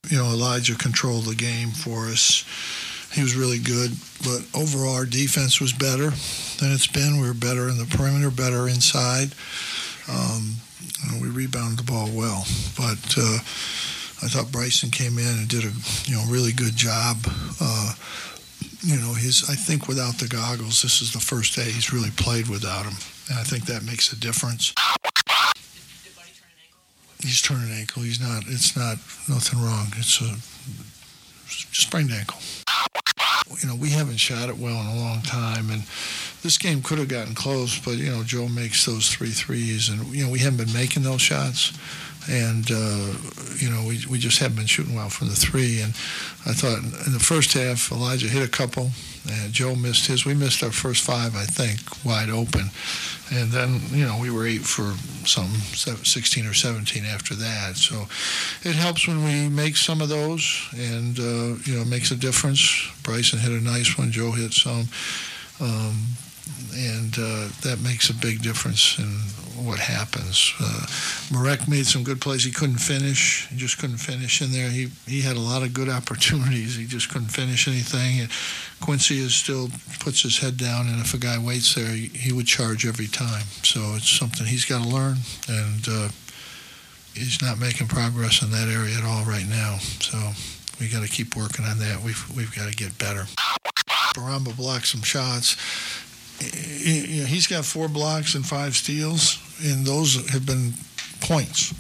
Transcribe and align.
You 0.09 0.19
know, 0.19 0.25
Elijah 0.25 0.75
controlled 0.75 1.27
the 1.27 1.37
game 1.37 1.69
for 1.69 2.07
us. 2.07 2.45
He 3.12 3.23
was 3.23 3.37
really 3.37 3.61
good, 3.61 3.93
but 4.24 4.45
overall 4.52 4.97
our 4.97 5.07
defense 5.07 5.61
was 5.61 5.73
better 5.73 6.11
than 6.59 6.73
it's 6.73 6.88
been. 6.88 7.21
We 7.21 7.29
were 7.29 7.35
better 7.35 7.69
in 7.69 7.79
the 7.79 7.85
perimeter, 7.85 8.33
better 8.33 8.69
inside. 8.69 9.33
Um, 10.09 10.57
you 10.80 11.12
know, 11.12 11.21
we 11.23 11.29
rebounded 11.29 11.79
the 11.79 11.85
ball 11.85 12.10
well, 12.12 12.45
but 12.77 13.16
uh, 13.16 13.38
I 14.24 14.27
thought 14.27 14.47
Brycen 14.47 14.91
came 14.91 15.21
in 15.21 15.38
and 15.38 15.47
did 15.47 15.62
a 15.62 15.71
you 16.07 16.16
know 16.16 16.24
really 16.27 16.51
good 16.51 16.74
job. 16.74 17.19
Uh, 17.60 17.95
you 18.83 18.97
know, 18.97 19.15
his 19.15 19.49
I 19.49 19.55
think 19.55 19.87
without 19.87 20.19
the 20.19 20.27
goggles, 20.27 20.83
this 20.83 21.01
is 21.01 21.12
the 21.12 21.21
first 21.21 21.55
day 21.55 21.71
he's 21.71 21.93
really 21.93 22.10
played 22.10 22.49
without 22.49 22.83
them, 22.85 22.97
and 23.30 23.39
I 23.39 23.43
think 23.45 23.66
that 23.66 23.84
makes 23.84 24.12
a 24.12 24.16
difference. 24.16 24.75
He's 27.23 27.41
turned 27.41 27.65
an 27.65 27.73
ankle. 27.73 28.02
He's 28.02 28.21
not. 28.21 28.43
It's 28.46 28.77
not 28.77 28.96
nothing 29.29 29.60
wrong. 29.60 29.93
It's 29.96 30.21
a 30.21 30.37
sprained 31.46 32.10
ankle. 32.10 32.38
You 33.63 33.68
know, 33.68 33.74
we 33.74 33.90
haven't 33.90 34.16
shot 34.16 34.49
it 34.49 34.57
well 34.57 34.80
in 34.80 34.87
a 34.87 34.96
long 34.96 35.23
time, 35.23 35.71
and 35.71 35.82
this 36.43 36.57
game 36.57 36.82
could 36.82 36.99
have 36.99 37.09
gotten 37.09 37.35
close, 37.35 37.79
but 37.79 37.99
you 37.99 38.10
know, 38.10 38.23
Joe 38.23 38.49
makes 38.49 38.87
those 38.87 39.09
three 39.09 39.30
threes, 39.30 39.88
and 39.88 40.07
you 40.15 40.24
know, 40.24 40.30
we 40.30 40.38
haven't 40.38 40.65
been 40.65 40.73
making 40.73 41.02
those 41.02 41.21
shots, 41.21 41.73
and 42.29 42.71
uh, 42.71 43.15
you 43.57 43.71
know, 43.71 43.85
we 43.87 44.04
we 44.09 44.18
just 44.18 44.38
haven't 44.38 44.57
been 44.57 44.66
shooting 44.66 44.95
well 44.95 45.09
from 45.09 45.29
the 45.29 45.35
three. 45.35 45.80
And 45.80 45.93
I 46.46 46.52
thought 46.52 46.79
in 47.07 47.12
the 47.12 47.21
first 47.21 47.52
half, 47.54 47.90
Elijah 47.90 48.29
hit 48.29 48.43
a 48.43 48.51
couple, 48.51 48.90
and 49.30 49.52
Joe 49.52 49.74
missed 49.74 50.07
his. 50.07 50.24
We 50.24 50.35
missed 50.35 50.62
our 50.62 50.73
first 50.73 51.02
five, 51.02 51.35
I 51.35 51.45
think, 51.45 51.80
wide 52.04 52.30
open, 52.30 52.71
and 53.30 53.51
then 53.51 53.80
you 53.90 54.04
know, 54.04 54.18
we 54.21 54.30
were 54.30 54.46
eight 54.46 54.62
for 54.62 54.95
some 55.27 55.49
16 55.74 56.46
or 56.46 56.54
17 56.54 57.04
after 57.04 57.35
that. 57.35 57.77
So 57.77 58.07
it 58.68 58.74
helps 58.74 59.07
when 59.07 59.24
we 59.24 59.49
make 59.49 59.77
some 59.77 60.01
of 60.01 60.09
those, 60.09 60.68
and 60.73 61.18
uh, 61.18 61.57
you 61.65 61.77
know, 61.77 61.84
makes 61.84 62.10
a 62.10 62.16
difference. 62.16 62.60
Brycen 63.02 63.38
hit 63.38 63.52
a 63.52 63.65
nice 63.65 63.96
one. 63.96 64.10
Joe 64.10 64.32
hit 64.32 64.53
some. 64.53 64.88
Um, 65.60 66.16
and 66.75 67.15
uh, 67.19 67.49
that 67.62 67.81
makes 67.82 68.10
a 68.10 68.15
big 68.15 68.43
difference 68.43 68.99
in 68.99 69.19
what 69.56 69.78
happens. 69.78 70.54
Uh, 70.60 70.87
Marek 71.32 71.69
made 71.69 71.87
some 71.87 72.04
good 72.04 72.20
plays. 72.20 72.44
He 72.44 72.50
couldn't 72.50 72.78
finish. 72.78 73.48
He 73.48 73.56
just 73.56 73.78
couldn't 73.78 73.98
finish 73.98 74.41
in 74.41 74.53
there. 74.53 74.69
He 74.70 74.88
he 75.06 75.20
had 75.20 75.37
a 75.37 75.41
lot 75.41 75.62
of 75.62 75.75
good 75.75 75.88
opportunities. 75.98 76.76
He 76.76 76.87
just 76.87 77.09
couldn't 77.10 77.28
finish 77.28 77.69
anything. 77.69 78.21
And 78.21 78.31
Quincy 78.81 79.19
is 79.19 79.34
still 79.34 79.69
puts 80.00 80.22
his 80.22 80.38
head 80.38 80.56
down, 80.56 80.88
and 80.88 81.00
if 81.00 81.15
a 81.15 81.19
guy 81.19 81.38
waits 81.38 81.75
there, 81.75 81.91
he, 81.91 82.09
he 82.09 82.32
would 82.32 82.47
charge 82.47 82.87
every 82.87 83.09
time. 83.09 83.44
So 83.62 83.94
it's 83.97 84.09
something 84.09 84.47
he's 84.47 84.65
got 84.65 84.82
to 84.82 84.88
learn, 84.88 85.19
and 85.48 85.87
uh, 85.88 86.09
he's 87.15 87.43
not 87.43 87.59
making 87.59 87.88
progress 87.88 88.43
in 88.43 88.50
that 88.53 88.69
area 88.69 88.97
at 88.97 89.04
all 89.04 89.25
right 89.25 89.47
now. 89.48 89.78
So 90.00 90.19
we 90.81 90.88
got 90.88 91.03
to 91.03 91.09
keep 91.09 91.37
working 91.37 91.65
on 91.65 91.78
that. 91.78 92.03
We've 92.03 92.25
we've 92.37 92.55
got 92.55 92.71
to 92.71 92.77
get 92.77 92.97
better. 92.99 93.27
Bourama 94.15 94.56
blocked 94.56 94.89
some 94.89 95.03
shots 95.03 95.56
you 96.41 97.21
know, 97.21 97.27
he's 97.27 97.47
got 97.47 97.65
four 97.65 97.89
blocks 97.89 98.34
and 98.34 98.45
five 98.45 98.75
steals, 98.75 99.39
and 99.62 99.84
those 99.84 100.31
have 100.31 100.47
been 100.47 100.73
points. 101.21 101.71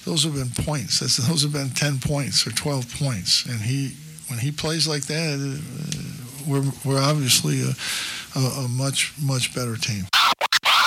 those 0.04 0.24
have 0.24 0.34
been 0.34 0.64
points. 0.64 1.00
That's, 1.00 1.16
those 1.28 1.42
have 1.42 1.52
been 1.52 1.70
ten 1.70 1.98
points 1.98 2.46
or 2.46 2.50
twelve 2.50 2.86
points, 2.98 3.46
and 3.46 3.60
he 3.60 3.94
when 4.28 4.38
he 4.38 4.50
plays 4.50 4.86
like 4.86 5.04
that, 5.06 5.36
uh, 5.38 6.50
we're 6.50 6.64
we're 6.84 7.02
obviously 7.02 7.62
a, 7.62 7.72
a, 8.38 8.64
a, 8.64 8.68
much 8.68 9.12
much 9.20 9.54
better 9.54 9.76
team. 9.76 10.06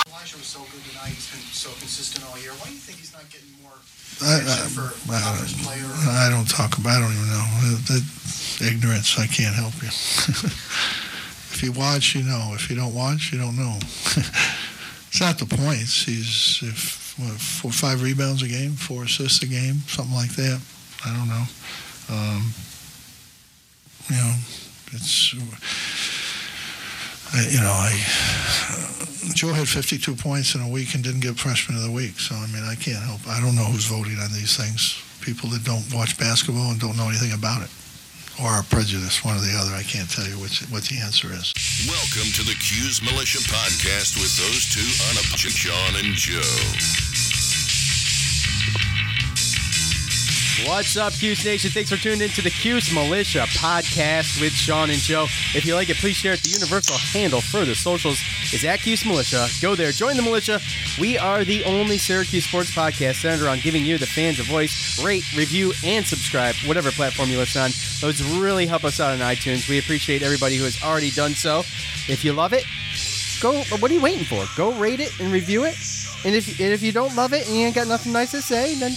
Elijah 0.08 0.36
was 0.36 0.46
so 0.46 0.60
good 0.72 0.82
tonight. 0.90 1.12
He's 1.12 1.30
been 1.30 1.40
so 1.52 1.70
consistent 1.78 2.24
all 2.28 2.38
year. 2.38 2.52
Why 2.52 2.66
do 2.66 2.72
you 2.72 2.80
think 2.80 2.98
he's 2.98 3.12
not 3.12 3.28
getting 3.30 3.52
more 3.62 3.76
I, 4.22 4.40
I, 4.40 4.66
for 4.72 4.90
I, 5.12 5.36
don't, 5.36 6.08
I 6.08 6.28
don't 6.30 6.48
talk 6.48 6.78
about. 6.78 6.98
I 6.98 7.00
don't 7.00 7.12
even 7.12 7.28
know. 7.28 7.46
That, 7.92 8.02
ignorance. 8.60 9.18
I 9.18 9.26
can't 9.26 9.54
help 9.54 9.74
you. 9.82 9.88
If 11.58 11.64
you 11.64 11.72
watch, 11.72 12.14
you 12.14 12.22
know. 12.22 12.52
If 12.54 12.70
you 12.70 12.76
don't 12.76 12.94
watch, 12.94 13.32
you 13.32 13.38
don't 13.38 13.56
know. 13.56 13.74
it's 13.82 15.20
not 15.20 15.40
the 15.40 15.44
points. 15.44 16.04
He's 16.04 16.60
if 16.62 17.18
what, 17.18 17.32
four, 17.32 17.72
five 17.72 18.00
rebounds 18.00 18.42
a 18.42 18.46
game, 18.46 18.74
four 18.74 19.02
assists 19.02 19.42
a 19.42 19.46
game, 19.48 19.82
something 19.88 20.14
like 20.14 20.30
that. 20.36 20.62
I 21.04 21.16
don't 21.16 21.26
know. 21.26 21.44
Um, 22.14 22.54
you 24.06 24.16
know, 24.22 24.34
it's. 24.92 25.34
I, 27.34 27.42
you 27.50 27.58
know, 27.58 27.74
I 27.74 27.90
uh, 28.70 29.34
Joe 29.34 29.52
had 29.52 29.66
52 29.66 30.14
points 30.14 30.54
in 30.54 30.60
a 30.60 30.68
week 30.68 30.94
and 30.94 31.02
didn't 31.02 31.26
get 31.26 31.40
freshman 31.40 31.76
of 31.76 31.82
the 31.82 31.90
week. 31.90 32.20
So 32.20 32.36
I 32.36 32.46
mean, 32.54 32.62
I 32.62 32.76
can't 32.76 33.02
help. 33.02 33.26
I 33.26 33.40
don't 33.40 33.56
know 33.56 33.64
who's 33.64 33.86
voting 33.86 34.20
on 34.20 34.30
these 34.30 34.56
things. 34.56 35.02
People 35.22 35.48
that 35.50 35.64
don't 35.64 35.92
watch 35.92 36.16
basketball 36.18 36.70
and 36.70 36.78
don't 36.78 36.96
know 36.96 37.08
anything 37.08 37.32
about 37.32 37.62
it 37.62 37.70
or 38.42 38.60
a 38.60 38.64
prejudice, 38.64 39.24
one 39.24 39.36
or 39.36 39.40
the 39.40 39.56
other. 39.58 39.74
I 39.74 39.82
can't 39.82 40.08
tell 40.08 40.26
you 40.26 40.38
which, 40.38 40.60
what 40.70 40.84
the 40.84 40.98
answer 40.98 41.28
is. 41.32 41.52
Welcome 41.86 42.30
to 42.34 42.42
the 42.44 42.54
Cuse 42.54 43.02
Militia 43.02 43.38
Podcast 43.50 44.16
with 44.16 44.30
those 44.38 44.66
two 44.70 44.86
unapologetic 45.10 45.56
Sean 45.56 46.04
and 46.04 46.14
Joe. 46.14 47.07
What's 50.66 50.96
up, 50.96 51.12
Cuse 51.12 51.44
Nation? 51.44 51.70
Thanks 51.70 51.88
for 51.88 51.96
tuning 51.96 52.20
in 52.20 52.30
to 52.30 52.42
the 52.42 52.50
Cuse 52.50 52.92
Militia 52.92 53.44
podcast 53.50 54.40
with 54.40 54.52
Sean 54.52 54.90
and 54.90 54.98
Joe. 54.98 55.26
If 55.54 55.64
you 55.64 55.76
like 55.76 55.88
it, 55.88 55.98
please 55.98 56.16
share 56.16 56.32
it. 56.32 56.42
The 56.42 56.50
universal 56.50 56.98
handle 56.98 57.40
for 57.40 57.64
the 57.64 57.76
socials 57.76 58.20
is 58.52 58.64
at 58.64 58.80
Cuse 58.80 59.06
Militia. 59.06 59.46
Go 59.62 59.76
there, 59.76 59.92
join 59.92 60.16
the 60.16 60.22
militia. 60.22 60.60
We 61.00 61.16
are 61.16 61.44
the 61.44 61.62
only 61.64 61.96
Syracuse 61.96 62.44
sports 62.44 62.72
podcast 62.72 63.22
centered 63.22 63.46
on 63.46 63.60
giving 63.60 63.84
you, 63.84 63.98
the 63.98 64.06
fans, 64.06 64.40
a 64.40 64.42
voice. 64.42 65.02
Rate, 65.02 65.22
review, 65.36 65.72
and 65.84 66.04
subscribe, 66.04 66.56
whatever 66.66 66.90
platform 66.90 67.28
you 67.30 67.38
listen 67.38 67.62
on. 67.62 67.70
Those 68.00 68.20
really 68.40 68.66
help 68.66 68.82
us 68.82 68.98
out 68.98 69.12
on 69.12 69.18
iTunes. 69.18 69.68
We 69.68 69.78
appreciate 69.78 70.22
everybody 70.22 70.56
who 70.56 70.64
has 70.64 70.82
already 70.82 71.10
done 71.12 71.34
so. 71.34 71.60
If 72.08 72.24
you 72.24 72.32
love 72.32 72.52
it, 72.52 72.64
go. 73.40 73.62
What 73.78 73.90
are 73.92 73.94
you 73.94 74.00
waiting 74.00 74.24
for? 74.24 74.44
Go 74.56 74.72
rate 74.72 74.98
it 74.98 75.18
and 75.20 75.32
review 75.32 75.64
it. 75.64 75.76
And 76.24 76.34
if, 76.34 76.48
and 76.58 76.72
if 76.72 76.82
you 76.82 76.90
don't 76.90 77.14
love 77.14 77.32
it 77.32 77.46
and 77.46 77.56
you 77.56 77.66
ain't 77.66 77.76
got 77.76 77.86
nothing 77.86 78.12
nice 78.12 78.32
to 78.32 78.42
say, 78.42 78.74
then 78.74 78.92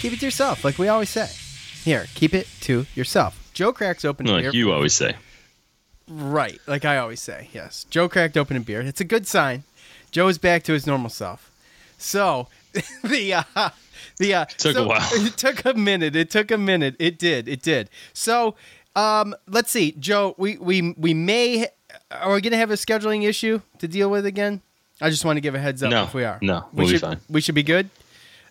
keep 0.00 0.12
it 0.12 0.20
to 0.20 0.26
yourself, 0.26 0.64
like 0.64 0.78
we 0.78 0.88
always 0.88 1.10
say. 1.10 1.28
Here, 1.84 2.06
keep 2.14 2.34
it 2.34 2.48
to 2.62 2.86
yourself. 2.94 3.50
Joe 3.52 3.72
cracks 3.72 4.04
open 4.04 4.26
a 4.26 4.32
like 4.32 4.42
beer. 4.44 4.50
you 4.52 4.72
always 4.72 4.94
say. 4.94 5.16
Right, 6.08 6.58
like 6.66 6.84
I 6.84 6.98
always 6.98 7.20
say. 7.20 7.48
Yes, 7.52 7.84
Joe 7.90 8.08
cracked 8.08 8.36
open 8.36 8.56
a 8.56 8.60
beer. 8.60 8.80
It's 8.80 9.00
a 9.00 9.04
good 9.04 9.26
sign. 9.26 9.64
Joe 10.10 10.28
is 10.28 10.38
back 10.38 10.62
to 10.64 10.72
his 10.72 10.86
normal 10.86 11.10
self. 11.10 11.50
So 11.98 12.48
the 13.04 13.34
uh, 13.54 13.70
the 14.16 14.34
uh, 14.34 14.44
took 14.46 14.74
so, 14.74 14.84
a 14.84 14.88
while. 14.88 15.08
It 15.12 15.36
took 15.36 15.64
a 15.64 15.74
minute. 15.74 16.16
It 16.16 16.30
took 16.30 16.50
a 16.50 16.58
minute. 16.58 16.96
It 16.98 17.18
did. 17.18 17.46
It 17.46 17.62
did. 17.62 17.90
So 18.12 18.56
um, 18.96 19.34
let's 19.46 19.70
see, 19.70 19.92
Joe. 19.92 20.34
We 20.38 20.56
we 20.56 20.94
we 20.96 21.14
may 21.14 21.68
are 22.10 22.32
we 22.32 22.40
gonna 22.40 22.56
have 22.56 22.70
a 22.70 22.74
scheduling 22.74 23.24
issue 23.24 23.60
to 23.78 23.86
deal 23.86 24.10
with 24.10 24.26
again? 24.26 24.62
I 25.00 25.10
just 25.10 25.24
want 25.24 25.36
to 25.36 25.40
give 25.40 25.54
a 25.54 25.58
heads 25.58 25.82
up 25.82 25.90
no, 25.90 26.04
if 26.04 26.14
we 26.14 26.24
are. 26.24 26.38
No, 26.42 26.66
we 26.72 26.78
we'll 26.78 26.88
should, 26.88 27.00
be 27.00 27.06
fine. 27.06 27.20
We 27.28 27.40
should 27.40 27.54
be 27.54 27.62
good. 27.62 27.88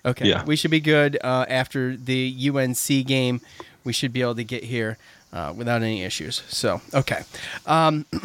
Okay. 0.06 0.28
Yeah. 0.28 0.44
We 0.46 0.56
should 0.56 0.72
be 0.72 0.80
good 0.80 1.18
uh, 1.24 1.46
after 1.50 1.96
the 1.98 2.52
UNC 2.54 3.06
game. 3.06 3.42
We 3.84 3.94
should 3.94 4.14
be 4.14 4.22
able 4.22 4.36
to 4.36 4.44
get 4.44 4.64
here 4.64 4.98
uh, 5.34 5.54
without 5.56 5.82
any 5.82 6.04
issues. 6.04 6.44
So, 6.48 6.82
okay. 6.94 7.24
Um, 7.66 8.06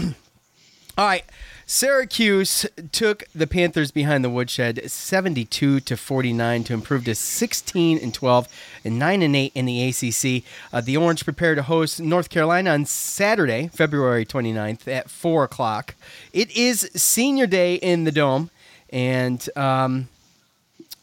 all 0.99 1.07
right. 1.07 1.25
Syracuse 1.67 2.67
took 2.93 3.25
the 3.35 3.47
Panthers 3.47 3.91
behind 3.91 4.23
the 4.23 4.29
woodshed 4.29 4.91
72 4.91 5.81
to 5.81 5.97
49 5.97 6.65
to 6.65 6.75
improve 6.75 7.05
to 7.07 7.15
16 7.15 7.99
and 7.99 8.13
12 8.13 8.49
and 8.85 8.99
9 8.99 9.23
and 9.23 9.35
8 9.35 9.53
in 9.55 9.65
the 9.65 9.89
ACC. 9.89 10.45
Uh, 10.73 10.83
the 10.83 10.97
Orange 10.97 11.25
prepare 11.25 11.55
to 11.55 11.63
host 11.63 12.01
North 12.01 12.29
Carolina 12.29 12.71
on 12.71 12.85
Saturday, 12.85 13.71
February 13.73 14.27
29th 14.27 14.87
at 14.87 15.09
4 15.09 15.45
o'clock. 15.45 15.95
It 16.35 16.55
is 16.55 16.91
senior 16.95 17.47
day 17.47 17.77
in 17.77 18.05
the 18.05 18.13
Dome, 18.13 18.51
and 18.91 19.49
um, 19.57 20.09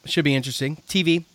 should 0.06 0.26
be 0.26 0.36
interesting. 0.36 0.78
TV, 0.88 1.26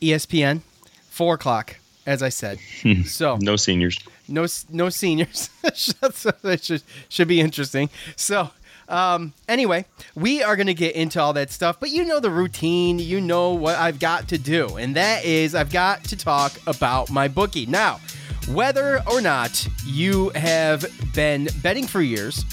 ESPN, 0.00 0.62
4 1.10 1.34
o'clock, 1.34 1.76
as 2.06 2.22
I 2.22 2.28
said. 2.28 2.58
so 3.04 3.38
no 3.40 3.56
seniors 3.56 3.98
no 4.28 4.46
no 4.70 4.88
seniors. 4.88 5.50
so 5.74 6.32
it 6.44 6.62
should 6.64 6.82
should 7.08 7.28
be 7.28 7.40
interesting. 7.40 7.90
So, 8.16 8.50
Um, 8.88 9.34
anyway, 9.46 9.84
we 10.14 10.42
are 10.42 10.56
going 10.56 10.66
to 10.66 10.74
get 10.74 10.94
into 10.96 11.20
all 11.20 11.34
that 11.34 11.50
stuff, 11.50 11.78
but 11.78 11.90
you 11.90 12.04
know 12.06 12.20
the 12.20 12.30
routine. 12.30 12.98
You 12.98 13.20
know 13.20 13.52
what 13.52 13.76
I've 13.76 13.98
got 13.98 14.28
to 14.28 14.38
do, 14.38 14.76
and 14.76 14.96
that 14.96 15.24
is 15.24 15.54
I've 15.54 15.70
got 15.70 16.04
to 16.04 16.16
talk 16.16 16.52
about 16.66 17.10
my 17.10 17.28
bookie. 17.28 17.66
Now, 17.66 18.00
whether 18.48 19.02
or 19.06 19.20
not 19.20 19.68
you 19.84 20.30
have 20.30 20.86
been 21.14 21.48
betting 21.62 21.86
for 21.86 22.00
years 22.00 22.44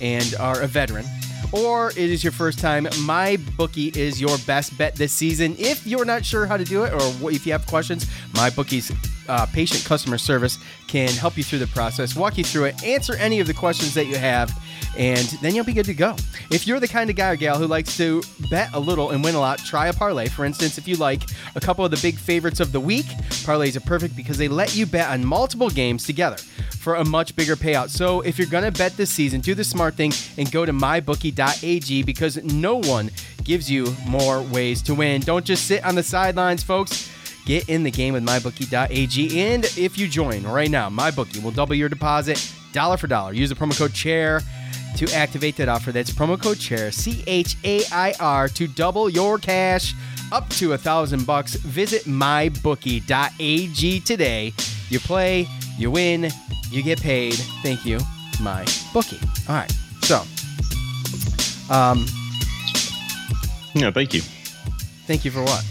and 0.00 0.32
are 0.38 0.60
a 0.60 0.68
veteran, 0.68 1.06
or 1.52 1.90
it 1.90 1.98
is 1.98 2.22
your 2.22 2.32
first 2.32 2.58
time, 2.58 2.88
my 3.00 3.38
bookie 3.56 3.88
is 3.88 4.20
your 4.20 4.36
best 4.46 4.76
bet 4.78 4.94
this 4.94 5.12
season. 5.12 5.56
If 5.58 5.86
you're 5.86 6.04
not 6.04 6.24
sure 6.24 6.46
how 6.46 6.56
to 6.56 6.64
do 6.64 6.84
it, 6.84 6.92
or 6.92 7.30
if 7.30 7.46
you 7.46 7.52
have 7.52 7.66
questions, 7.66 8.06
my 8.34 8.50
bookie's 8.50 8.90
uh, 9.30 9.46
patient 9.46 9.84
customer 9.84 10.18
service 10.18 10.58
can 10.88 11.08
help 11.10 11.36
you 11.36 11.44
through 11.44 11.60
the 11.60 11.66
process, 11.68 12.16
walk 12.16 12.36
you 12.36 12.44
through 12.44 12.64
it, 12.64 12.82
answer 12.84 13.14
any 13.14 13.40
of 13.40 13.46
the 13.46 13.54
questions 13.54 13.94
that 13.94 14.06
you 14.06 14.16
have, 14.16 14.52
and 14.98 15.26
then 15.40 15.54
you'll 15.54 15.64
be 15.64 15.72
good 15.72 15.86
to 15.86 15.94
go. 15.94 16.16
If 16.50 16.66
you're 16.66 16.80
the 16.80 16.88
kind 16.88 17.08
of 17.08 17.16
guy 17.16 17.30
or 17.30 17.36
gal 17.36 17.58
who 17.58 17.66
likes 17.66 17.96
to 17.98 18.22
bet 18.50 18.70
a 18.74 18.80
little 18.80 19.10
and 19.10 19.22
win 19.22 19.36
a 19.36 19.40
lot, 19.40 19.60
try 19.60 19.86
a 19.86 19.92
parlay. 19.92 20.26
For 20.28 20.44
instance, 20.44 20.78
if 20.78 20.88
you 20.88 20.96
like 20.96 21.22
a 21.54 21.60
couple 21.60 21.84
of 21.84 21.90
the 21.92 21.98
big 21.98 22.18
favorites 22.18 22.58
of 22.58 22.72
the 22.72 22.80
week, 22.80 23.06
parlays 23.44 23.76
are 23.76 23.80
perfect 23.80 24.16
because 24.16 24.36
they 24.36 24.48
let 24.48 24.74
you 24.74 24.84
bet 24.84 25.08
on 25.08 25.24
multiple 25.24 25.70
games 25.70 26.04
together 26.04 26.36
for 26.80 26.96
a 26.96 27.04
much 27.04 27.36
bigger 27.36 27.56
payout. 27.56 27.90
So 27.90 28.22
if 28.22 28.38
you're 28.38 28.48
going 28.48 28.64
to 28.64 28.76
bet 28.76 28.96
this 28.96 29.10
season, 29.10 29.40
do 29.42 29.54
the 29.54 29.64
smart 29.64 29.94
thing 29.94 30.12
and 30.38 30.50
go 30.50 30.64
to 30.64 30.72
mybookie.ag 30.72 32.02
because 32.02 32.42
no 32.42 32.76
one 32.76 33.10
gives 33.44 33.70
you 33.70 33.94
more 34.08 34.42
ways 34.42 34.82
to 34.82 34.94
win. 34.94 35.20
Don't 35.20 35.44
just 35.44 35.66
sit 35.66 35.84
on 35.84 35.94
the 35.94 36.02
sidelines, 36.02 36.62
folks. 36.62 37.10
Get 37.46 37.68
in 37.68 37.82
the 37.82 37.90
game 37.90 38.14
with 38.14 38.24
mybookie.ag. 38.24 39.40
And 39.40 39.64
if 39.76 39.98
you 39.98 40.06
join 40.08 40.42
right 40.44 40.70
now, 40.70 40.88
MyBookie 40.88 41.42
will 41.42 41.50
double 41.50 41.74
your 41.74 41.88
deposit 41.88 42.52
dollar 42.72 42.96
for 42.96 43.06
dollar. 43.08 43.32
Use 43.32 43.48
the 43.48 43.54
promo 43.56 43.76
code 43.76 43.92
CHAIR 43.94 44.40
to 44.96 45.12
activate 45.14 45.56
that 45.56 45.68
offer. 45.68 45.90
That's 45.92 46.10
promo 46.10 46.40
code 46.40 46.58
CHAIR, 46.60 46.92
C 46.92 47.24
H 47.26 47.56
A 47.64 47.82
I 47.90 48.14
R, 48.20 48.48
to 48.50 48.66
double 48.68 49.08
your 49.08 49.38
cash 49.38 49.94
up 50.32 50.48
to 50.50 50.74
a 50.74 50.78
thousand 50.78 51.26
bucks. 51.26 51.54
Visit 51.54 52.02
mybookie.ag 52.04 54.00
today. 54.00 54.52
You 54.88 55.00
play, 55.00 55.48
you 55.78 55.90
win, 55.90 56.30
you 56.70 56.82
get 56.82 57.00
paid. 57.00 57.34
Thank 57.62 57.84
you, 57.84 57.98
my 58.40 58.64
bookie. 58.92 59.18
All 59.48 59.54
right. 59.56 59.72
So, 60.02 60.22
um, 61.72 62.04
Yeah, 63.74 63.90
thank 63.90 64.12
you. 64.14 64.20
thank 65.06 65.24
you 65.24 65.30
for 65.30 65.42
what? 65.42 65.64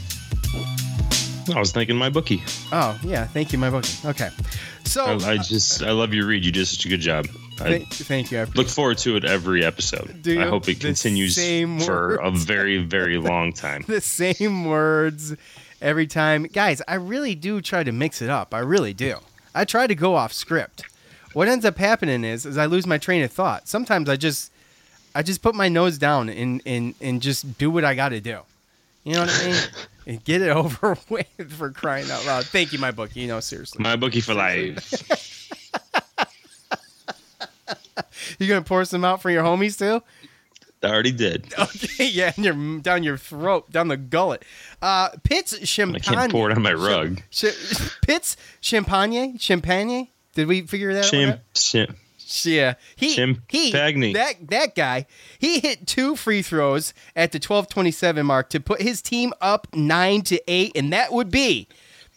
I 1.55 1.59
was 1.59 1.71
thinking 1.71 1.95
my 1.95 2.09
bookie. 2.09 2.43
Oh, 2.71 2.99
yeah. 3.03 3.25
Thank 3.25 3.51
you, 3.53 3.59
my 3.59 3.69
bookie. 3.69 4.07
Okay. 4.07 4.29
So, 4.85 5.05
I, 5.05 5.31
I 5.33 5.37
just 5.37 5.83
I 5.83 5.91
love 5.91 6.13
your 6.13 6.25
read. 6.25 6.45
You 6.45 6.51
did 6.51 6.65
such 6.67 6.85
a 6.85 6.89
good 6.89 7.01
job. 7.01 7.27
I 7.59 7.63
thank, 7.63 7.89
thank 7.89 8.31
you. 8.31 8.39
I 8.39 8.43
look 8.55 8.67
forward 8.67 8.97
to 8.99 9.17
it 9.17 9.25
every 9.25 9.65
episode. 9.65 10.27
I 10.27 10.45
hope 10.47 10.67
it 10.69 10.79
continues 10.79 11.35
for 11.85 12.15
a 12.15 12.31
very 12.31 12.77
very 12.77 13.17
long 13.31 13.51
time. 13.53 13.83
the 13.87 14.01
same 14.01 14.65
words 14.65 15.35
every 15.81 16.07
time. 16.07 16.43
Guys, 16.43 16.81
I 16.87 16.95
really 16.95 17.35
do 17.35 17.61
try 17.61 17.83
to 17.83 17.91
mix 17.91 18.21
it 18.21 18.29
up. 18.29 18.53
I 18.53 18.59
really 18.59 18.93
do. 18.93 19.17
I 19.53 19.65
try 19.65 19.87
to 19.87 19.95
go 19.95 20.15
off 20.15 20.31
script. 20.31 20.83
What 21.33 21.47
ends 21.47 21.65
up 21.65 21.77
happening 21.77 22.23
is 22.23 22.45
is 22.45 22.57
I 22.57 22.65
lose 22.65 22.87
my 22.87 22.97
train 22.97 23.23
of 23.23 23.31
thought. 23.31 23.67
Sometimes 23.67 24.09
I 24.09 24.15
just 24.15 24.51
I 25.13 25.21
just 25.21 25.41
put 25.41 25.53
my 25.53 25.69
nose 25.69 25.97
down 25.97 26.29
and 26.29 26.61
and, 26.65 26.95
and 27.01 27.21
just 27.21 27.57
do 27.57 27.69
what 27.69 27.83
I 27.83 27.93
got 27.93 28.09
to 28.09 28.21
do. 28.21 28.39
You 29.03 29.13
know 29.13 29.21
what 29.21 29.41
I 29.43 29.45
mean? 29.47 29.61
and 30.09 30.23
get 30.25 30.41
it 30.41 30.49
over 30.55 30.97
with 31.07 31.53
for 31.53 31.69
crying 31.71 32.09
out 32.11 32.25
loud. 32.25 32.45
Thank 32.45 32.73
you, 32.73 32.79
my 32.79 32.91
bookie. 32.91 33.21
You 33.21 33.27
know, 33.27 33.39
seriously. 33.39 33.81
My 33.81 33.95
bookie 33.95 34.21
for 34.21 34.33
life. 34.33 35.37
You 38.37 38.47
gonna 38.47 38.61
pour 38.61 38.85
some 38.85 39.03
out 39.03 39.21
for 39.21 39.29
your 39.29 39.43
homies 39.43 39.77
too? 39.77 40.01
I 40.81 40.87
already 40.91 41.11
did. 41.11 41.53
Okay, 41.59 42.07
yeah, 42.07 42.31
and 42.35 42.45
your 42.45 42.79
down 42.79 43.03
your 43.03 43.17
throat, 43.17 43.69
down 43.69 43.89
the 43.89 43.97
gullet. 43.97 44.43
Uh, 44.81 45.09
Pitt's 45.23 45.67
champagne. 45.67 46.01
I 46.07 46.21
can't 46.21 46.31
pour 46.31 46.49
it 46.49 46.55
on 46.55 46.63
my 46.63 46.73
rug. 46.73 47.21
Ch- 47.31 47.45
Pitt's 48.01 48.37
champagne, 48.61 49.37
champagne. 49.37 50.07
Did 50.35 50.47
we 50.47 50.61
figure 50.61 50.93
that 50.93 51.05
out? 51.05 51.89
Yeah, 52.43 52.75
he 52.95 53.15
he 53.49 53.71
Champagnie. 53.71 54.13
that 54.13 54.35
that 54.49 54.75
guy. 54.75 55.07
He 55.39 55.59
hit 55.59 55.87
two 55.87 56.15
free 56.15 56.41
throws 56.41 56.93
at 57.15 57.31
the 57.31 57.39
twelve 57.39 57.69
twenty 57.69 57.91
seven 57.91 58.25
mark 58.25 58.49
to 58.51 58.59
put 58.59 58.81
his 58.81 59.01
team 59.01 59.33
up 59.41 59.67
nine 59.73 60.21
to 60.23 60.39
eight, 60.47 60.73
and 60.75 60.93
that 60.93 61.11
would 61.11 61.31
be. 61.31 61.67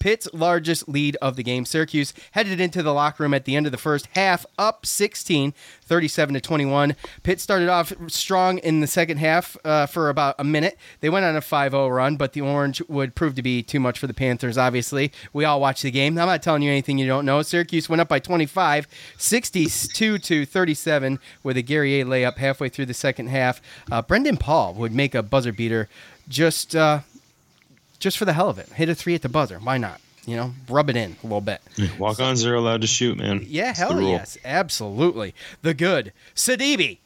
Pitt's 0.02 0.26
largest 0.32 0.88
lead 0.88 1.16
of 1.22 1.36
the 1.36 1.44
game. 1.44 1.64
Syracuse 1.64 2.12
headed 2.32 2.60
into 2.60 2.82
the 2.82 2.92
locker 2.92 3.22
room 3.22 3.32
at 3.32 3.44
the 3.44 3.54
end 3.54 3.66
of 3.66 3.72
the 3.72 3.78
first 3.78 4.08
half, 4.16 4.44
up 4.58 4.84
16, 4.84 5.54
37 5.80 6.34
to 6.34 6.40
21. 6.40 6.96
Pitt 7.22 7.40
started 7.40 7.68
off 7.68 7.92
strong 8.08 8.58
in 8.58 8.80
the 8.80 8.88
second 8.88 9.18
half 9.18 9.56
uh, 9.64 9.86
for 9.86 10.08
about 10.08 10.34
a 10.40 10.44
minute. 10.44 10.76
They 10.98 11.08
went 11.08 11.24
on 11.24 11.36
a 11.36 11.40
5 11.40 11.70
0 11.70 11.86
run, 11.86 12.16
but 12.16 12.32
the 12.32 12.40
Orange 12.40 12.82
would 12.88 13.14
prove 13.14 13.36
to 13.36 13.42
be 13.42 13.62
too 13.62 13.78
much 13.78 13.96
for 13.96 14.08
the 14.08 14.12
Panthers, 14.12 14.58
obviously. 14.58 15.12
We 15.32 15.44
all 15.44 15.60
watched 15.60 15.84
the 15.84 15.92
game. 15.92 16.18
I'm 16.18 16.26
not 16.26 16.42
telling 16.42 16.62
you 16.62 16.70
anything 16.72 16.98
you 16.98 17.06
don't 17.06 17.24
know. 17.24 17.40
Syracuse 17.42 17.88
went 17.88 18.00
up 18.00 18.08
by 18.08 18.18
25, 18.18 18.88
62 19.16 20.18
to 20.18 20.44
37 20.44 21.20
with 21.44 21.56
a 21.56 21.62
Guerrier 21.62 22.04
layup 22.04 22.38
halfway 22.38 22.68
through 22.68 22.86
the 22.86 22.92
second 22.92 23.28
half. 23.28 23.62
Uh, 23.88 24.02
Brendan 24.02 24.36
Paul 24.36 24.74
would 24.74 24.92
make 24.92 25.14
a 25.14 25.22
buzzer 25.22 25.52
beater 25.52 25.88
just. 26.28 26.74
Uh, 26.74 27.02
just 28.02 28.18
for 28.18 28.24
the 28.24 28.32
hell 28.32 28.48
of 28.48 28.58
it. 28.58 28.68
Hit 28.70 28.88
a 28.88 28.94
three 28.94 29.14
at 29.14 29.22
the 29.22 29.28
buzzer. 29.28 29.58
Why 29.58 29.78
not? 29.78 30.00
You 30.26 30.36
know, 30.36 30.52
rub 30.68 30.90
it 30.90 30.96
in 30.96 31.16
a 31.22 31.26
little 31.26 31.40
bit. 31.40 31.60
Walk 31.98 32.20
ons 32.20 32.44
are 32.44 32.54
allowed 32.54 32.82
to 32.82 32.86
shoot, 32.86 33.16
man. 33.16 33.44
Yeah, 33.48 33.72
the 33.72 33.78
hell 33.78 34.00
yes. 34.00 34.36
Absolutely. 34.44 35.34
The 35.62 35.74
good. 35.74 36.12
Sidibe. 36.34 36.98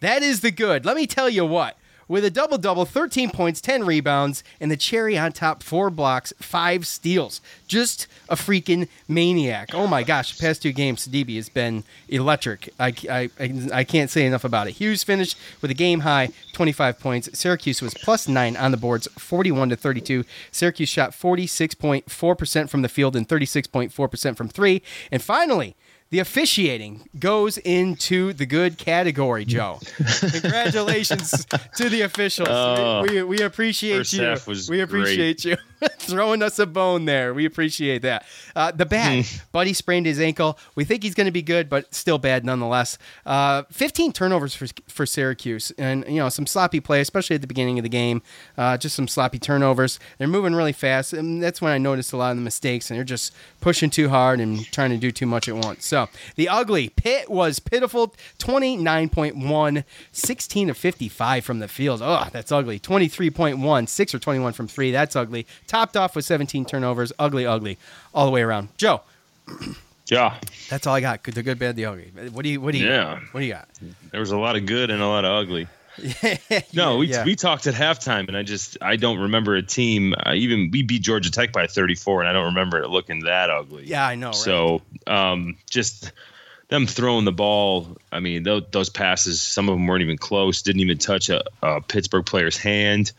That 0.00 0.22
is 0.22 0.40
the 0.40 0.50
good. 0.50 0.84
Let 0.84 0.96
me 0.96 1.06
tell 1.06 1.28
you 1.28 1.44
what. 1.44 1.77
With 2.08 2.24
a 2.24 2.30
double 2.30 2.56
double, 2.56 2.86
13 2.86 3.30
points, 3.30 3.60
10 3.60 3.84
rebounds, 3.84 4.42
and 4.60 4.70
the 4.70 4.78
cherry 4.78 5.18
on 5.18 5.32
top, 5.32 5.62
four 5.62 5.90
blocks, 5.90 6.32
five 6.38 6.86
steals. 6.86 7.42
Just 7.66 8.06
a 8.30 8.34
freaking 8.34 8.88
maniac. 9.06 9.74
Oh 9.74 9.86
my 9.86 10.02
gosh, 10.02 10.34
the 10.34 10.40
past 10.40 10.62
two 10.62 10.72
games, 10.72 11.06
Sidibe 11.06 11.36
has 11.36 11.50
been 11.50 11.84
electric. 12.08 12.72
I, 12.80 12.94
I, 13.10 13.30
I, 13.72 13.84
can't 13.84 14.10
say 14.10 14.24
enough 14.24 14.44
about 14.44 14.68
it. 14.68 14.72
Hughes 14.72 15.04
finished 15.04 15.36
with 15.60 15.70
a 15.70 15.74
game 15.74 16.00
high 16.00 16.30
25 16.54 16.98
points. 16.98 17.38
Syracuse 17.38 17.82
was 17.82 17.92
plus 17.92 18.26
nine 18.26 18.56
on 18.56 18.70
the 18.70 18.78
boards, 18.78 19.06
41 19.18 19.68
to 19.68 19.76
32. 19.76 20.24
Syracuse 20.50 20.88
shot 20.88 21.10
46.4% 21.10 22.70
from 22.70 22.80
the 22.80 22.88
field 22.88 23.16
and 23.16 23.28
36.4% 23.28 24.36
from 24.36 24.48
three. 24.48 24.82
And 25.12 25.22
finally, 25.22 25.76
the 26.10 26.20
officiating 26.20 27.08
goes 27.18 27.58
into 27.58 28.32
the 28.32 28.46
good 28.46 28.78
category, 28.78 29.44
Joe. 29.44 29.78
Congratulations 30.20 31.46
to 31.76 31.88
the 31.88 32.02
officials. 32.02 32.48
Oh, 32.50 33.02
we, 33.02 33.16
we, 33.16 33.22
we 33.22 33.40
appreciate 33.42 33.98
first 33.98 34.12
you. 34.14 34.22
half 34.22 34.46
was 34.46 34.70
we 34.70 34.80
appreciate 34.80 35.44
you 35.44 35.56
throwing 35.98 36.42
us 36.42 36.58
a 36.58 36.66
bone 36.66 37.04
there. 37.04 37.34
We 37.34 37.44
appreciate 37.44 38.02
that. 38.02 38.24
Uh, 38.56 38.70
the 38.70 38.86
bat, 38.86 39.42
Buddy 39.52 39.72
sprained 39.72 40.06
his 40.06 40.20
ankle. 40.20 40.58
We 40.74 40.84
think 40.84 41.02
he's 41.02 41.14
going 41.14 41.26
to 41.26 41.32
be 41.32 41.42
good, 41.42 41.68
but 41.68 41.94
still 41.94 42.18
bad 42.18 42.44
nonetheless. 42.44 42.98
Uh, 43.26 43.64
15 43.70 44.12
turnovers 44.12 44.54
for, 44.54 44.66
for 44.88 45.06
Syracuse, 45.06 45.72
and 45.78 46.04
you 46.08 46.16
know 46.16 46.28
some 46.28 46.46
sloppy 46.46 46.80
play, 46.80 47.00
especially 47.00 47.34
at 47.34 47.40
the 47.42 47.46
beginning 47.46 47.78
of 47.78 47.82
the 47.82 47.88
game. 47.88 48.22
Uh, 48.56 48.76
just 48.76 48.96
some 48.96 49.08
sloppy 49.08 49.38
turnovers. 49.38 49.98
They're 50.18 50.28
moving 50.28 50.54
really 50.54 50.72
fast, 50.72 51.12
and 51.12 51.42
that's 51.42 51.60
when 51.60 51.72
I 51.72 51.78
noticed 51.78 52.12
a 52.12 52.16
lot 52.16 52.30
of 52.30 52.36
the 52.36 52.42
mistakes. 52.42 52.90
And 52.90 52.96
they're 52.96 53.04
just 53.04 53.34
pushing 53.60 53.90
too 53.90 54.08
hard 54.08 54.40
and 54.40 54.64
trying 54.72 54.90
to 54.90 54.96
do 54.96 55.10
too 55.10 55.26
much 55.26 55.48
at 55.48 55.56
once. 55.56 55.86
So 55.86 55.97
the 56.36 56.48
ugly 56.48 56.88
Pitt 56.88 57.28
was 57.30 57.58
pitiful. 57.58 58.14
29.1, 58.38 59.84
16 60.12 60.70
of 60.70 60.76
55 60.76 61.44
from 61.44 61.58
the 61.58 61.68
field. 61.68 62.00
Oh, 62.02 62.28
that's 62.32 62.52
ugly. 62.52 62.78
23.1, 62.78 63.88
6 63.88 64.14
or 64.14 64.18
21 64.18 64.52
from 64.52 64.68
three. 64.68 64.90
That's 64.90 65.16
ugly. 65.16 65.46
Topped 65.66 65.96
off 65.96 66.14
with 66.14 66.24
17 66.24 66.64
turnovers. 66.64 67.12
Ugly, 67.18 67.46
ugly, 67.46 67.78
all 68.14 68.26
the 68.26 68.32
way 68.32 68.42
around. 68.42 68.68
Joe, 68.76 69.02
Yeah, 70.10 70.38
that's 70.70 70.86
all 70.86 70.94
I 70.94 71.00
got. 71.00 71.22
The 71.22 71.42
good, 71.42 71.58
bad, 71.58 71.76
the 71.76 71.84
ugly. 71.84 72.10
What 72.32 72.42
do 72.42 72.48
you? 72.48 72.60
What 72.60 72.72
do 72.72 72.78
you? 72.78 72.88
Yeah. 72.88 73.20
What 73.32 73.40
do 73.40 73.46
you 73.46 73.52
got? 73.52 73.68
there 74.10 74.20
was 74.20 74.30
a 74.30 74.38
lot 74.38 74.56
of 74.56 74.64
good 74.64 74.90
and 74.90 75.02
a 75.02 75.06
lot 75.06 75.24
of 75.24 75.32
ugly. 75.32 75.68
No, 76.72 76.98
we, 76.98 77.08
yeah. 77.08 77.24
we 77.24 77.34
talked 77.34 77.66
at 77.66 77.74
halftime, 77.74 78.28
and 78.28 78.36
I 78.36 78.42
just 78.42 78.78
I 78.80 78.96
don't 78.96 79.18
remember 79.18 79.56
a 79.56 79.62
team. 79.62 80.14
Uh, 80.14 80.32
even 80.34 80.70
we 80.70 80.82
beat 80.82 81.02
Georgia 81.02 81.30
Tech 81.30 81.52
by 81.52 81.66
34, 81.66 82.20
and 82.22 82.28
I 82.28 82.32
don't 82.32 82.46
remember 82.46 82.80
it 82.80 82.88
looking 82.88 83.24
that 83.24 83.50
ugly. 83.50 83.84
Yeah, 83.84 84.06
I 84.06 84.14
know. 84.14 84.28
Right? 84.28 84.36
So 84.36 84.82
um, 85.08 85.56
just 85.70 86.12
them 86.68 86.86
throwing 86.86 87.24
the 87.24 87.32
ball. 87.32 87.96
I 88.12 88.20
mean, 88.20 88.42
those, 88.42 88.64
those 88.70 88.88
passes, 88.90 89.40
some 89.40 89.68
of 89.68 89.74
them 89.74 89.86
weren't 89.86 90.02
even 90.02 90.18
close. 90.18 90.62
Didn't 90.62 90.80
even 90.82 90.98
touch 90.98 91.28
a, 91.30 91.42
a 91.62 91.80
Pittsburgh 91.80 92.26
player's 92.26 92.56
hand. 92.58 93.12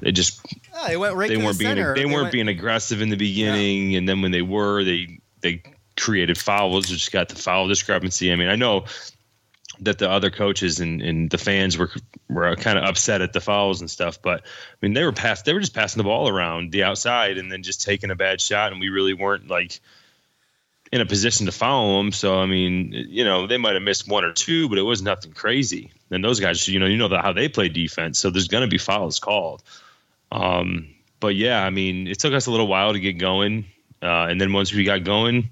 They 0.00 0.12
just 0.12 0.40
Oh, 0.74 0.88
they 0.88 0.96
went 0.96 1.14
right 1.14 1.28
they 1.28 1.36
weren't 1.36 1.58
the 1.58 1.64
being 1.64 1.76
center. 1.76 1.94
they 1.94 2.06
weren't 2.06 2.22
went- 2.22 2.32
being 2.32 2.48
aggressive 2.48 3.00
in 3.02 3.08
the 3.08 3.16
beginning, 3.16 3.94
and 3.96 4.08
then 4.08 4.20
when 4.22 4.32
they 4.32 4.42
were, 4.42 4.82
they 4.82 5.20
they 5.40 5.62
created 5.96 6.38
fouls. 6.38 6.88
Just 6.88 7.12
got 7.12 7.28
the 7.28 7.36
foul 7.36 7.68
discrepancy. 7.68 8.32
I 8.32 8.36
mean, 8.36 8.48
I 8.48 8.56
know 8.56 8.86
that 9.80 9.98
the 9.98 10.08
other 10.08 10.30
coaches 10.30 10.80
and, 10.80 11.02
and 11.02 11.30
the 11.30 11.38
fans 11.38 11.78
were 11.78 11.90
were 12.28 12.56
kind 12.56 12.78
of 12.78 12.84
upset 12.84 13.20
at 13.20 13.32
the 13.32 13.40
fouls 13.40 13.80
and 13.80 13.90
stuff, 13.90 14.20
but 14.22 14.40
I 14.40 14.76
mean, 14.80 14.94
they 14.94 15.04
were 15.04 15.12
pass 15.12 15.42
they 15.42 15.52
were 15.52 15.60
just 15.60 15.74
passing 15.74 15.98
the 15.98 16.04
ball 16.04 16.28
around 16.28 16.72
the 16.72 16.82
outside 16.84 17.38
and 17.38 17.52
then 17.52 17.62
just 17.62 17.82
taking 17.82 18.10
a 18.10 18.16
bad 18.16 18.40
shot, 18.40 18.72
and 18.72 18.80
we 18.80 18.88
really 18.88 19.14
weren't 19.14 19.48
like 19.48 19.80
in 20.92 21.00
a 21.00 21.06
position 21.06 21.46
to 21.46 21.52
follow 21.52 21.96
them. 21.96 22.12
So 22.12 22.38
I 22.38 22.46
mean, 22.46 22.92
you 22.92 23.24
know, 23.24 23.46
they 23.46 23.56
might 23.56 23.74
have 23.74 23.82
missed 23.82 24.06
one 24.06 24.24
or 24.24 24.32
two, 24.32 24.68
but 24.68 24.78
it 24.78 24.82
was 24.82 25.02
nothing 25.02 25.32
crazy. 25.32 25.90
And 26.10 26.22
those 26.22 26.38
guys, 26.38 26.68
you 26.68 26.78
know, 26.78 26.86
you 26.86 26.98
know 26.98 27.08
how 27.08 27.32
they 27.32 27.48
play 27.48 27.68
defense, 27.70 28.18
so 28.18 28.28
there's 28.30 28.48
going 28.48 28.60
to 28.62 28.68
be 28.68 28.78
fouls 28.78 29.18
called. 29.18 29.62
Um, 30.30 30.88
but 31.20 31.34
yeah, 31.34 31.64
I 31.64 31.70
mean, 31.70 32.06
it 32.06 32.18
took 32.18 32.34
us 32.34 32.46
a 32.46 32.50
little 32.50 32.66
while 32.66 32.92
to 32.92 33.00
get 33.00 33.14
going, 33.14 33.64
uh, 34.02 34.26
and 34.28 34.40
then 34.40 34.52
once 34.52 34.72
we 34.72 34.84
got 34.84 35.04
going, 35.04 35.48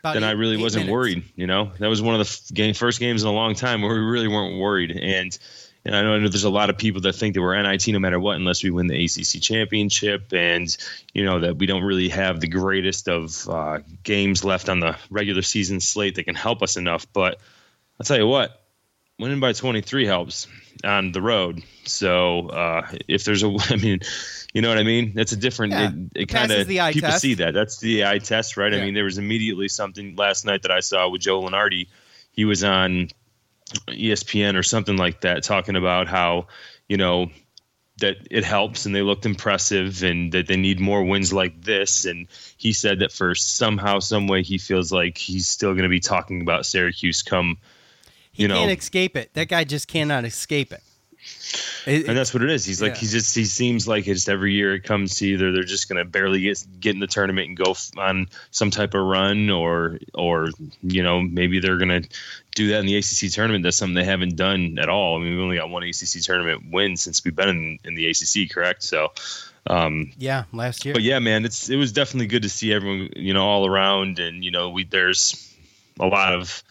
About 0.00 0.14
then 0.14 0.24
eight, 0.24 0.28
I 0.28 0.30
really 0.32 0.56
wasn't 0.56 0.84
minutes. 0.86 0.92
worried. 0.92 1.22
You 1.36 1.46
know, 1.46 1.72
that 1.78 1.88
was 1.88 2.02
one 2.02 2.14
of 2.14 2.18
the 2.18 2.30
f- 2.30 2.52
game, 2.52 2.74
first 2.74 3.00
games 3.00 3.22
in 3.22 3.28
a 3.28 3.32
long 3.32 3.54
time 3.54 3.80
where 3.82 3.94
we 3.94 4.00
really 4.00 4.28
weren't 4.28 4.58
worried, 4.58 4.90
and 4.90 5.38
and 5.86 5.94
I 5.94 6.02
know 6.02 6.28
there's 6.28 6.44
a 6.44 6.50
lot 6.50 6.68
of 6.68 6.76
people 6.76 7.02
that 7.02 7.14
think 7.14 7.34
that 7.34 7.40
we're 7.40 7.60
NIT 7.62 7.86
no 7.88 8.00
matter 8.00 8.18
what, 8.18 8.34
unless 8.34 8.64
we 8.64 8.70
win 8.70 8.88
the 8.88 9.04
ACC 9.04 9.40
championship, 9.40 10.32
and 10.32 10.76
you 11.14 11.24
know 11.24 11.40
that 11.40 11.58
we 11.58 11.66
don't 11.66 11.84
really 11.84 12.08
have 12.08 12.40
the 12.40 12.48
greatest 12.48 13.08
of 13.08 13.48
uh, 13.48 13.78
games 14.02 14.44
left 14.44 14.68
on 14.68 14.80
the 14.80 14.96
regular 15.10 15.42
season 15.42 15.80
slate 15.80 16.16
that 16.16 16.24
can 16.24 16.34
help 16.34 16.62
us 16.62 16.76
enough. 16.76 17.06
But 17.12 17.38
I'll 18.00 18.04
tell 18.04 18.18
you 18.18 18.26
what, 18.26 18.60
winning 19.18 19.38
by 19.38 19.52
23 19.52 20.06
helps 20.06 20.48
on 20.82 21.12
the 21.12 21.22
road. 21.22 21.62
So 21.84 22.48
uh, 22.48 22.88
if 23.06 23.24
there's 23.24 23.44
a, 23.44 23.56
I 23.70 23.76
mean, 23.76 24.00
you 24.52 24.62
know 24.62 24.68
what 24.68 24.78
I 24.78 24.82
mean? 24.82 25.12
That's 25.14 25.32
a 25.32 25.36
different. 25.36 25.72
Yeah. 25.72 25.90
It, 25.90 26.22
it 26.22 26.26
kind 26.26 26.50
of 26.50 26.66
people 26.66 27.00
test. 27.00 27.20
see 27.20 27.34
that. 27.34 27.54
That's 27.54 27.78
the 27.78 28.06
eye 28.06 28.18
test, 28.18 28.56
right? 28.56 28.72
Yeah. 28.72 28.80
I 28.80 28.84
mean, 28.84 28.94
there 28.94 29.04
was 29.04 29.18
immediately 29.18 29.68
something 29.68 30.16
last 30.16 30.44
night 30.44 30.62
that 30.62 30.72
I 30.72 30.80
saw 30.80 31.08
with 31.08 31.20
Joe 31.20 31.42
Lunardi. 31.42 31.86
He 32.32 32.44
was 32.44 32.64
on 32.64 33.10
ESPN 33.88 34.56
or 34.56 34.62
something 34.62 34.96
like 34.96 35.22
that, 35.22 35.42
talking 35.42 35.76
about 35.76 36.08
how 36.08 36.46
you 36.88 36.96
know 36.96 37.30
that 37.98 38.16
it 38.30 38.44
helps 38.44 38.84
and 38.84 38.94
they 38.94 39.02
looked 39.02 39.24
impressive 39.24 40.02
and 40.02 40.32
that 40.32 40.46
they 40.46 40.56
need 40.56 40.78
more 40.78 41.02
wins 41.02 41.32
like 41.32 41.62
this. 41.62 42.04
And 42.04 42.26
he 42.58 42.72
said 42.72 42.98
that 42.98 43.10
for 43.10 43.34
somehow, 43.34 44.00
some 44.00 44.26
way, 44.26 44.42
he 44.42 44.58
feels 44.58 44.92
like 44.92 45.16
he's 45.16 45.48
still 45.48 45.72
going 45.72 45.84
to 45.84 45.88
be 45.88 46.00
talking 46.00 46.42
about 46.42 46.66
Syracuse 46.66 47.22
come. 47.22 47.56
He 48.32 48.42
you 48.42 48.48
can't 48.50 48.78
escape 48.78 49.16
it. 49.16 49.32
That 49.32 49.48
guy 49.48 49.64
just 49.64 49.88
cannot 49.88 50.26
escape 50.26 50.72
it. 50.72 50.82
It, 51.86 52.08
and 52.08 52.18
that's 52.18 52.34
what 52.34 52.42
it 52.42 52.50
is. 52.50 52.64
He's 52.64 52.82
like 52.82 52.94
yeah. 52.94 53.00
he 53.00 53.06
just 53.06 53.34
he 53.34 53.44
seems 53.44 53.86
like 53.86 54.08
it's 54.08 54.28
every 54.28 54.52
year 54.52 54.74
it 54.74 54.82
comes 54.82 55.14
to 55.16 55.26
either 55.26 55.52
they're 55.52 55.62
just 55.62 55.88
going 55.88 55.98
to 55.98 56.04
barely 56.04 56.40
get 56.40 56.66
get 56.80 56.94
in 56.94 57.00
the 57.00 57.06
tournament 57.06 57.48
and 57.48 57.56
go 57.56 57.76
on 57.96 58.28
some 58.50 58.72
type 58.72 58.94
of 58.94 59.04
run, 59.04 59.50
or 59.50 59.98
or 60.12 60.48
you 60.82 61.02
know 61.02 61.22
maybe 61.22 61.60
they're 61.60 61.78
going 61.78 62.02
to 62.02 62.08
do 62.56 62.68
that 62.68 62.80
in 62.80 62.86
the 62.86 62.96
ACC 62.96 63.30
tournament. 63.30 63.62
That's 63.62 63.76
something 63.76 63.94
they 63.94 64.04
haven't 64.04 64.34
done 64.34 64.78
at 64.80 64.88
all. 64.88 65.16
I 65.16 65.22
mean, 65.22 65.34
we've 65.34 65.42
only 65.42 65.58
got 65.58 65.70
one 65.70 65.84
ACC 65.84 66.22
tournament 66.22 66.64
win 66.72 66.96
since 66.96 67.24
we've 67.24 67.36
been 67.36 67.48
in, 67.50 67.78
in 67.84 67.94
the 67.94 68.08
ACC, 68.10 68.50
correct? 68.50 68.82
So. 68.82 69.12
Um, 69.68 70.12
yeah, 70.16 70.44
last 70.52 70.84
year. 70.84 70.94
But 70.94 71.02
yeah, 71.02 71.18
man, 71.18 71.44
it's 71.44 71.68
it 71.68 71.74
was 71.74 71.90
definitely 71.90 72.28
good 72.28 72.42
to 72.42 72.48
see 72.48 72.72
everyone, 72.72 73.10
you 73.16 73.34
know, 73.34 73.44
all 73.44 73.66
around, 73.66 74.20
and 74.20 74.44
you 74.44 74.52
know, 74.52 74.70
we 74.70 74.84
there's 74.84 75.52
a 75.98 76.06
lot 76.06 76.34
of 76.34 76.62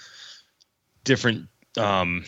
different 1.04 1.50
um, 1.78 2.24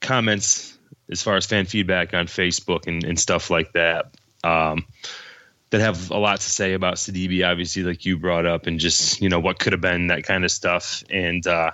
comments 0.00 0.67
as 1.10 1.22
far 1.22 1.36
as 1.36 1.46
fan 1.46 1.66
feedback 1.66 2.14
on 2.14 2.26
Facebook 2.26 2.86
and, 2.86 3.04
and 3.04 3.18
stuff 3.18 3.50
like 3.50 3.72
that. 3.72 4.14
Um, 4.44 4.86
that 5.70 5.80
have 5.80 6.10
a 6.10 6.16
lot 6.16 6.40
to 6.40 6.48
say 6.48 6.72
about 6.72 6.94
Sidibe, 6.94 7.46
obviously, 7.46 7.82
like 7.82 8.06
you 8.06 8.18
brought 8.18 8.46
up, 8.46 8.66
and 8.66 8.80
just 8.80 9.20
you 9.20 9.28
know 9.28 9.40
what 9.40 9.58
could 9.58 9.72
have 9.72 9.82
been 9.82 10.06
that 10.06 10.24
kind 10.24 10.44
of 10.44 10.50
stuff. 10.50 11.04
And 11.10 11.46
uh, 11.46 11.72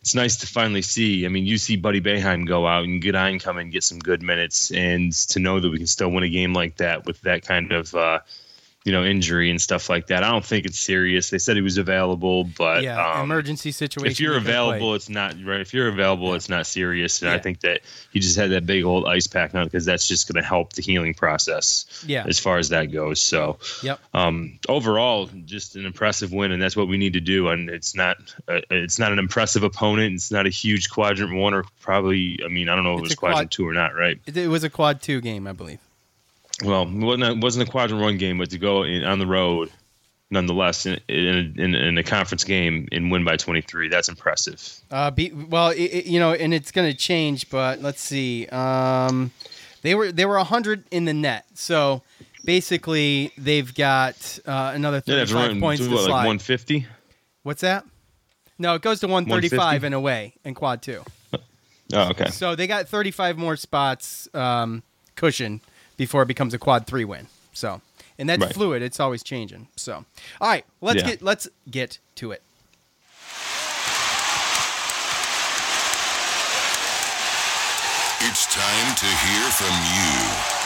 it's 0.00 0.14
nice 0.14 0.36
to 0.36 0.46
finally 0.46 0.82
see. 0.82 1.26
I 1.26 1.28
mean, 1.28 1.44
you 1.44 1.58
see 1.58 1.76
Buddy 1.76 2.00
Boeheim 2.00 2.46
go 2.46 2.66
out 2.66 2.84
and 2.84 3.02
Goodine 3.02 3.38
come 3.38 3.58
and 3.58 3.72
get 3.72 3.84
some 3.84 3.98
good 3.98 4.22
minutes, 4.22 4.70
and 4.70 5.12
to 5.28 5.40
know 5.40 5.60
that 5.60 5.70
we 5.70 5.78
can 5.78 5.86
still 5.86 6.10
win 6.10 6.24
a 6.24 6.28
game 6.28 6.54
like 6.54 6.76
that 6.76 7.04
with 7.04 7.20
that 7.22 7.42
kind 7.42 7.72
of 7.72 7.94
uh, 7.94 8.20
you 8.88 8.92
know, 8.92 9.04
injury 9.04 9.50
and 9.50 9.60
stuff 9.60 9.90
like 9.90 10.06
that. 10.06 10.24
I 10.24 10.30
don't 10.30 10.44
think 10.44 10.64
it's 10.64 10.78
serious. 10.78 11.28
They 11.28 11.36
said 11.36 11.56
he 11.56 11.62
was 11.62 11.76
available, 11.76 12.44
but 12.44 12.82
yeah, 12.82 13.16
um, 13.16 13.24
emergency 13.24 13.70
situation. 13.70 14.10
If 14.10 14.18
you're 14.18 14.38
available, 14.38 14.94
it's 14.94 15.10
not 15.10 15.34
right. 15.44 15.60
If 15.60 15.74
you're 15.74 15.88
available, 15.88 16.30
yeah. 16.30 16.36
it's 16.36 16.48
not 16.48 16.66
serious. 16.66 17.20
And 17.20 17.30
yeah. 17.30 17.36
I 17.36 17.38
think 17.38 17.60
that 17.60 17.82
he 18.14 18.18
just 18.18 18.38
had 18.38 18.50
that 18.52 18.64
big 18.64 18.84
old 18.84 19.06
ice 19.06 19.26
pack 19.26 19.54
on 19.54 19.64
because 19.64 19.84
that's 19.84 20.08
just 20.08 20.26
going 20.26 20.42
to 20.42 20.48
help 20.48 20.72
the 20.72 20.80
healing 20.80 21.12
process. 21.12 22.02
Yeah, 22.06 22.24
as 22.26 22.38
far 22.38 22.56
as 22.56 22.70
that 22.70 22.86
goes. 22.86 23.20
So, 23.20 23.58
yep. 23.82 24.00
Um, 24.14 24.58
overall, 24.70 25.28
just 25.44 25.76
an 25.76 25.84
impressive 25.84 26.32
win, 26.32 26.50
and 26.50 26.62
that's 26.62 26.74
what 26.74 26.88
we 26.88 26.96
need 26.96 27.12
to 27.12 27.20
do. 27.20 27.48
And 27.48 27.68
it's 27.68 27.94
not, 27.94 28.16
uh, 28.48 28.60
it's 28.70 28.98
not 28.98 29.12
an 29.12 29.18
impressive 29.18 29.64
opponent. 29.64 30.14
It's 30.14 30.30
not 30.30 30.46
a 30.46 30.50
huge 30.50 30.88
quadrant 30.88 31.34
one 31.34 31.52
or 31.52 31.64
probably. 31.82 32.40
I 32.42 32.48
mean, 32.48 32.70
I 32.70 32.74
don't 32.74 32.84
know 32.84 32.94
if 32.94 33.00
it's 33.00 33.10
it 33.10 33.10
was 33.10 33.16
quadrant 33.16 33.38
quad, 33.38 33.50
two 33.50 33.68
or 33.68 33.74
not. 33.74 33.94
Right? 33.94 34.18
It, 34.24 34.38
it 34.38 34.48
was 34.48 34.64
a 34.64 34.70
quad 34.70 35.02
two 35.02 35.20
game, 35.20 35.46
I 35.46 35.52
believe 35.52 35.80
well, 36.64 36.82
it 36.82 36.92
wasn't, 36.92 37.42
wasn't 37.42 37.68
a 37.68 37.70
quadrant 37.70 38.02
one 38.02 38.18
game, 38.18 38.38
but 38.38 38.50
to 38.50 38.58
go 38.58 38.82
in, 38.82 39.04
on 39.04 39.18
the 39.18 39.26
road, 39.26 39.70
nonetheless, 40.30 40.86
in, 40.86 41.00
in, 41.08 41.54
in, 41.58 41.74
in, 41.74 41.98
a 41.98 42.02
conference 42.02 42.44
game 42.44 42.88
and 42.92 43.10
win 43.10 43.24
by 43.24 43.36
23, 43.36 43.88
that's 43.88 44.08
impressive. 44.08 44.80
Uh, 44.90 45.10
be, 45.10 45.32
well, 45.32 45.70
it, 45.70 45.80
it, 45.80 46.06
you 46.06 46.18
know, 46.18 46.32
and 46.32 46.52
it's 46.52 46.70
going 46.70 46.90
to 46.90 46.96
change, 46.96 47.48
but 47.50 47.80
let's 47.80 48.00
see. 48.00 48.46
Um, 48.48 49.30
they 49.82 49.94
were 49.94 50.10
they 50.10 50.26
were 50.26 50.36
100 50.36 50.84
in 50.90 51.04
the 51.04 51.14
net, 51.14 51.46
so 51.54 52.02
basically 52.44 53.32
they've 53.38 53.72
got 53.74 54.40
uh, 54.44 54.72
another 54.74 55.00
35 55.00 55.54
yeah, 55.54 55.60
points 55.60 55.84
to, 55.84 55.90
what, 55.90 56.04
slide. 56.04 56.10
Like 56.10 56.26
150. 56.26 56.86
What's 57.44 57.60
that? 57.60 57.84
No, 58.58 58.74
it 58.74 58.82
goes 58.82 59.00
to 59.00 59.06
135 59.06 59.84
in 59.84 59.92
a 59.92 60.00
way 60.00 60.34
in 60.44 60.54
quad 60.54 60.82
two. 60.82 61.04
Oh, 61.92 62.10
okay. 62.10 62.28
So 62.30 62.54
they 62.54 62.66
got 62.66 62.88
35 62.88 63.38
more 63.38 63.56
spots 63.56 64.28
um, 64.34 64.82
cushion 65.14 65.60
before 65.98 66.22
it 66.22 66.26
becomes 66.26 66.54
a 66.54 66.58
quad 66.58 66.86
three 66.86 67.04
win. 67.04 67.26
So, 67.52 67.82
and 68.18 68.26
that's 68.26 68.40
right. 68.40 68.54
fluid; 68.54 68.80
it's 68.80 68.98
always 68.98 69.22
changing. 69.22 69.68
So, 69.76 70.06
all 70.40 70.48
right, 70.48 70.64
let's 70.80 71.02
yeah. 71.02 71.08
get 71.08 71.22
let's 71.22 71.46
get 71.70 71.98
to 72.14 72.32
it. 72.32 72.42
It's 78.20 78.46
time 78.46 78.96
to 78.96 79.06
hear 79.06 79.44
from 79.52 79.74
you, 79.94 80.10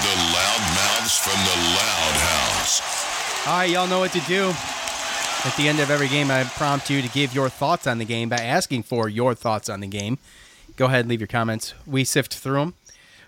the 0.02 0.14
loudmouths 0.32 1.18
from 1.18 1.38
the 1.44 1.56
Loud 1.76 2.16
House. 2.16 3.46
All 3.46 3.58
right, 3.58 3.70
y'all 3.70 3.86
know 3.86 3.98
what 3.98 4.12
to 4.12 4.20
do. 4.20 4.52
At 5.44 5.54
the 5.56 5.68
end 5.68 5.80
of 5.80 5.90
every 5.90 6.08
game, 6.08 6.30
I 6.30 6.44
prompt 6.44 6.88
you 6.88 7.02
to 7.02 7.08
give 7.08 7.34
your 7.34 7.48
thoughts 7.48 7.86
on 7.86 7.98
the 7.98 8.04
game 8.04 8.28
by 8.28 8.36
asking 8.36 8.84
for 8.84 9.08
your 9.08 9.34
thoughts 9.34 9.68
on 9.68 9.80
the 9.80 9.86
game. 9.86 10.18
Go 10.76 10.86
ahead 10.86 11.00
and 11.00 11.08
leave 11.08 11.20
your 11.20 11.26
comments. 11.28 11.74
We 11.86 12.04
sift 12.04 12.34
through 12.34 12.60
them 12.60 12.74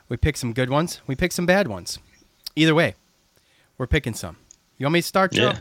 we 0.09 0.17
pick 0.17 0.37
some 0.37 0.53
good 0.53 0.71
ones. 0.71 1.01
We 1.07 1.15
pick 1.15 1.33
some 1.33 1.47
bad 1.47 1.69
ones. 1.69 1.99
Either 2.57 2.75
way, 2.75 2.95
we're 3.79 3.87
picking 3.87 4.15
some. 4.15 4.37
You 4.79 4.87
want 4.87 4.95
me 4.95 5.01
to 5.01 5.07
start, 5.07 5.33
Joe? 5.33 5.45
Yeah. 5.45 5.59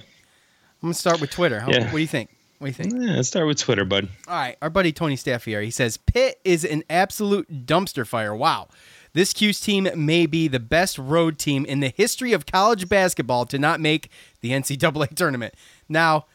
I'm 0.83 0.87
gonna 0.87 0.93
start 0.93 1.21
with 1.21 1.31
Twitter. 1.31 1.59
How, 1.59 1.69
yeah. 1.71 1.85
What 1.85 1.91
do 1.93 1.97
you 1.99 2.07
think? 2.07 2.29
What 2.59 2.65
do 2.65 2.83
you 2.83 2.89
think? 2.89 3.01
Yeah, 3.01 3.15
let's 3.15 3.27
start 3.27 3.47
with 3.47 3.57
Twitter, 3.57 3.85
bud. 3.85 4.09
All 4.27 4.35
right, 4.35 4.57
our 4.61 4.69
buddy 4.69 4.91
Tony 4.91 5.15
Staff 5.15 5.45
here. 5.45 5.61
He 5.61 5.71
says 5.71 5.97
Pitt 5.97 6.39
is 6.43 6.65
an 6.65 6.83
absolute 6.89 7.65
dumpster 7.65 8.05
fire. 8.05 8.35
Wow. 8.35 8.67
This 9.13 9.31
Q's 9.31 9.59
team 9.59 9.87
may 9.95 10.25
be 10.25 10.47
the 10.47 10.59
best 10.59 10.97
road 10.97 11.37
team 11.37 11.65
in 11.65 11.81
the 11.81 11.93
history 11.95 12.33
of 12.33 12.45
college 12.47 12.89
basketball 12.89 13.45
to 13.45 13.59
not 13.59 13.79
make 13.79 14.09
the 14.41 14.49
NCAA 14.49 15.15
tournament. 15.15 15.53
Now, 15.87 16.25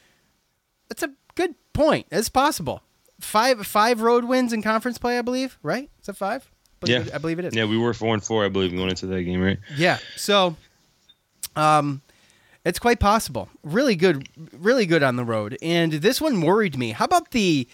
that's 0.88 1.02
a 1.02 1.10
good 1.34 1.56
point. 1.72 2.06
It's 2.12 2.28
possible. 2.28 2.82
Five 3.20 3.66
five 3.66 4.00
road 4.00 4.24
wins 4.24 4.52
in 4.52 4.62
conference 4.62 4.96
play, 4.96 5.18
I 5.18 5.22
believe. 5.22 5.58
Right? 5.62 5.90
Is 6.00 6.06
that 6.06 6.16
five? 6.16 6.48
Yeah, 6.84 7.04
I 7.12 7.18
believe 7.18 7.38
it 7.38 7.46
is. 7.46 7.54
Yeah, 7.54 7.64
we 7.64 7.76
were 7.76 7.92
four 7.94 8.14
and 8.14 8.22
four, 8.22 8.44
I 8.44 8.48
believe, 8.48 8.74
going 8.74 8.88
into 8.88 9.06
that 9.06 9.22
game, 9.22 9.40
right? 9.40 9.58
Yeah. 9.76 9.98
So, 10.16 10.56
um, 11.56 12.02
it's 12.64 12.78
quite 12.78 13.00
possible. 13.00 13.48
Really 13.62 13.96
good, 13.96 14.28
really 14.52 14.86
good 14.86 15.02
on 15.02 15.16
the 15.16 15.24
road. 15.24 15.56
And 15.62 15.92
this 15.94 16.20
one 16.20 16.40
worried 16.40 16.76
me. 16.76 16.90
How 16.92 17.06
about 17.06 17.30
the? 17.32 17.66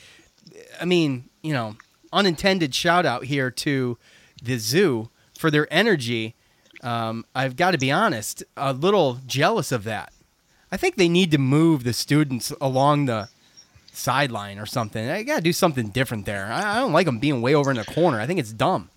I 0.80 0.84
mean, 0.84 1.28
you 1.42 1.52
know, 1.52 1.76
unintended 2.12 2.74
shout 2.74 3.04
out 3.04 3.24
here 3.24 3.50
to 3.50 3.98
the 4.42 4.58
zoo 4.58 5.10
for 5.38 5.50
their 5.50 5.66
energy. 5.72 6.34
Um, 6.82 7.24
I've 7.34 7.56
got 7.56 7.72
to 7.72 7.78
be 7.78 7.90
honest, 7.90 8.44
a 8.56 8.72
little 8.72 9.20
jealous 9.26 9.72
of 9.72 9.84
that. 9.84 10.12
I 10.70 10.76
think 10.76 10.96
they 10.96 11.08
need 11.08 11.30
to 11.30 11.38
move 11.38 11.84
the 11.84 11.92
students 11.92 12.52
along 12.60 13.06
the 13.06 13.28
sideline 13.92 14.58
or 14.58 14.66
something. 14.66 15.08
I 15.08 15.22
got 15.22 15.36
to 15.36 15.40
do 15.40 15.52
something 15.52 15.88
different 15.88 16.26
there. 16.26 16.46
I, 16.46 16.76
I 16.76 16.80
don't 16.80 16.92
like 16.92 17.06
them 17.06 17.18
being 17.18 17.40
way 17.40 17.54
over 17.54 17.70
in 17.70 17.76
the 17.76 17.84
corner. 17.84 18.20
I 18.20 18.26
think 18.26 18.40
it's 18.40 18.52
dumb. 18.52 18.90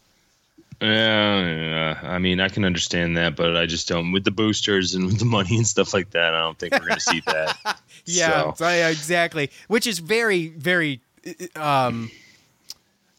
Yeah, 0.82 2.00
I 2.04 2.20
mean, 2.20 2.40
I 2.40 2.50
can 2.50 2.64
understand 2.64 3.18
that, 3.18 3.36
but 3.36 3.58
I 3.58 3.66
just 3.66 3.88
don't 3.88 4.12
with 4.12 4.26
the 4.26 4.32
boosters 4.32 4.94
and 4.94 5.08
with 5.08 5.18
the 5.18 5.26
money 5.26 5.58
and 5.58 5.66
stuff 5.66 5.94
like 5.94 6.12
that. 6.12 6.36
I 6.36 6.40
don't 6.40 6.58
think 6.60 6.74
we're 6.74 6.88
going 6.88 6.94
to 6.94 7.00
see 7.00 7.22
that. 7.26 7.80
yeah, 8.06 8.54
so. 8.54 8.68
exactly. 8.68 9.50
Which 9.68 9.88
is 9.88 10.00
very, 10.00 10.50
very. 10.50 11.02
Um, 11.56 12.12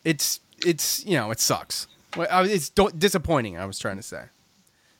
it's 0.04 0.40
it's 0.64 1.04
you 1.04 1.16
know 1.16 1.30
it 1.30 1.40
sucks. 1.40 1.88
It's 2.16 2.70
disappointing. 2.70 3.58
I 3.58 3.66
was 3.66 3.78
trying 3.78 3.96
to 3.96 4.02
say. 4.02 4.24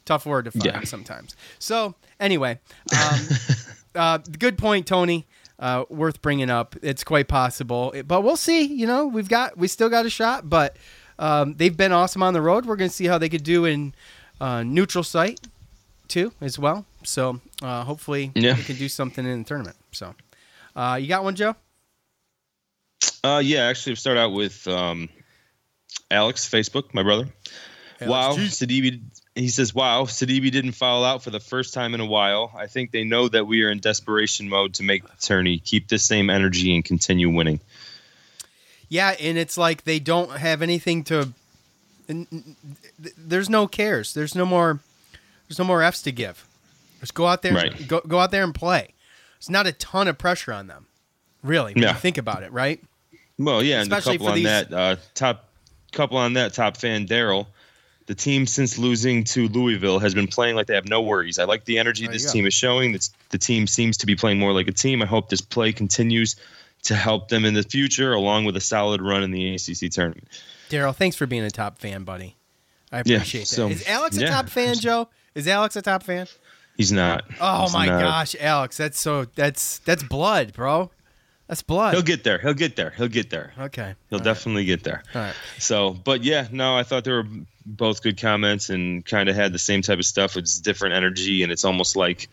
Tough 0.04 0.26
word 0.26 0.46
to 0.46 0.50
find 0.50 0.64
yeah. 0.64 0.84
sometimes. 0.84 1.36
So 1.58 1.94
anyway, 2.18 2.58
um, 2.92 3.20
uh, 3.94 4.18
good 4.38 4.58
point, 4.58 4.86
Tony. 4.86 5.26
Uh, 5.60 5.84
worth 5.88 6.22
bringing 6.22 6.50
up. 6.50 6.76
It's 6.82 7.02
quite 7.02 7.26
possible, 7.26 7.92
but 8.06 8.22
we'll 8.22 8.36
see. 8.36 8.62
You 8.62 8.86
know, 8.86 9.06
we've 9.06 9.28
got 9.28 9.58
we 9.58 9.68
still 9.68 9.88
got 9.88 10.06
a 10.06 10.10
shot, 10.10 10.48
but 10.48 10.76
um, 11.18 11.54
they've 11.54 11.76
been 11.76 11.92
awesome 11.92 12.22
on 12.22 12.34
the 12.34 12.42
road. 12.42 12.66
We're 12.66 12.76
going 12.76 12.90
to 12.90 12.96
see 12.96 13.06
how 13.06 13.18
they 13.18 13.28
could 13.28 13.44
do 13.44 13.64
in 13.64 13.94
uh, 14.40 14.62
neutral 14.62 15.04
site 15.04 15.40
too, 16.08 16.32
as 16.40 16.58
well. 16.58 16.86
So 17.04 17.40
uh, 17.62 17.84
hopefully 17.84 18.32
yeah. 18.34 18.54
they 18.54 18.62
can 18.62 18.76
do 18.76 18.88
something 18.88 19.26
in 19.26 19.42
the 19.42 19.44
tournament. 19.44 19.76
So. 19.92 20.14
Uh, 20.78 20.94
you 20.94 21.08
got 21.08 21.24
one, 21.24 21.34
Joe? 21.34 21.56
Uh, 23.24 23.42
yeah, 23.44 23.64
actually, 23.64 23.96
start 23.96 24.16
out 24.16 24.32
with 24.32 24.68
um, 24.68 25.08
Alex 26.08 26.48
Facebook, 26.48 26.94
my 26.94 27.02
brother. 27.02 27.28
Alex 28.00 28.08
wow, 28.08 28.34
G. 28.36 28.42
Sidibe. 28.46 29.00
He 29.34 29.48
says, 29.48 29.74
"Wow, 29.74 30.04
Sidibe 30.04 30.52
didn't 30.52 30.72
foul 30.72 31.04
out 31.04 31.24
for 31.24 31.30
the 31.30 31.40
first 31.40 31.74
time 31.74 31.94
in 31.94 32.00
a 32.00 32.06
while. 32.06 32.52
I 32.56 32.68
think 32.68 32.92
they 32.92 33.02
know 33.02 33.28
that 33.28 33.48
we 33.48 33.64
are 33.64 33.70
in 33.70 33.80
desperation 33.80 34.48
mode 34.48 34.74
to 34.74 34.84
make 34.84 35.02
the 35.02 35.16
tourney. 35.20 35.58
Keep 35.58 35.88
the 35.88 35.98
same 35.98 36.30
energy 36.30 36.72
and 36.76 36.84
continue 36.84 37.28
winning." 37.28 37.58
Yeah, 38.88 39.14
and 39.20 39.36
it's 39.36 39.58
like 39.58 39.84
they 39.84 39.98
don't 39.98 40.30
have 40.38 40.62
anything 40.62 41.04
to. 41.04 41.32
There's 43.16 43.50
no 43.50 43.66
cares. 43.66 44.14
There's 44.14 44.34
no 44.34 44.46
more. 44.46 44.80
There's 45.48 45.58
no 45.58 45.64
more 45.64 45.82
Fs 45.82 46.02
to 46.02 46.12
give. 46.12 46.46
Just 47.00 47.14
go 47.14 47.26
out 47.26 47.42
there. 47.42 47.54
Right. 47.54 47.86
Go 47.88 48.00
go 48.06 48.18
out 48.18 48.30
there 48.30 48.44
and 48.44 48.54
play. 48.54 48.88
There's 49.38 49.50
not 49.50 49.66
a 49.66 49.72
ton 49.72 50.08
of 50.08 50.18
pressure 50.18 50.52
on 50.52 50.66
them, 50.66 50.86
really. 51.42 51.74
When 51.74 51.82
Yeah. 51.82 51.92
you 51.92 51.98
think 52.00 52.18
about 52.18 52.42
it, 52.42 52.52
right? 52.52 52.82
Well, 53.38 53.62
yeah, 53.62 53.80
and 53.80 53.92
a 53.92 53.96
Especially 53.96 54.18
couple 54.18 54.26
for 54.26 54.30
on 54.32 54.36
these- 54.36 54.44
that 54.46 54.72
uh, 54.72 54.96
top 55.14 55.48
couple 55.92 56.18
on 56.18 56.32
that 56.34 56.54
top 56.54 56.76
fan 56.76 57.06
Daryl. 57.06 57.46
The 58.06 58.14
team 58.14 58.46
since 58.46 58.78
losing 58.78 59.22
to 59.24 59.48
Louisville 59.48 59.98
has 59.98 60.14
been 60.14 60.28
playing 60.28 60.56
like 60.56 60.66
they 60.66 60.74
have 60.74 60.88
no 60.88 61.02
worries. 61.02 61.38
I 61.38 61.44
like 61.44 61.66
the 61.66 61.78
energy 61.78 62.06
There 62.06 62.14
this 62.14 62.32
team 62.32 62.46
is 62.46 62.54
showing. 62.54 62.94
It's, 62.94 63.10
the 63.28 63.36
team 63.36 63.66
seems 63.66 63.98
to 63.98 64.06
be 64.06 64.16
playing 64.16 64.38
more 64.38 64.54
like 64.54 64.66
a 64.66 64.72
team. 64.72 65.02
I 65.02 65.04
hope 65.06 65.28
this 65.28 65.42
play 65.42 65.72
continues 65.74 66.34
to 66.88 66.94
help 66.94 67.28
them 67.28 67.44
in 67.44 67.54
the 67.54 67.62
future, 67.62 68.12
along 68.12 68.44
with 68.44 68.56
a 68.56 68.60
solid 68.60 69.00
run 69.00 69.22
in 69.22 69.30
the 69.30 69.54
ACC 69.54 69.90
tournament. 69.90 70.28
Daryl, 70.68 70.94
thanks 70.94 71.16
for 71.16 71.26
being 71.26 71.44
a 71.44 71.50
top 71.50 71.78
fan, 71.78 72.04
buddy. 72.04 72.36
I 72.92 72.98
Yeah, 73.04 73.16
appreciate 73.16 73.46
so- 73.46 73.68
that. 73.68 73.74
Is 73.74 73.86
Alex 73.88 74.16
a 74.18 74.20
yeah. 74.22 74.28
top 74.30 74.48
fan, 74.48 74.74
Joe? 74.76 75.08
Is 75.34 75.46
Alex 75.48 75.76
a 75.76 75.82
top 75.82 76.02
fan? 76.02 76.26
He's 76.76 76.92
not. 76.92 77.24
Oh 77.40 77.62
He's 77.62 77.72
my 77.72 77.86
not. 77.86 78.00
gosh, 78.00 78.36
Alex, 78.38 78.76
that's 78.76 79.00
so 79.00 79.24
that's 79.34 79.78
that's 79.78 80.02
blood, 80.02 80.52
bro. 80.52 80.90
That's 81.48 81.62
blood. 81.62 81.94
He'll 81.94 82.02
get 82.02 82.24
there. 82.24 82.38
He'll 82.38 82.54
get 82.54 82.76
there. 82.76 82.90
He'll 82.90 83.08
get 83.08 83.30
there. 83.30 83.52
okay. 83.58 83.94
He'll 84.10 84.18
All 84.18 84.20
right. 84.20 84.24
definitely 84.24 84.64
get 84.66 84.84
there. 84.84 85.02
All 85.14 85.22
right. 85.22 85.34
So, 85.58 85.90
but 85.92 86.22
yeah, 86.22 86.46
no, 86.52 86.76
I 86.76 86.82
thought 86.82 87.04
they 87.04 87.10
were 87.10 87.26
both 87.66 88.02
good 88.02 88.20
comments 88.20 88.68
and 88.70 89.04
kind 89.04 89.28
of 89.28 89.34
had 89.34 89.52
the 89.52 89.58
same 89.58 89.80
type 89.82 89.98
of 89.98 90.04
stuff. 90.04 90.36
It's 90.36 90.60
different 90.60 90.94
energy, 90.94 91.42
and 91.42 91.50
it's 91.50 91.64
almost 91.64 91.96
like, 91.96 92.28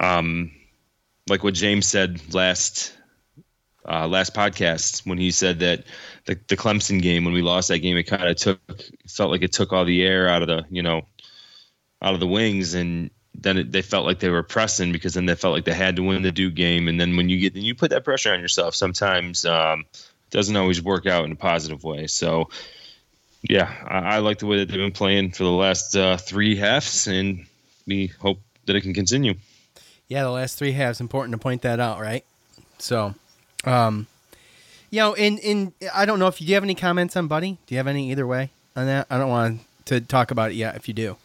um, 0.00 0.52
like 1.28 1.42
what 1.44 1.54
James 1.54 1.86
said 1.86 2.32
last 2.34 2.95
uh, 3.88 4.06
last 4.06 4.34
podcast 4.34 5.06
when 5.06 5.18
he 5.18 5.30
said 5.30 5.60
that 5.60 5.84
the 6.24 6.38
the 6.48 6.56
Clemson 6.56 7.00
game 7.00 7.24
when 7.24 7.34
we 7.34 7.42
lost 7.42 7.68
that 7.68 7.78
game, 7.78 7.96
it 7.96 8.04
kind 8.04 8.24
of 8.24 8.36
took 8.36 8.60
felt 9.08 9.30
like 9.30 9.42
it 9.42 9.52
took 9.52 9.72
all 9.72 9.84
the 9.84 10.02
air 10.02 10.28
out 10.28 10.42
of 10.42 10.48
the 10.48 10.64
you 10.70 10.82
know 10.82 11.02
out 12.02 12.14
of 12.14 12.20
the 12.20 12.26
wings 12.26 12.74
and. 12.74 13.10
Then 13.38 13.58
it, 13.58 13.70
they 13.70 13.82
felt 13.82 14.06
like 14.06 14.20
they 14.20 14.30
were 14.30 14.42
pressing 14.42 14.92
because 14.92 15.12
then 15.12 15.26
they 15.26 15.34
felt 15.34 15.52
like 15.52 15.66
they 15.66 15.74
had 15.74 15.96
to 15.96 16.02
win 16.02 16.22
the 16.22 16.32
Duke 16.32 16.54
game, 16.54 16.88
and 16.88 16.98
then 16.98 17.18
when 17.18 17.28
you 17.28 17.38
get 17.38 17.52
then 17.52 17.64
you 17.64 17.74
put 17.74 17.90
that 17.90 18.02
pressure 18.02 18.32
on 18.32 18.40
yourself, 18.40 18.74
sometimes 18.74 19.44
um, 19.44 19.84
doesn't 20.30 20.56
always 20.56 20.82
work 20.82 21.06
out 21.06 21.26
in 21.26 21.32
a 21.32 21.36
positive 21.36 21.84
way. 21.84 22.06
So, 22.06 22.48
yeah, 23.42 23.70
I, 23.86 23.98
I 23.98 24.18
like 24.20 24.38
the 24.38 24.46
way 24.46 24.56
that 24.56 24.68
they've 24.68 24.78
been 24.78 24.90
playing 24.90 25.32
for 25.32 25.44
the 25.44 25.50
last 25.50 25.94
uh, 25.94 26.16
three 26.16 26.56
halves, 26.56 27.06
and 27.08 27.44
we 27.86 28.06
hope 28.06 28.40
that 28.64 28.74
it 28.74 28.80
can 28.80 28.94
continue. 28.94 29.34
Yeah, 30.08 30.22
the 30.22 30.30
last 30.30 30.58
three 30.58 30.72
halves. 30.72 31.00
Important 31.00 31.32
to 31.32 31.38
point 31.38 31.60
that 31.60 31.78
out, 31.78 32.00
right? 32.00 32.24
So, 32.78 33.14
um, 33.66 34.06
you 34.90 35.00
know, 35.00 35.14
in 35.14 35.38
in 35.38 35.72
I 35.94 36.06
don't 36.06 36.18
know 36.18 36.28
if 36.28 36.40
you 36.40 36.46
do 36.46 36.50
you 36.50 36.54
have 36.54 36.64
any 36.64 36.74
comments 36.74 37.16
on 37.16 37.26
Buddy. 37.26 37.58
Do 37.66 37.74
you 37.74 37.78
have 37.78 37.86
any 37.86 38.10
either 38.10 38.26
way 38.26 38.50
on 38.76 38.86
that? 38.86 39.06
I 39.10 39.18
don't 39.18 39.28
want 39.28 39.60
to 39.86 40.00
talk 40.00 40.30
about 40.30 40.50
it 40.52 40.54
yet. 40.54 40.76
If 40.76 40.88
you 40.88 40.94
do, 40.94 41.16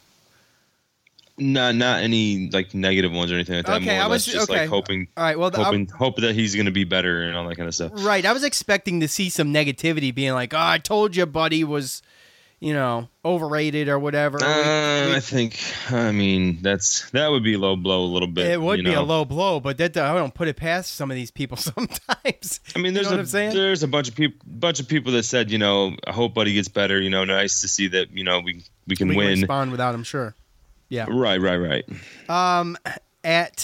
Not 1.37 1.75
not 1.75 2.03
any 2.03 2.49
like 2.51 2.73
negative 2.73 3.11
ones 3.11 3.31
or 3.31 3.35
anything 3.35 3.55
like 3.57 3.65
that. 3.65 3.81
Okay, 3.81 3.95
More 3.95 4.03
I 4.03 4.07
was- 4.07 4.25
just 4.25 4.49
okay. 4.49 4.61
like 4.61 4.69
hoping, 4.69 5.07
all 5.17 5.23
right. 5.23 5.39
Well, 5.39 5.49
the, 5.49 5.63
hoping, 5.63 5.87
hope 5.87 6.17
that 6.17 6.35
he's 6.35 6.53
going 6.55 6.65
to 6.67 6.71
be 6.71 6.83
better 6.83 7.23
and 7.23 7.35
all 7.37 7.47
that 7.47 7.55
kind 7.55 7.67
of 7.67 7.73
stuff. 7.75 7.91
right. 7.95 8.25
I 8.25 8.33
was 8.33 8.43
expecting 8.43 8.99
to 8.99 9.07
see 9.07 9.29
some 9.29 9.53
negativity, 9.53 10.13
being 10.13 10.33
like, 10.33 10.53
"Oh, 10.53 10.57
I 10.59 10.77
told 10.77 11.15
you, 11.15 11.25
Buddy 11.25 11.63
was, 11.63 12.01
you 12.61 12.73
know, 12.73 13.09
overrated 13.25 13.89
or 13.89 13.99
whatever." 13.99 14.37
Uh, 14.41 15.07
we- 15.07 15.15
I 15.15 15.19
think. 15.19 15.59
I 15.91 16.11
mean, 16.13 16.59
that's 16.61 17.09
that 17.11 17.27
would 17.29 17.43
be 17.43 17.55
a 17.55 17.59
low 17.59 17.75
blow 17.75 18.03
a 18.03 18.07
little 18.07 18.29
bit. 18.29 18.47
it 18.47 18.61
would 18.61 18.77
you 18.79 18.85
be 18.85 18.93
a 18.93 19.01
low 19.01 19.25
blow, 19.25 19.59
but 19.59 19.77
that 19.79 19.97
I 19.97 20.13
don't 20.13 20.33
put 20.33 20.47
it 20.47 20.55
past 20.55 20.95
some 20.95 21.11
of 21.11 21.15
these 21.15 21.31
people 21.31 21.57
sometimes. 21.71 22.59
I 22.73 22.79
mean, 22.79 22.85
You 22.85 22.91
there's 22.93 23.11
know 23.11 23.17
what 23.17 23.27
a 23.27 23.53
there's 23.53 23.83
a 23.83 23.87
bunch 23.89 24.07
of 24.07 24.15
people 24.15 24.39
bunch 24.47 24.79
of 24.79 24.87
people 24.87 25.11
that 25.11 25.23
said, 25.23 25.51
you 25.51 25.57
know, 25.57 25.95
I 26.07 26.11
hope 26.13 26.33
Buddy 26.33 26.53
gets 26.53 26.69
better. 26.69 27.01
You 27.01 27.09
know, 27.09 27.25
nice 27.25 27.59
to 27.61 27.67
see 27.67 27.87
that. 27.89 28.11
You 28.11 28.23
know, 28.23 28.39
we 28.39 28.63
we 28.87 28.95
can 28.95 29.09
we 29.09 29.15
win. 29.17 29.33
can 29.33 29.41
respond 29.41 29.71
without 29.71 29.93
him, 29.93 30.03
sure. 30.03 30.35
Yeah. 30.87 31.07
Right, 31.09 31.39
right, 31.39 31.57
right. 31.57 31.85
Um, 32.29 32.77
at 33.23 33.63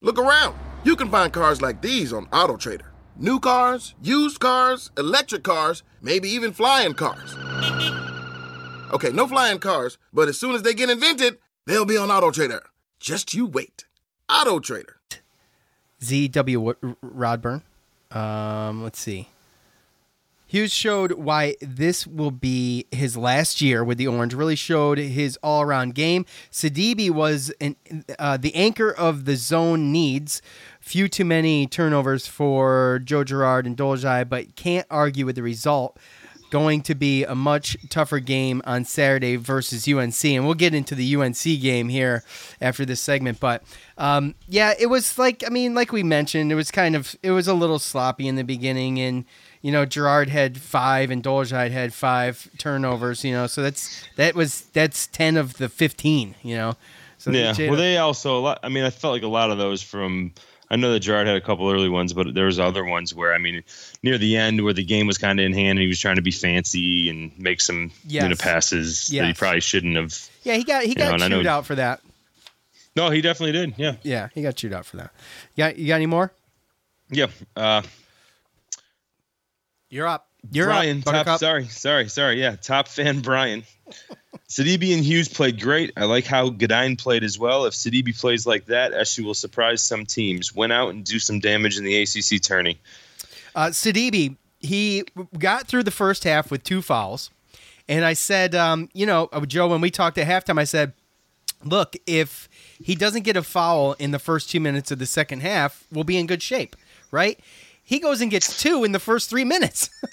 Look 0.00 0.18
around. 0.18 0.56
You 0.84 0.94
can 0.94 1.10
find 1.10 1.32
cars 1.32 1.60
like 1.60 1.82
these 1.82 2.12
on 2.12 2.26
AutoTrader. 2.26 2.86
New 3.16 3.40
cars, 3.40 3.96
used 4.00 4.38
cars, 4.38 4.92
electric 4.96 5.42
cars, 5.42 5.82
maybe 6.00 6.28
even 6.28 6.52
flying 6.52 6.94
cars. 6.94 7.34
Okay, 8.92 9.10
no 9.10 9.26
flying 9.26 9.58
cars, 9.58 9.98
but 10.12 10.28
as 10.28 10.38
soon 10.38 10.54
as 10.54 10.62
they 10.62 10.72
get 10.72 10.88
invented, 10.88 11.38
they'll 11.66 11.84
be 11.84 11.96
on 11.96 12.10
AutoTrader. 12.10 12.60
Just 13.00 13.34
you 13.34 13.44
wait. 13.46 13.86
AutoTrader. 14.30 14.94
ZW 16.00 16.96
Rodburn. 17.04 17.62
Um, 18.12 18.84
let's 18.84 19.00
see. 19.00 19.28
Hughes 20.48 20.72
showed 20.72 21.12
why 21.12 21.56
this 21.60 22.06
will 22.06 22.30
be 22.30 22.86
his 22.90 23.18
last 23.18 23.60
year 23.60 23.84
with 23.84 23.98
the 23.98 24.06
Orange. 24.06 24.32
Really 24.32 24.56
showed 24.56 24.96
his 24.96 25.38
all-around 25.42 25.94
game. 25.94 26.24
Sidibe 26.50 27.10
was 27.10 27.52
an, 27.60 27.76
uh, 28.18 28.38
the 28.38 28.54
anchor 28.54 28.90
of 28.90 29.26
the 29.26 29.36
zone 29.36 29.92
needs. 29.92 30.40
Few 30.80 31.06
too 31.06 31.26
many 31.26 31.66
turnovers 31.66 32.26
for 32.26 32.98
Joe 33.04 33.24
Girard 33.24 33.66
and 33.66 33.76
Dolezaj, 33.76 34.30
but 34.30 34.56
can't 34.56 34.86
argue 34.90 35.26
with 35.26 35.36
the 35.36 35.42
result. 35.42 35.98
Going 36.50 36.80
to 36.84 36.94
be 36.94 37.24
a 37.24 37.34
much 37.34 37.76
tougher 37.90 38.18
game 38.18 38.62
on 38.64 38.86
Saturday 38.86 39.36
versus 39.36 39.86
UNC, 39.86 40.24
and 40.24 40.46
we'll 40.46 40.54
get 40.54 40.74
into 40.74 40.94
the 40.94 41.14
UNC 41.14 41.42
game 41.42 41.90
here 41.90 42.24
after 42.58 42.86
this 42.86 43.02
segment. 43.02 43.38
But 43.38 43.62
um, 43.98 44.34
yeah, 44.48 44.72
it 44.78 44.86
was 44.86 45.18
like 45.18 45.44
I 45.46 45.50
mean, 45.50 45.74
like 45.74 45.92
we 45.92 46.02
mentioned, 46.02 46.50
it 46.50 46.54
was 46.54 46.70
kind 46.70 46.96
of 46.96 47.14
it 47.22 47.32
was 47.32 47.48
a 47.48 47.52
little 47.52 47.78
sloppy 47.78 48.26
in 48.26 48.36
the 48.36 48.44
beginning, 48.44 48.98
and 48.98 49.26
you 49.62 49.72
know 49.72 49.84
Girard 49.84 50.28
had 50.28 50.60
five 50.60 51.10
and 51.10 51.22
Dolezaj 51.22 51.70
had 51.70 51.92
five 51.94 52.48
turnovers. 52.58 53.24
You 53.24 53.32
know, 53.32 53.46
so 53.46 53.62
that's 53.62 54.04
that 54.16 54.34
was 54.34 54.62
that's 54.72 55.06
ten 55.08 55.36
of 55.36 55.54
the 55.58 55.68
fifteen. 55.68 56.34
You 56.42 56.56
know, 56.56 56.76
So 57.18 57.30
yeah. 57.30 57.52
Jada- 57.52 57.68
Well, 57.70 57.78
they 57.78 57.96
also 57.98 58.38
a 58.38 58.40
lot. 58.40 58.60
I 58.62 58.68
mean, 58.68 58.84
I 58.84 58.90
felt 58.90 59.12
like 59.14 59.22
a 59.22 59.28
lot 59.28 59.50
of 59.50 59.58
those 59.58 59.82
from. 59.82 60.32
I 60.70 60.76
know 60.76 60.92
that 60.92 61.00
Girard 61.00 61.26
had 61.26 61.34
a 61.36 61.40
couple 61.40 61.70
early 61.70 61.88
ones, 61.88 62.12
but 62.12 62.34
there 62.34 62.44
was 62.44 62.58
other 62.58 62.84
ones 62.84 63.14
where 63.14 63.32
I 63.32 63.38
mean, 63.38 63.62
near 64.02 64.18
the 64.18 64.36
end 64.36 64.62
where 64.62 64.74
the 64.74 64.84
game 64.84 65.06
was 65.06 65.16
kind 65.16 65.40
of 65.40 65.46
in 65.46 65.54
hand, 65.54 65.70
and 65.70 65.80
he 65.80 65.86
was 65.88 65.98
trying 65.98 66.16
to 66.16 66.22
be 66.22 66.30
fancy 66.30 67.08
and 67.08 67.32
make 67.38 67.62
some 67.62 67.90
you 68.06 68.20
know 68.20 68.28
Yes. 68.28 68.40
passes 68.40 69.06
that 69.06 69.26
he 69.28 69.32
probably 69.32 69.60
shouldn't 69.62 69.96
have. 69.96 70.28
yeah, 70.42 70.54
he 70.56 70.64
got 70.64 70.84
he 70.84 70.94
got 70.94 71.18
know, 71.20 71.28
chewed 71.28 71.44
know- 71.46 71.50
out 71.50 71.64
for 71.66 71.74
that. 71.76 72.00
No, 72.96 73.10
he 73.10 73.20
definitely 73.20 73.52
did. 73.52 73.74
Yeah. 73.78 73.94
Yeah, 74.02 74.28
he 74.34 74.42
got 74.42 74.56
chewed 74.56 74.72
out 74.72 74.84
for 74.84 74.96
that. 74.96 75.10
Yeah, 75.54 75.68
you 75.68 75.86
got 75.86 75.94
any 75.96 76.06
more? 76.06 76.32
Yeah. 77.10 77.28
Uh, 77.56 77.82
You're 79.90 80.06
up. 80.06 80.28
You're 80.52 80.66
Brian, 80.66 81.02
up. 81.06 81.26
top, 81.26 81.40
sorry, 81.40 81.66
sorry, 81.66 82.08
sorry. 82.08 82.40
Yeah, 82.40 82.56
top 82.56 82.88
fan 82.88 83.20
Brian. 83.20 83.64
Sidibe 84.48 84.94
and 84.94 85.04
Hughes 85.04 85.28
played 85.28 85.60
great. 85.60 85.92
I 85.96 86.04
like 86.04 86.24
how 86.24 86.48
Goodine 86.48 86.96
played 86.96 87.22
as 87.24 87.38
well. 87.38 87.66
If 87.66 87.74
Sidibe 87.74 88.18
plays 88.18 88.46
like 88.46 88.66
that, 88.66 88.94
SU 88.94 89.24
will 89.24 89.34
surprise 89.34 89.82
some 89.82 90.06
teams. 90.06 90.54
Went 90.54 90.72
out 90.72 90.90
and 90.90 91.04
do 91.04 91.18
some 91.18 91.40
damage 91.40 91.76
in 91.76 91.84
the 91.84 92.02
ACC 92.02 92.40
tourney. 92.40 92.78
Uh, 93.54 93.66
Sidibe, 93.66 94.36
he 94.58 95.04
got 95.38 95.66
through 95.66 95.82
the 95.82 95.90
first 95.90 96.24
half 96.24 96.50
with 96.50 96.62
two 96.64 96.80
fouls. 96.80 97.30
And 97.88 98.04
I 98.04 98.12
said, 98.12 98.54
um, 98.54 98.88
you 98.92 99.06
know, 99.06 99.28
uh, 99.32 99.44
Joe, 99.44 99.68
when 99.68 99.80
we 99.80 99.90
talked 99.90 100.18
at 100.18 100.26
halftime, 100.26 100.58
I 100.58 100.64
said, 100.64 100.92
look, 101.64 101.96
if 102.06 102.48
he 102.80 102.94
doesn't 102.94 103.22
get 103.22 103.36
a 103.36 103.42
foul 103.42 103.94
in 103.94 104.12
the 104.12 104.18
first 104.18 104.50
two 104.50 104.60
minutes 104.60 104.90
of 104.90 104.98
the 104.98 105.06
second 105.06 105.40
half, 105.40 105.86
we'll 105.90 106.04
be 106.04 106.16
in 106.16 106.26
good 106.26 106.42
shape, 106.42 106.76
right? 107.10 107.38
He 107.88 108.00
goes 108.00 108.20
and 108.20 108.30
gets 108.30 108.60
two 108.60 108.84
in 108.84 108.92
the 108.92 108.98
first 108.98 109.30
three 109.30 109.44
minutes. 109.44 109.88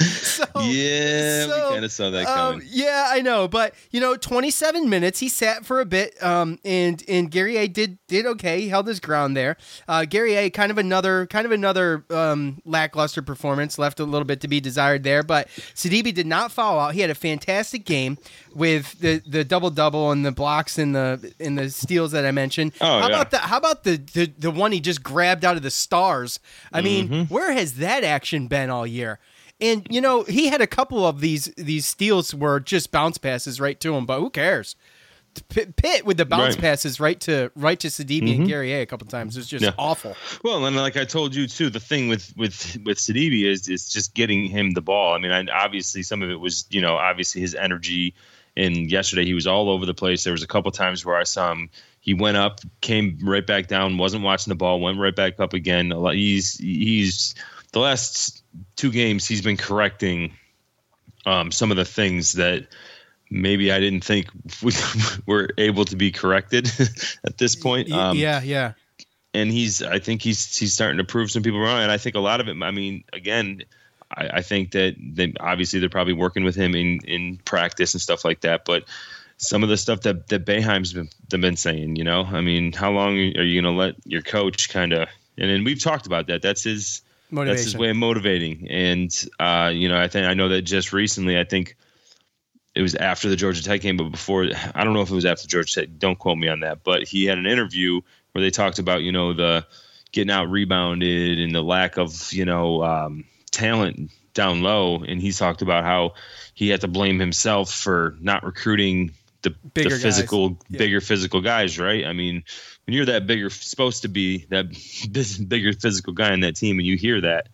so, 0.00 0.44
yeah, 0.62 1.46
so, 1.46 1.68
we 1.68 1.74
kind 1.74 1.84
of 1.84 1.92
saw 1.92 2.10
that 2.10 2.26
um, 2.26 2.54
coming. 2.54 2.66
yeah, 2.68 3.06
I 3.08 3.20
know, 3.20 3.46
but 3.46 3.72
you 3.92 4.00
know, 4.00 4.16
27 4.16 4.88
minutes 4.88 5.20
he 5.20 5.28
sat 5.28 5.64
for 5.64 5.80
a 5.80 5.84
bit, 5.84 6.20
um, 6.22 6.58
and 6.64 7.04
and 7.06 7.30
Guerrier 7.30 7.68
did 7.68 7.98
did 8.08 8.26
okay. 8.26 8.62
He 8.62 8.68
held 8.68 8.88
his 8.88 8.98
ground 8.98 9.36
there. 9.36 9.56
Uh, 9.86 10.06
Guerrier 10.06 10.50
kind 10.50 10.72
of 10.72 10.78
another 10.78 11.26
kind 11.26 11.46
of 11.46 11.52
another 11.52 12.04
um, 12.10 12.60
lackluster 12.64 13.22
performance, 13.22 13.78
left 13.78 14.00
a 14.00 14.04
little 14.04 14.26
bit 14.26 14.40
to 14.40 14.48
be 14.48 14.60
desired 14.60 15.04
there. 15.04 15.22
But 15.22 15.46
Sidibe 15.74 16.12
did 16.14 16.26
not 16.26 16.50
foul 16.50 16.80
out. 16.80 16.94
He 16.94 17.00
had 17.00 17.10
a 17.10 17.14
fantastic 17.14 17.84
game 17.84 18.18
with 18.54 18.98
the 18.98 19.22
the 19.24 19.44
double 19.44 19.70
double 19.70 20.10
and 20.10 20.26
the 20.26 20.32
blocks 20.32 20.78
and 20.78 20.96
the 20.96 21.32
and 21.38 21.56
the 21.56 21.70
steals 21.70 22.10
that 22.10 22.26
I 22.26 22.32
mentioned. 22.32 22.72
Oh, 22.80 22.86
how 22.86 23.08
yeah. 23.08 23.14
about 23.14 23.30
the 23.30 23.38
how 23.38 23.56
about 23.56 23.84
the, 23.84 23.96
the 23.96 24.32
the 24.38 24.50
one 24.50 24.72
he 24.72 24.80
just 24.80 25.02
grabbed 25.02 25.27
out 25.28 25.56
of 25.56 25.62
the 25.62 25.70
stars? 25.70 26.40
I 26.72 26.80
mean, 26.80 27.08
Mm-hmm. 27.08 27.34
where 27.34 27.52
has 27.52 27.74
that 27.74 28.04
action 28.04 28.46
been 28.48 28.70
all 28.70 28.86
year? 28.86 29.18
And 29.60 29.86
you 29.90 30.00
know, 30.00 30.22
he 30.22 30.48
had 30.48 30.60
a 30.60 30.66
couple 30.66 31.06
of 31.06 31.20
these 31.20 31.46
these 31.56 31.84
steals 31.86 32.34
were 32.34 32.60
just 32.60 32.90
bounce 32.92 33.18
passes 33.18 33.60
right 33.60 33.78
to 33.80 33.94
him, 33.96 34.06
but 34.06 34.20
who 34.20 34.30
cares? 34.30 34.76
Pitt, 35.50 35.76
Pitt 35.76 36.04
with 36.04 36.16
the 36.16 36.24
bounce 36.24 36.54
Right. 36.54 36.62
passes 36.62 36.98
right 36.98 37.20
to 37.20 37.52
right 37.54 37.78
to 37.80 37.88
Sidibe 37.88 38.34
and 38.34 38.48
Guerrier 38.48 38.80
a 38.80 38.86
couple 38.86 39.06
times 39.06 39.36
was 39.36 39.46
just 39.46 39.64
Yeah. 39.64 39.70
awful. 39.78 40.16
Well, 40.42 40.64
and 40.64 40.74
like 40.76 40.96
I 40.96 41.04
told 41.04 41.34
you 41.34 41.46
too, 41.46 41.70
the 41.70 41.78
thing 41.80 42.08
with 42.08 42.32
with 42.36 42.76
with 42.84 42.98
Sidibe 42.98 43.44
is 43.44 43.68
is 43.68 43.88
just 43.88 44.14
getting 44.14 44.46
him 44.46 44.72
the 44.72 44.80
ball. 44.80 45.14
I 45.14 45.18
mean, 45.18 45.30
I, 45.30 45.44
obviously 45.52 46.02
some 46.02 46.22
of 46.22 46.30
it 46.30 46.40
was 46.40 46.64
you 46.70 46.80
know 46.80 46.96
obviously 46.96 47.40
his 47.40 47.54
energy. 47.54 48.14
And 48.56 48.90
yesterday 48.90 49.24
he 49.24 49.34
was 49.34 49.46
all 49.46 49.70
over 49.70 49.86
the 49.86 49.94
place. 49.94 50.24
There 50.24 50.32
was 50.32 50.42
a 50.42 50.48
couple 50.48 50.72
times 50.72 51.04
where 51.04 51.16
I 51.16 51.22
saw 51.22 51.52
him. 51.52 51.70
He 52.08 52.14
went 52.14 52.38
up, 52.38 52.62
came 52.80 53.18
right 53.22 53.46
back 53.46 53.66
down, 53.66 53.98
wasn't 53.98 54.24
watching 54.24 54.50
the 54.50 54.54
ball, 54.54 54.80
went 54.80 54.98
right 54.98 55.14
back 55.14 55.38
up 55.40 55.52
again. 55.52 55.90
He's 55.90 56.56
he's 56.56 57.34
the 57.72 57.80
last 57.80 58.42
two 58.76 58.90
games 58.90 59.28
he's 59.28 59.42
been 59.42 59.58
correcting 59.58 60.32
um, 61.26 61.52
some 61.52 61.70
of 61.70 61.76
the 61.76 61.84
things 61.84 62.32
that 62.32 62.66
maybe 63.30 63.70
I 63.70 63.78
didn't 63.78 64.04
think 64.04 64.28
we 64.62 64.72
were 65.26 65.50
able 65.58 65.84
to 65.84 65.96
be 65.96 66.10
corrected 66.10 66.70
at 67.26 67.36
this 67.36 67.54
point. 67.54 67.92
Um, 67.92 68.16
yeah, 68.16 68.40
yeah. 68.40 68.72
and 69.34 69.52
he's 69.52 69.82
I 69.82 69.98
think 69.98 70.22
he's 70.22 70.56
he's 70.56 70.72
starting 70.72 70.96
to 70.96 71.04
prove 71.04 71.30
some 71.30 71.42
people 71.42 71.60
wrong. 71.60 71.82
And 71.82 71.92
I 71.92 71.98
think 71.98 72.16
a 72.16 72.20
lot 72.20 72.40
of 72.40 72.48
it. 72.48 72.56
I 72.62 72.70
mean, 72.70 73.04
again, 73.12 73.64
I, 74.10 74.28
I 74.28 74.40
think 74.40 74.70
that 74.70 74.96
they 74.98 75.34
obviously 75.38 75.78
they're 75.80 75.90
probably 75.90 76.14
working 76.14 76.44
with 76.44 76.56
him 76.56 76.74
in 76.74 77.00
in 77.00 77.36
practice 77.36 77.92
and 77.92 78.00
stuff 78.00 78.24
like 78.24 78.40
that. 78.40 78.64
But 78.64 78.84
some 79.38 79.62
of 79.62 79.68
the 79.68 79.76
stuff 79.76 80.02
that 80.02 80.28
that 80.28 80.44
Boeheim's 80.44 80.92
been, 80.92 81.08
been 81.40 81.56
saying, 81.56 81.96
you 81.96 82.04
know, 82.04 82.24
I 82.24 82.40
mean, 82.40 82.72
how 82.72 82.90
long 82.90 83.14
are 83.14 83.42
you 83.42 83.62
going 83.62 83.72
to 83.72 83.78
let 83.78 83.94
your 84.04 84.22
coach 84.22 84.68
kind 84.68 84.92
of? 84.92 85.08
And 85.38 85.48
then 85.48 85.64
we've 85.64 85.82
talked 85.82 86.06
about 86.06 86.26
that. 86.26 86.42
That's 86.42 86.64
his. 86.64 87.02
That's 87.30 87.64
his 87.64 87.76
way 87.76 87.90
of 87.90 87.96
motivating. 87.96 88.68
And 88.70 89.14
uh, 89.38 89.70
you 89.72 89.88
know, 89.88 90.00
I 90.00 90.08
think 90.08 90.26
I 90.26 90.34
know 90.34 90.48
that 90.48 90.62
just 90.62 90.92
recently, 90.92 91.38
I 91.38 91.44
think 91.44 91.76
it 92.74 92.82
was 92.82 92.94
after 92.94 93.28
the 93.28 93.36
Georgia 93.36 93.62
Tech 93.62 93.80
game, 93.80 93.96
but 93.96 94.10
before 94.10 94.48
I 94.74 94.84
don't 94.84 94.94
know 94.94 95.02
if 95.02 95.10
it 95.10 95.14
was 95.14 95.26
after 95.26 95.46
Georgia 95.46 95.80
Tech. 95.80 95.88
Don't 95.98 96.18
quote 96.18 96.38
me 96.38 96.48
on 96.48 96.60
that. 96.60 96.82
But 96.84 97.04
he 97.04 97.26
had 97.26 97.38
an 97.38 97.46
interview 97.46 98.00
where 98.32 98.42
they 98.42 98.50
talked 98.50 98.78
about 98.78 99.02
you 99.02 99.12
know 99.12 99.34
the 99.34 99.66
getting 100.10 100.30
out 100.30 100.50
rebounded 100.50 101.38
and 101.38 101.54
the 101.54 101.62
lack 101.62 101.98
of 101.98 102.32
you 102.32 102.44
know 102.44 102.82
um, 102.82 103.24
talent 103.50 104.10
down 104.32 104.62
low, 104.62 105.02
and 105.02 105.20
he 105.20 105.32
talked 105.32 105.62
about 105.62 105.84
how 105.84 106.14
he 106.54 106.68
had 106.68 106.80
to 106.80 106.88
blame 106.88 107.18
himself 107.18 107.72
for 107.72 108.16
not 108.20 108.42
recruiting 108.42 109.12
the, 109.42 109.50
Bigger 109.74 109.90
the 109.90 109.98
physical, 110.00 110.58
Yeah. 110.68 110.78
bigger 110.78 111.00
physical 111.00 111.40
guys, 111.40 111.78
right? 111.78 112.04
I 112.04 112.12
mean, 112.12 112.42
when 112.86 112.94
you're 112.94 113.06
that 113.06 113.26
bigger, 113.26 113.50
supposed 113.50 114.02
to 114.02 114.08
be 114.08 114.46
that 114.50 114.66
bigger 115.48 115.72
physical 115.72 116.12
guy 116.12 116.32
in 116.32 116.40
that 116.40 116.56
team, 116.56 116.78
and 116.78 116.86
you 116.86 116.96
hear 116.96 117.20
that, 117.20 117.48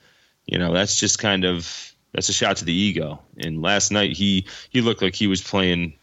you 0.47 0.59
know, 0.59 0.73
that's 0.73 0.97
just 0.99 1.18
kind 1.18 1.44
of 1.44 1.92
that's 2.12 2.29
a 2.29 2.33
shot 2.33 2.57
to 2.59 2.64
the 2.64 2.73
ego. 2.73 3.20
And 3.38 3.61
last 3.61 3.90
night 3.90 4.12
he 4.16 4.47
he 4.70 4.81
looked 4.81 5.03
like 5.03 5.14
he 5.14 5.27
was 5.27 5.42
playing 5.42 5.94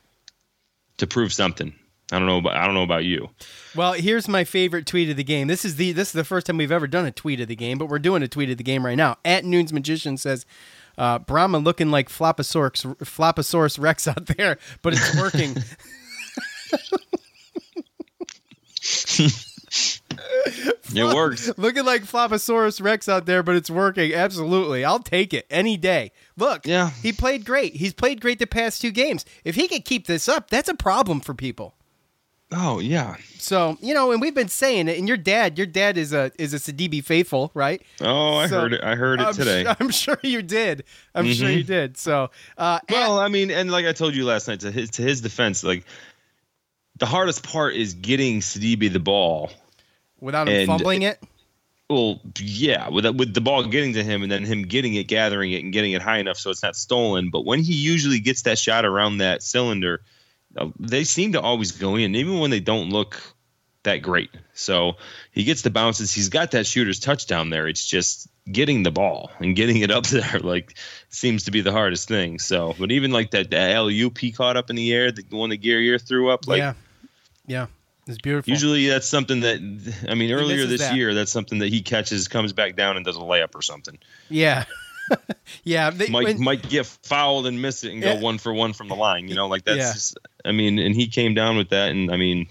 to 0.98 1.08
prove 1.08 1.34
something. 1.34 1.74
I 2.12 2.18
don't 2.20 2.28
know. 2.28 2.40
About, 2.40 2.58
I 2.58 2.66
don't 2.66 2.74
know 2.74 2.84
about 2.84 3.06
you. 3.06 3.30
Well, 3.74 3.94
here's 3.94 4.28
my 4.28 4.44
favorite 4.44 4.86
tweet 4.86 5.10
of 5.10 5.16
the 5.16 5.24
game. 5.24 5.48
This 5.48 5.64
is 5.64 5.78
the 5.78 5.94
this 5.94 6.10
is 6.10 6.14
the 6.14 6.26
first 6.26 6.46
time 6.46 6.58
we've 6.58 6.72
ever 6.72 6.88
done 6.88 7.06
a 7.06 7.12
tweet 7.12 7.40
of 7.40 7.48
the 7.48 7.56
game, 7.56 7.78
but 7.78 7.88
we're 7.88 8.00
doing 8.00 8.22
a 8.22 8.28
tweet 8.28 8.50
of 8.50 8.58
the 8.58 8.64
game 8.64 8.86
right 8.86 8.98
now. 8.98 9.18
At 9.24 9.46
Noons 9.46 9.72
Magician 9.72 10.18
says, 10.18 10.46
uh, 11.02 11.20
"Brahma 11.20 11.58
looking 11.58 11.90
like 11.92 12.10
Floposaurus 12.10 12.86
Floposaurus 13.00 13.80
Rex 13.80 14.08
out 14.08 14.28
there, 14.28 14.58
but 14.82 14.94
it's 14.94 15.16
working." 15.20 15.56
It 20.94 21.16
works. 21.16 21.50
looking 21.58 21.86
like 21.86 22.04
Floposaurus 22.04 22.82
Rex 22.84 23.08
out 23.08 23.26
there, 23.26 23.44
but 23.44 23.56
it's 23.56 23.70
working. 23.70 24.14
Absolutely, 24.14 24.84
I'll 24.84 25.00
take 25.00 25.34
it 25.34 25.46
any 25.50 25.78
day. 25.78 26.12
Look, 26.36 26.66
Yeah. 26.66 26.90
he 26.90 27.14
played 27.14 27.46
great. 27.46 27.76
He's 27.76 27.94
played 27.94 28.20
great 28.20 28.40
the 28.40 28.48
past 28.48 28.82
two 28.82 28.92
games. 28.92 29.24
If 29.46 29.56
he 29.56 29.70
could 29.70 29.86
keep 29.86 30.08
this 30.08 30.28
up, 30.28 30.50
that's 30.50 30.68
a 30.68 30.74
problem 30.74 31.22
for 31.22 31.34
people. 31.34 31.76
Oh 32.54 32.80
yeah. 32.80 33.16
So 33.38 33.78
you 33.82 33.94
know, 33.94 34.12
and 34.12 34.20
we've 34.22 34.36
been 34.36 34.48
saying 34.50 34.88
it. 34.88 34.98
And 35.00 35.08
your 35.08 35.18
dad, 35.18 35.58
your 35.58 35.68
dad 35.68 35.98
is 35.98 36.12
a 36.14 36.32
is 36.38 36.54
a 36.54 36.58
Sidibe 36.58 37.04
faithful, 37.04 37.50
right? 37.54 37.82
Oh, 38.02 38.36
I 38.36 38.48
So, 38.48 38.60
heard 38.62 38.74
it. 38.74 38.84
I 38.84 38.96
heard 38.96 39.22
it 39.22 39.28
I'm 39.28 39.34
today. 39.34 39.64
su- 39.64 39.74
I'm 39.80 39.90
sure 39.90 40.20
you 40.22 40.42
did. 40.42 40.84
I'm 41.16 41.32
sure 41.32 41.50
you 41.50 41.64
did. 41.64 41.98
So, 41.98 42.30
uh, 42.58 42.80
Well, 42.90 43.20
I 43.20 43.30
mean, 43.30 43.52
and 43.52 43.72
like 43.72 43.86
I 43.86 43.94
told 43.94 44.16
you 44.16 44.26
last 44.26 44.48
night, 44.48 44.60
to 44.62 44.72
his 44.72 44.90
to 44.92 45.02
his 45.02 45.22
defense, 45.22 45.64
like 45.64 45.86
the 46.98 47.06
hardest 47.06 47.44
part 47.44 47.76
is 47.76 47.94
getting 47.94 48.42
Sidibe 48.42 48.92
the 48.92 49.00
ball. 49.00 49.50
without 50.20 50.48
him 50.50 50.68
fumbling 50.68 51.04
it, 51.04 51.20
Well, 51.90 52.20
yeah, 52.38 52.90
with 52.90 53.06
with 53.16 53.34
the 53.34 53.42
ball 53.42 53.64
getting 53.64 53.94
to 53.94 54.04
him 54.04 54.24
and 54.24 54.32
then 54.32 54.44
him 54.44 54.64
getting 54.64 54.94
it, 54.96 55.06
gathering 55.08 55.52
it, 55.54 55.64
and 55.64 55.72
getting 55.74 55.94
it 55.94 56.02
high 56.02 56.18
enough 56.20 56.38
so 56.38 56.50
it's 56.50 56.62
not 56.64 56.76
stolen. 56.76 57.30
But 57.32 57.46
when 57.46 57.60
he 57.62 57.74
usually 57.74 58.20
gets 58.20 58.42
that 58.44 58.60
shot 58.60 58.86
around 58.86 59.18
that 59.20 59.42
cylinder, 59.42 60.02
Uh, 60.56 60.70
they 60.80 61.04
seem 61.04 61.34
to 61.34 61.42
always 61.42 61.72
go 61.72 61.96
in, 61.96 62.16
even 62.16 62.40
when 62.40 62.52
they 62.52 62.60
don't 62.60 62.90
look 62.90 63.22
that 63.84 63.98
great. 63.98 64.30
So 64.54 64.98
he 65.32 65.44
gets 65.44 65.62
the 65.62 65.70
bounces. 65.70 66.14
He's 66.14 66.30
got 66.30 66.52
that 66.52 66.68
shooter's 66.68 67.00
touchdown 67.00 67.50
there. 67.50 67.68
It's 67.68 67.86
just 67.86 68.28
getting 68.52 68.84
the 68.84 68.92
ball 68.92 69.32
and 69.40 69.56
getting 69.56 69.78
it 69.78 69.92
up 69.92 70.06
there 70.08 70.40
like 70.40 70.78
seems 71.10 71.44
to 71.44 71.52
be 71.52 71.62
the 71.62 71.72
hardest 71.72 72.08
thing. 72.08 72.40
So, 72.40 72.76
but 72.80 72.92
even 72.92 73.12
like 73.12 73.32
that, 73.32 73.52
LUP 73.52 74.36
caught 74.36 74.58
up 74.58 74.70
in 74.70 74.76
the 74.76 74.94
air, 74.94 75.12
the 75.12 75.24
one 75.30 75.50
that 75.50 75.62
Guerrier 75.62 75.98
threw 76.00 76.30
up, 76.30 76.48
like 76.48 76.60
yeah, 76.60 76.74
yeah, 77.48 77.68
it's 78.08 78.18
beautiful. 78.18 78.52
Usually 78.52 78.88
that's 78.88 79.08
something 79.08 79.42
that 79.42 80.04
I 80.08 80.16
mean 80.16 80.32
earlier 80.32 80.66
this 80.66 80.82
that. 80.82 80.96
year 80.96 81.14
that's 81.14 81.32
something 81.32 81.60
that 81.60 81.70
he 81.70 81.82
catches, 81.82 82.28
comes 82.28 82.54
back 82.54 82.76
down 82.76 82.98
and 82.98 83.06
does 83.06 83.18
a 83.18 83.20
layup 83.20 83.56
or 83.56 83.62
something. 83.62 83.98
yeah, 84.30 84.66
yeah. 85.64 85.90
They, 85.90 86.08
Might 86.10 86.24
when- 86.24 86.44
might 86.44 86.68
get 86.70 86.86
fouled 86.86 87.48
and 87.48 87.62
miss 87.62 87.84
it 87.84 87.92
and 87.92 88.02
go 88.02 88.16
one 88.16 88.38
for 88.38 88.54
one 88.54 88.74
from 88.74 88.88
the 88.88 88.96
line. 88.96 89.28
You 89.28 89.36
know, 89.36 89.48
like 89.48 89.64
that's 89.66 89.78
Yeah. 89.78 89.94
just, 89.94 90.18
I 90.46 90.52
mean, 90.52 90.80
and 90.80 90.96
he 90.96 91.08
came 91.08 91.34
down 91.34 91.58
with 91.58 91.70
that, 91.70 91.92
and 91.92 92.12
I 92.12 92.18
mean 92.18 92.48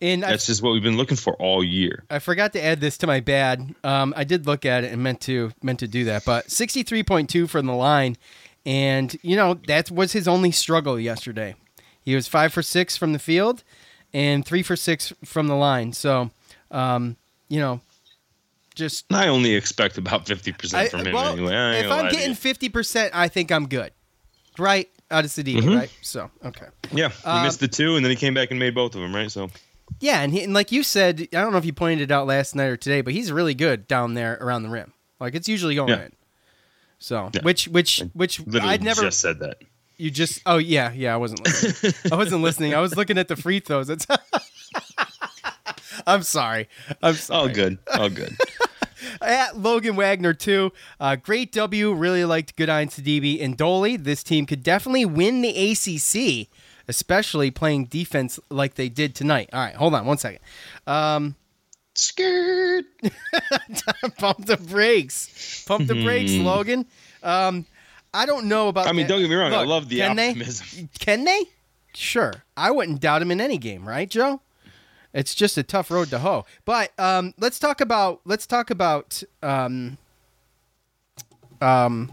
and 0.00 0.24
I, 0.24 0.30
that's 0.30 0.46
just 0.46 0.62
what 0.62 0.72
we've 0.72 0.82
been 0.82 0.96
looking 0.96 1.16
for 1.16 1.34
all 1.34 1.64
year. 1.64 2.04
I 2.08 2.20
forgot 2.20 2.52
to 2.52 2.62
add 2.64 2.80
this 2.80 2.96
to 2.98 3.06
my 3.06 3.18
bad. 3.20 3.74
Um, 3.82 4.14
I 4.16 4.22
did 4.24 4.46
look 4.46 4.64
at 4.64 4.84
it 4.84 4.92
and 4.92 5.02
meant 5.02 5.20
to 5.22 5.50
meant 5.62 5.80
to 5.80 5.88
do 5.88 6.04
that, 6.04 6.24
but 6.24 6.50
sixty 6.50 6.82
three 6.82 7.02
point 7.02 7.28
two 7.28 7.46
from 7.48 7.66
the 7.66 7.74
line, 7.74 8.16
and 8.64 9.16
you 9.22 9.34
know 9.36 9.54
that 9.66 9.90
was 9.90 10.12
his 10.12 10.28
only 10.28 10.52
struggle 10.52 10.98
yesterday. 11.00 11.54
He 12.00 12.14
was 12.14 12.26
five 12.28 12.52
for 12.52 12.62
six 12.62 12.96
from 12.96 13.12
the 13.12 13.18
field, 13.18 13.64
and 14.14 14.44
three 14.46 14.62
for 14.62 14.76
six 14.76 15.12
from 15.24 15.46
the 15.48 15.56
line. 15.56 15.92
So, 15.92 16.30
um, 16.70 17.16
you 17.48 17.60
know, 17.60 17.80
just 18.78 19.04
I 19.12 19.28
only 19.28 19.54
expect 19.54 19.98
about 19.98 20.26
fifty 20.26 20.52
percent 20.52 20.90
from 20.90 21.06
him 21.06 21.12
well, 21.12 21.32
anyway. 21.34 21.80
If 21.80 21.90
I'm 21.90 22.10
getting 22.10 22.34
fifty 22.34 22.68
percent, 22.68 23.14
I 23.14 23.28
think 23.28 23.52
I'm 23.52 23.68
good. 23.68 23.92
Right? 24.58 24.88
out 25.10 25.24
of 25.24 25.30
Sedina, 25.30 25.62
Mhm. 25.62 25.74
right? 25.78 25.90
So 26.02 26.30
okay. 26.44 26.66
Yeah, 26.92 27.08
he 27.08 27.24
Um, 27.24 27.42
missed 27.42 27.60
the 27.60 27.68
two, 27.68 27.96
and 27.96 28.04
then 28.04 28.10
he 28.10 28.16
came 28.16 28.34
back 28.34 28.50
and 28.50 28.60
made 28.60 28.74
both 28.74 28.94
of 28.94 29.00
them, 29.00 29.14
right? 29.14 29.30
So 29.32 29.48
Yeah, 30.00 30.20
and, 30.20 30.34
he, 30.34 30.42
and 30.42 30.52
like 30.52 30.70
you 30.70 30.82
said, 30.82 31.22
I 31.32 31.40
don't 31.40 31.50
know 31.52 31.56
if 31.56 31.64
you 31.64 31.72
pointed 31.72 32.10
it 32.10 32.12
out 32.12 32.26
last 32.26 32.54
night 32.54 32.66
or 32.66 32.76
today, 32.76 33.00
but 33.00 33.14
he's 33.14 33.32
really 33.32 33.54
good 33.54 33.88
down 33.88 34.12
there 34.12 34.36
around 34.38 34.64
the 34.64 34.68
rim. 34.68 34.92
Like 35.18 35.34
it's 35.34 35.48
usually 35.48 35.74
going 35.76 35.88
Yeah. 35.88 36.02
in. 36.04 36.12
So 36.98 37.30
Yeah. 37.32 37.40
which 37.40 37.68
which 37.68 38.02
which 38.12 38.40
literally 38.40 38.68
I'd 38.74 38.82
never 38.82 39.00
just 39.00 39.20
said 39.20 39.38
that. 39.38 39.62
you 39.96 40.10
just 40.10 40.42
oh 40.44 40.58
yeah 40.58 40.92
yeah 40.92 41.14
I 41.14 41.16
wasn't 41.16 41.42
listening. 41.46 41.94
I 42.12 42.14
wasn't 42.16 42.42
listening. 42.42 42.74
I 42.74 42.80
was 42.80 42.94
looking 42.94 43.16
at 43.16 43.28
the 43.28 43.36
free 43.36 43.60
throws. 43.60 43.88
It's 43.88 44.06
I'm 46.06 46.22
sorry. 46.22 46.68
I'm 47.02 47.14
sorry. 47.14 47.40
All 47.40 47.48
good. 47.48 47.78
All 47.94 48.08
good. 48.10 48.36
At 49.28 49.58
Logan 49.58 49.94
Wagner 49.94 50.32
too. 50.32 50.72
Uh, 50.98 51.14
great 51.16 51.52
W. 51.52 51.92
Really 51.92 52.24
liked 52.24 52.56
Goodine 52.56 52.88
Sidibe 52.88 53.42
and 53.44 53.56
Dolly. 53.58 53.96
This 53.98 54.22
team 54.22 54.46
could 54.46 54.62
definitely 54.62 55.04
win 55.04 55.42
the 55.42 55.50
ACC, 55.50 56.48
especially 56.88 57.50
playing 57.50 57.84
defense 57.84 58.40
like 58.48 58.74
they 58.76 58.88
did 58.88 59.14
tonight. 59.14 59.50
All 59.52 59.60
right, 59.60 59.74
hold 59.74 59.94
on 59.94 60.06
one 60.06 60.16
second. 60.16 60.40
Um, 60.86 61.36
Skirt. 61.94 62.86
Pump 64.18 64.46
the 64.46 64.56
brakes. 64.56 65.64
Pump 65.66 65.86
the 65.88 66.02
brakes, 66.02 66.32
Hmm. 66.34 66.44
Logan. 66.44 66.86
Um, 67.22 67.66
I 68.14 68.24
don't 68.24 68.46
know 68.46 68.68
about. 68.68 68.86
I 68.86 68.92
mean, 68.92 69.06
that- 69.06 69.08
don't 69.12 69.20
get 69.20 69.28
me 69.28 69.34
wrong. 69.36 69.52
I 69.52 69.64
love 69.64 69.88
the 69.90 69.98
can 69.98 70.16
they? 70.16 70.28
optimism. 70.30 70.88
Can 71.00 71.24
they? 71.24 71.44
Sure. 71.94 72.32
I 72.56 72.70
wouldn't 72.70 73.00
doubt 73.00 73.20
him 73.20 73.30
in 73.30 73.40
any 73.40 73.58
game, 73.58 73.86
right, 73.86 74.08
Joe? 74.08 74.40
It's 75.12 75.34
just 75.34 75.56
a 75.58 75.62
tough 75.62 75.90
road 75.90 76.10
to 76.10 76.18
hoe. 76.18 76.44
But 76.64 76.92
um, 76.98 77.34
let's 77.38 77.58
talk 77.58 77.80
about 77.80 78.20
let's 78.24 78.46
talk 78.46 78.70
about 78.70 79.22
um, 79.42 79.96
um, 81.60 82.12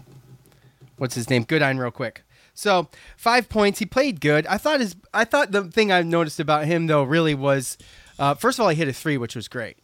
what's 0.96 1.14
his 1.14 1.30
name? 1.30 1.44
Goodine, 1.44 1.78
real 1.78 1.90
quick. 1.90 2.22
So 2.54 2.88
five 3.16 3.48
points. 3.48 3.78
He 3.78 3.86
played 3.86 4.20
good. 4.20 4.46
I 4.46 4.56
thought 4.58 4.80
his. 4.80 4.96
I 5.12 5.24
thought 5.24 5.52
the 5.52 5.64
thing 5.64 5.92
I 5.92 6.02
noticed 6.02 6.40
about 6.40 6.64
him 6.64 6.86
though 6.86 7.02
really 7.04 7.34
was, 7.34 7.76
uh, 8.18 8.34
first 8.34 8.58
of 8.58 8.62
all, 8.62 8.70
he 8.70 8.76
hit 8.76 8.88
a 8.88 8.92
three, 8.92 9.18
which 9.18 9.36
was 9.36 9.46
great. 9.48 9.76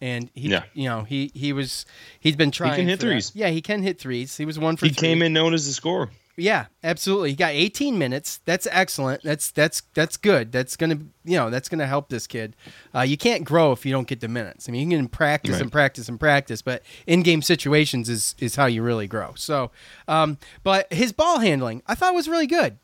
And 0.00 0.30
he, 0.34 0.48
Yeah. 0.50 0.62
you 0.74 0.88
know, 0.88 1.02
he 1.04 1.30
he 1.34 1.52
was 1.52 1.86
he's 2.20 2.36
been 2.36 2.50
trying. 2.50 2.72
He 2.72 2.76
can 2.80 2.88
hit 2.88 3.00
for 3.00 3.06
that. 3.06 3.12
threes. 3.12 3.32
Yeah, 3.34 3.48
he 3.48 3.62
can 3.62 3.82
hit 3.82 3.98
threes. 3.98 4.36
He 4.36 4.44
was 4.44 4.58
one 4.58 4.76
for. 4.76 4.86
He 4.86 4.92
three. 4.92 5.08
came 5.08 5.22
in 5.22 5.32
known 5.32 5.54
as 5.54 5.66
the 5.66 5.72
scorer. 5.72 6.10
Yeah, 6.40 6.66
absolutely. 6.84 7.30
He 7.30 7.36
got 7.36 7.50
18 7.50 7.98
minutes. 7.98 8.38
That's 8.44 8.68
excellent. 8.70 9.22
That's 9.24 9.50
that's 9.50 9.82
that's 9.94 10.16
good. 10.16 10.52
That's 10.52 10.76
gonna 10.76 10.98
you 11.24 11.36
know 11.36 11.50
that's 11.50 11.68
gonna 11.68 11.86
help 11.88 12.08
this 12.10 12.28
kid. 12.28 12.54
Uh, 12.94 13.00
you 13.00 13.16
can't 13.16 13.44
grow 13.44 13.72
if 13.72 13.84
you 13.84 13.90
don't 13.92 14.06
get 14.06 14.20
the 14.20 14.28
minutes. 14.28 14.68
I 14.68 14.72
mean, 14.72 14.88
you 14.90 14.96
can 14.96 15.08
practice 15.08 15.54
Right. 15.54 15.62
and 15.62 15.72
practice 15.72 16.08
and 16.08 16.20
practice, 16.20 16.62
but 16.62 16.82
in 17.08 17.22
game 17.22 17.42
situations 17.42 18.08
is 18.08 18.36
is 18.38 18.54
how 18.54 18.66
you 18.66 18.82
really 18.84 19.08
grow. 19.08 19.32
So, 19.36 19.72
um, 20.06 20.38
but 20.62 20.92
his 20.92 21.12
ball 21.12 21.40
handling, 21.40 21.82
I 21.88 21.96
thought 21.96 22.14
was 22.14 22.28
really 22.28 22.46
good. 22.46 22.78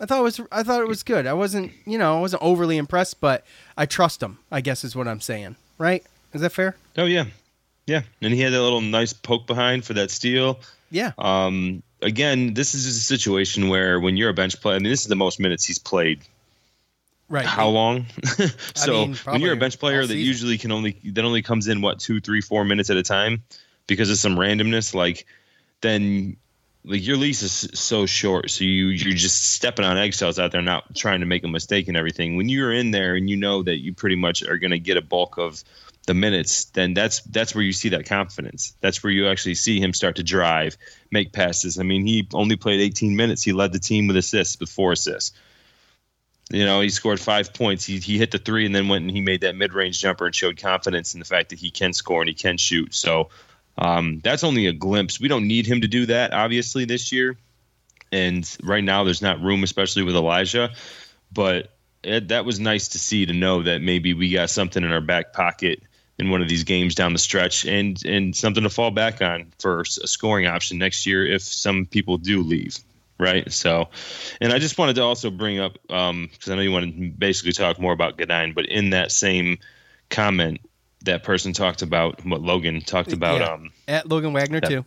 I 0.00 0.06
thought 0.06 0.20
it 0.20 0.22
was 0.22 0.40
I 0.52 0.62
thought 0.62 0.80
it 0.80 0.86
was 0.88 1.02
good. 1.02 1.26
I 1.26 1.32
wasn't 1.32 1.72
you 1.84 1.98
know 1.98 2.16
I 2.16 2.20
wasn't 2.20 2.42
overly 2.44 2.76
impressed, 2.76 3.20
but 3.20 3.44
I 3.76 3.86
trust 3.86 4.22
him. 4.22 4.38
I 4.52 4.60
guess 4.60 4.84
is 4.84 4.94
what 4.94 5.08
I'm 5.08 5.20
saying. 5.20 5.56
Right? 5.78 6.04
Is 6.32 6.42
that 6.42 6.50
fair? 6.52 6.76
Oh 6.96 7.06
yeah, 7.06 7.24
yeah. 7.88 8.02
And 8.22 8.32
he 8.32 8.40
had 8.40 8.52
that 8.52 8.62
little 8.62 8.80
nice 8.80 9.12
poke 9.12 9.48
behind 9.48 9.84
for 9.84 9.94
that 9.94 10.12
steal. 10.12 10.60
Yeah. 10.92 11.10
Um, 11.18 11.82
again, 12.02 12.54
this 12.54 12.74
is 12.74 12.84
just 12.84 12.98
a 12.98 13.04
situation 13.04 13.68
where 13.68 14.00
when 14.00 14.16
you're 14.16 14.30
a 14.30 14.34
bench 14.34 14.60
player, 14.60 14.76
I 14.76 14.78
mean, 14.78 14.90
this 14.90 15.02
is 15.02 15.08
the 15.08 15.16
most 15.16 15.40
minutes 15.40 15.64
he's 15.64 15.78
played. 15.78 16.20
Right. 17.28 17.44
How 17.44 17.68
long? 17.68 18.06
so 18.74 19.06
mean, 19.06 19.16
when 19.24 19.40
you're 19.42 19.52
a 19.52 19.56
bench 19.56 19.78
player 19.78 20.06
that 20.06 20.16
usually 20.16 20.56
can 20.56 20.72
only 20.72 20.98
that 21.04 21.24
only 21.24 21.42
comes 21.42 21.68
in 21.68 21.82
what 21.82 21.98
two, 21.98 22.20
three, 22.20 22.40
four 22.40 22.64
minutes 22.64 22.88
at 22.88 22.96
a 22.96 23.02
time 23.02 23.42
because 23.86 24.08
of 24.08 24.16
some 24.16 24.36
randomness, 24.36 24.94
like 24.94 25.26
then 25.82 26.36
like 26.84 27.06
your 27.06 27.18
lease 27.18 27.42
is 27.42 27.68
so 27.78 28.06
short, 28.06 28.50
so 28.50 28.64
you 28.64 28.86
you're 28.86 29.14
just 29.14 29.52
stepping 29.52 29.84
on 29.84 29.98
eggshells 29.98 30.38
out 30.38 30.52
there, 30.52 30.62
not 30.62 30.96
trying 30.96 31.20
to 31.20 31.26
make 31.26 31.44
a 31.44 31.48
mistake 31.48 31.88
and 31.88 31.98
everything. 31.98 32.36
When 32.36 32.48
you're 32.48 32.72
in 32.72 32.92
there 32.92 33.14
and 33.14 33.28
you 33.28 33.36
know 33.36 33.62
that 33.62 33.78
you 33.78 33.92
pretty 33.92 34.16
much 34.16 34.42
are 34.42 34.56
going 34.56 34.70
to 34.70 34.78
get 34.78 34.96
a 34.96 35.02
bulk 35.02 35.36
of 35.36 35.62
the 36.08 36.14
minutes, 36.14 36.64
then 36.66 36.94
that's 36.94 37.20
that's 37.20 37.54
where 37.54 37.62
you 37.62 37.72
see 37.72 37.90
that 37.90 38.06
confidence. 38.06 38.74
That's 38.80 39.04
where 39.04 39.12
you 39.12 39.28
actually 39.28 39.54
see 39.54 39.78
him 39.78 39.92
start 39.92 40.16
to 40.16 40.24
drive, 40.24 40.76
make 41.12 41.32
passes. 41.32 41.78
I 41.78 41.84
mean, 41.84 42.04
he 42.04 42.26
only 42.34 42.56
played 42.56 42.80
18 42.80 43.14
minutes. 43.14 43.42
He 43.42 43.52
led 43.52 43.72
the 43.72 43.78
team 43.78 44.08
with 44.08 44.16
assists, 44.16 44.58
with 44.58 44.70
four 44.70 44.92
assists. 44.92 45.36
You 46.50 46.64
know, 46.64 46.80
he 46.80 46.88
scored 46.88 47.20
five 47.20 47.52
points. 47.52 47.84
He, 47.84 47.98
he 47.98 48.16
hit 48.16 48.30
the 48.30 48.38
three 48.38 48.64
and 48.64 48.74
then 48.74 48.88
went 48.88 49.02
and 49.02 49.10
he 49.10 49.20
made 49.20 49.42
that 49.42 49.54
mid 49.54 49.74
range 49.74 50.00
jumper 50.00 50.26
and 50.26 50.34
showed 50.34 50.56
confidence 50.56 51.12
in 51.12 51.20
the 51.20 51.26
fact 51.26 51.50
that 51.50 51.58
he 51.58 51.70
can 51.70 51.92
score 51.92 52.22
and 52.22 52.28
he 52.28 52.34
can 52.34 52.56
shoot. 52.56 52.94
So 52.94 53.28
um, 53.76 54.20
that's 54.24 54.42
only 54.42 54.66
a 54.66 54.72
glimpse. 54.72 55.20
We 55.20 55.28
don't 55.28 55.46
need 55.46 55.66
him 55.66 55.82
to 55.82 55.88
do 55.88 56.06
that, 56.06 56.32
obviously, 56.32 56.86
this 56.86 57.12
year. 57.12 57.36
And 58.10 58.50
right 58.62 58.82
now, 58.82 59.04
there's 59.04 59.20
not 59.20 59.42
room, 59.42 59.62
especially 59.62 60.04
with 60.04 60.16
Elijah. 60.16 60.72
But 61.30 61.70
it, 62.02 62.28
that 62.28 62.46
was 62.46 62.58
nice 62.58 62.88
to 62.88 62.98
see 62.98 63.26
to 63.26 63.34
know 63.34 63.62
that 63.62 63.82
maybe 63.82 64.14
we 64.14 64.30
got 64.30 64.48
something 64.48 64.82
in 64.82 64.90
our 64.90 65.02
back 65.02 65.34
pocket 65.34 65.82
in 66.18 66.30
one 66.30 66.42
of 66.42 66.48
these 66.48 66.64
games 66.64 66.94
down 66.94 67.12
the 67.12 67.18
stretch 67.18 67.64
and 67.64 68.04
and 68.04 68.34
something 68.34 68.62
to 68.64 68.70
fall 68.70 68.90
back 68.90 69.22
on 69.22 69.52
for 69.58 69.80
a 69.80 69.84
scoring 69.86 70.46
option 70.46 70.78
next 70.78 71.06
year 71.06 71.26
if 71.26 71.42
some 71.42 71.86
people 71.86 72.18
do 72.18 72.42
leave 72.42 72.78
right 73.18 73.52
so 73.52 73.88
and 74.40 74.52
i 74.52 74.58
just 74.58 74.78
wanted 74.78 74.94
to 74.96 75.02
also 75.02 75.30
bring 75.30 75.58
up 75.58 75.78
um 75.90 76.28
because 76.32 76.50
i 76.50 76.54
know 76.54 76.60
you 76.62 76.72
want 76.72 76.84
to 76.96 77.10
basically 77.10 77.52
talk 77.52 77.78
more 77.80 77.92
about 77.92 78.16
Goodine, 78.16 78.52
but 78.52 78.66
in 78.66 78.90
that 78.90 79.12
same 79.12 79.58
comment 80.10 80.60
that 81.04 81.22
person 81.22 81.52
talked 81.52 81.82
about 81.82 82.24
what 82.26 82.40
logan 82.42 82.80
talked 82.80 83.12
about 83.12 83.40
Yeah. 83.40 83.52
um 83.52 83.70
At 83.86 84.08
Logan 84.08 84.32
Wagner 84.32 84.60
that- 84.60 84.68
too. 84.70 84.84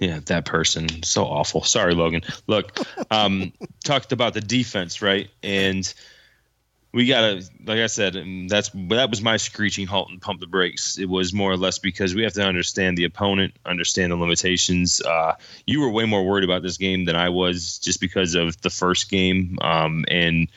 yeah, 0.00 0.20
that 0.26 0.44
person. 0.46 1.02
So 1.02 1.24
awful. 1.24 1.62
Sorry, 1.62 1.94
Logan. 1.94 2.22
Look, 2.46 2.78
um, 3.10 3.52
talked 3.84 4.12
about 4.12 4.32
the 4.34 4.40
defense, 4.40 5.02
right? 5.02 5.28
And 5.42 5.92
we 6.92 7.06
gotta, 7.06 7.42
like 7.66 7.78
I 7.78 7.88
said, 7.88 8.14
that's 8.48 8.70
that 8.88 9.10
was 9.10 9.20
my 9.20 9.36
screeching 9.36 9.86
halt 9.86 10.08
and 10.10 10.20
pump 10.20 10.40
the 10.40 10.46
brakes. 10.46 10.98
It 10.98 11.08
was 11.08 11.34
more 11.34 11.52
or 11.52 11.56
less 11.56 11.78
because 11.78 12.14
we 12.14 12.22
have 12.22 12.32
to 12.34 12.42
understand 12.42 12.96
the 12.96 13.04
opponent, 13.04 13.54
understand 13.66 14.12
the 14.12 14.16
limitations. 14.16 15.00
Uh, 15.00 15.34
you 15.66 15.80
were 15.80 15.90
way 15.90 16.06
more 16.06 16.24
worried 16.24 16.44
about 16.44 16.62
this 16.62 16.78
game 16.78 17.04
than 17.04 17.14
I 17.16 17.28
was, 17.28 17.78
just 17.78 18.00
because 18.00 18.34
of 18.34 18.60
the 18.62 18.70
first 18.70 19.10
game 19.10 19.58
um, 19.60 20.04
and 20.08 20.48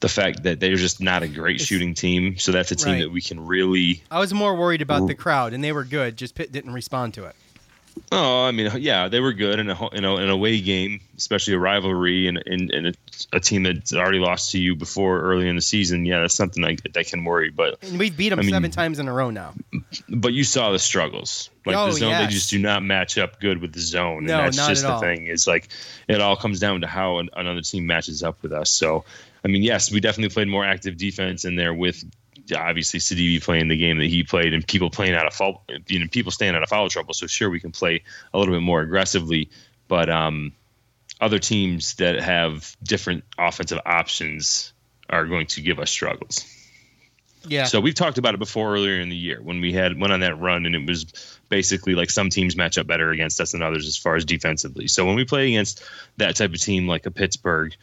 the 0.00 0.08
fact 0.08 0.42
that 0.44 0.60
they're 0.60 0.76
just 0.76 1.00
not 1.00 1.22
a 1.22 1.28
great 1.28 1.60
shooting 1.60 1.94
team. 1.94 2.38
So 2.38 2.52
that's 2.52 2.72
a 2.72 2.76
team 2.76 2.94
Right. 2.94 3.00
that 3.02 3.10
we 3.12 3.20
can 3.20 3.44
really 3.46 4.02
I 4.10 4.18
was 4.18 4.32
more 4.32 4.54
worried 4.56 4.82
about 4.82 5.06
the 5.06 5.14
crowd, 5.14 5.52
and 5.52 5.62
they 5.62 5.72
were 5.72 5.84
good. 5.84 6.16
Just 6.16 6.34
Pitt 6.34 6.52
didn't 6.52 6.72
respond 6.72 7.14
to 7.14 7.24
it. 7.24 7.36
Oh, 8.10 8.44
I 8.44 8.50
mean, 8.52 8.70
yeah, 8.78 9.08
they 9.08 9.20
were 9.20 9.32
good 9.32 9.58
in 9.58 9.70
a 9.70 9.88
in 9.90 10.04
a, 10.04 10.14
an 10.16 10.28
away 10.28 10.60
game, 10.60 11.00
especially 11.16 11.54
a 11.54 11.58
rivalry 11.58 12.26
and 12.26 12.42
and, 12.46 12.70
and 12.70 12.86
a, 12.88 12.92
a 13.34 13.40
team 13.40 13.62
that's 13.62 13.92
already 13.94 14.18
lost 14.18 14.50
to 14.52 14.58
you 14.58 14.74
before 14.74 15.20
early 15.20 15.48
in 15.48 15.56
the 15.56 15.62
season. 15.62 16.04
Yeah, 16.04 16.20
that's 16.20 16.34
something 16.34 16.62
like 16.62 16.82
that 16.92 17.06
can 17.06 17.24
worry. 17.24 17.50
But 17.50 17.78
And 17.82 17.98
we've 17.98 18.14
beat 18.16 18.28
them 18.30 18.38
I 18.38 18.42
mean- 18.42 18.50
seven 18.52 18.70
times 18.70 18.98
in 18.98 19.08
a 19.08 19.12
row 19.12 19.30
now. 19.30 19.54
but 20.08 20.32
you 20.32 20.44
saw 20.44 20.72
the 20.72 20.78
struggles. 20.78 21.48
Like 21.64 21.76
Oh, 21.76 21.86
the 21.86 21.92
zone, 21.92 22.10
yes. 22.10 22.26
they 22.26 22.32
just 22.32 22.50
do 22.50 22.58
not 22.58 22.82
match 22.82 23.16
up 23.18 23.40
good 23.40 23.60
with 23.62 23.72
the 23.72 23.80
zone. 23.80 24.24
No, 24.24 24.38
and 24.38 24.46
that's 24.46 24.56
not 24.56 24.68
just 24.68 24.84
at 24.84 24.88
the 24.88 24.94
all. 24.94 25.00
thing. 25.00 25.26
Is 25.26 25.46
like 25.46 25.68
it 26.08 26.20
all 26.20 26.36
comes 26.36 26.60
down 26.60 26.80
to 26.82 26.86
how 26.86 27.18
an, 27.18 27.30
another 27.34 27.62
team 27.62 27.86
matches 27.86 28.22
up 28.22 28.42
with 28.42 28.52
us. 28.52 28.70
So, 28.70 29.04
I 29.44 29.48
mean, 29.48 29.62
yes, 29.62 29.90
we 29.90 30.00
definitely 30.00 30.34
played 30.34 30.48
more 30.48 30.64
active 30.64 30.96
defense 30.96 31.44
in 31.44 31.56
there 31.56 31.72
with 31.72 32.04
obviously 32.56 33.00
Sidibe 33.00 33.42
playing 33.42 33.68
the 33.68 33.76
game 33.76 33.98
that 33.98 34.06
he 34.06 34.22
played 34.22 34.54
and 34.54 34.66
people 34.66 34.90
playing 34.90 35.14
out 35.14 35.26
of 35.26 35.34
foul, 35.34 35.64
you 35.86 35.98
know, 35.98 36.06
people 36.10 36.32
staying 36.32 36.54
out 36.54 36.62
of 36.62 36.68
foul 36.68 36.88
trouble. 36.88 37.14
So 37.14 37.26
sure, 37.26 37.50
we 37.50 37.60
can 37.60 37.72
play 37.72 38.02
a 38.34 38.38
little 38.38 38.54
bit 38.54 38.62
more 38.62 38.80
aggressively, 38.80 39.50
but 39.88 40.10
um, 40.10 40.52
other 41.20 41.38
teams 41.38 41.94
that 41.94 42.20
have 42.20 42.76
different 42.82 43.24
offensive 43.38 43.78
options 43.86 44.72
are 45.08 45.26
going 45.26 45.46
to 45.46 45.60
give 45.60 45.78
us 45.78 45.90
struggles. 45.90 46.44
Yeah. 47.46 47.64
So 47.64 47.80
we've 47.80 47.94
talked 47.94 48.18
about 48.18 48.34
it 48.34 48.38
before 48.38 48.72
earlier 48.72 49.00
in 49.00 49.08
the 49.08 49.16
year 49.16 49.40
when 49.42 49.60
we 49.60 49.72
had 49.72 50.00
went 50.00 50.12
on 50.12 50.20
that 50.20 50.38
run, 50.38 50.66
and 50.66 50.74
it 50.74 50.86
was 50.86 51.38
basically 51.48 51.94
like 51.94 52.10
some 52.10 52.30
teams 52.30 52.56
match 52.56 52.78
up 52.78 52.86
better 52.86 53.10
against 53.10 53.40
us 53.40 53.52
than 53.52 53.62
others 53.62 53.86
as 53.86 53.96
far 53.96 54.16
as 54.16 54.24
defensively. 54.24 54.86
So 54.86 55.04
when 55.04 55.16
we 55.16 55.24
play 55.24 55.48
against 55.48 55.82
that 56.18 56.36
type 56.36 56.52
of 56.52 56.60
team 56.60 56.86
like 56.86 57.04
a 57.06 57.10
Pittsburgh, 57.10 57.74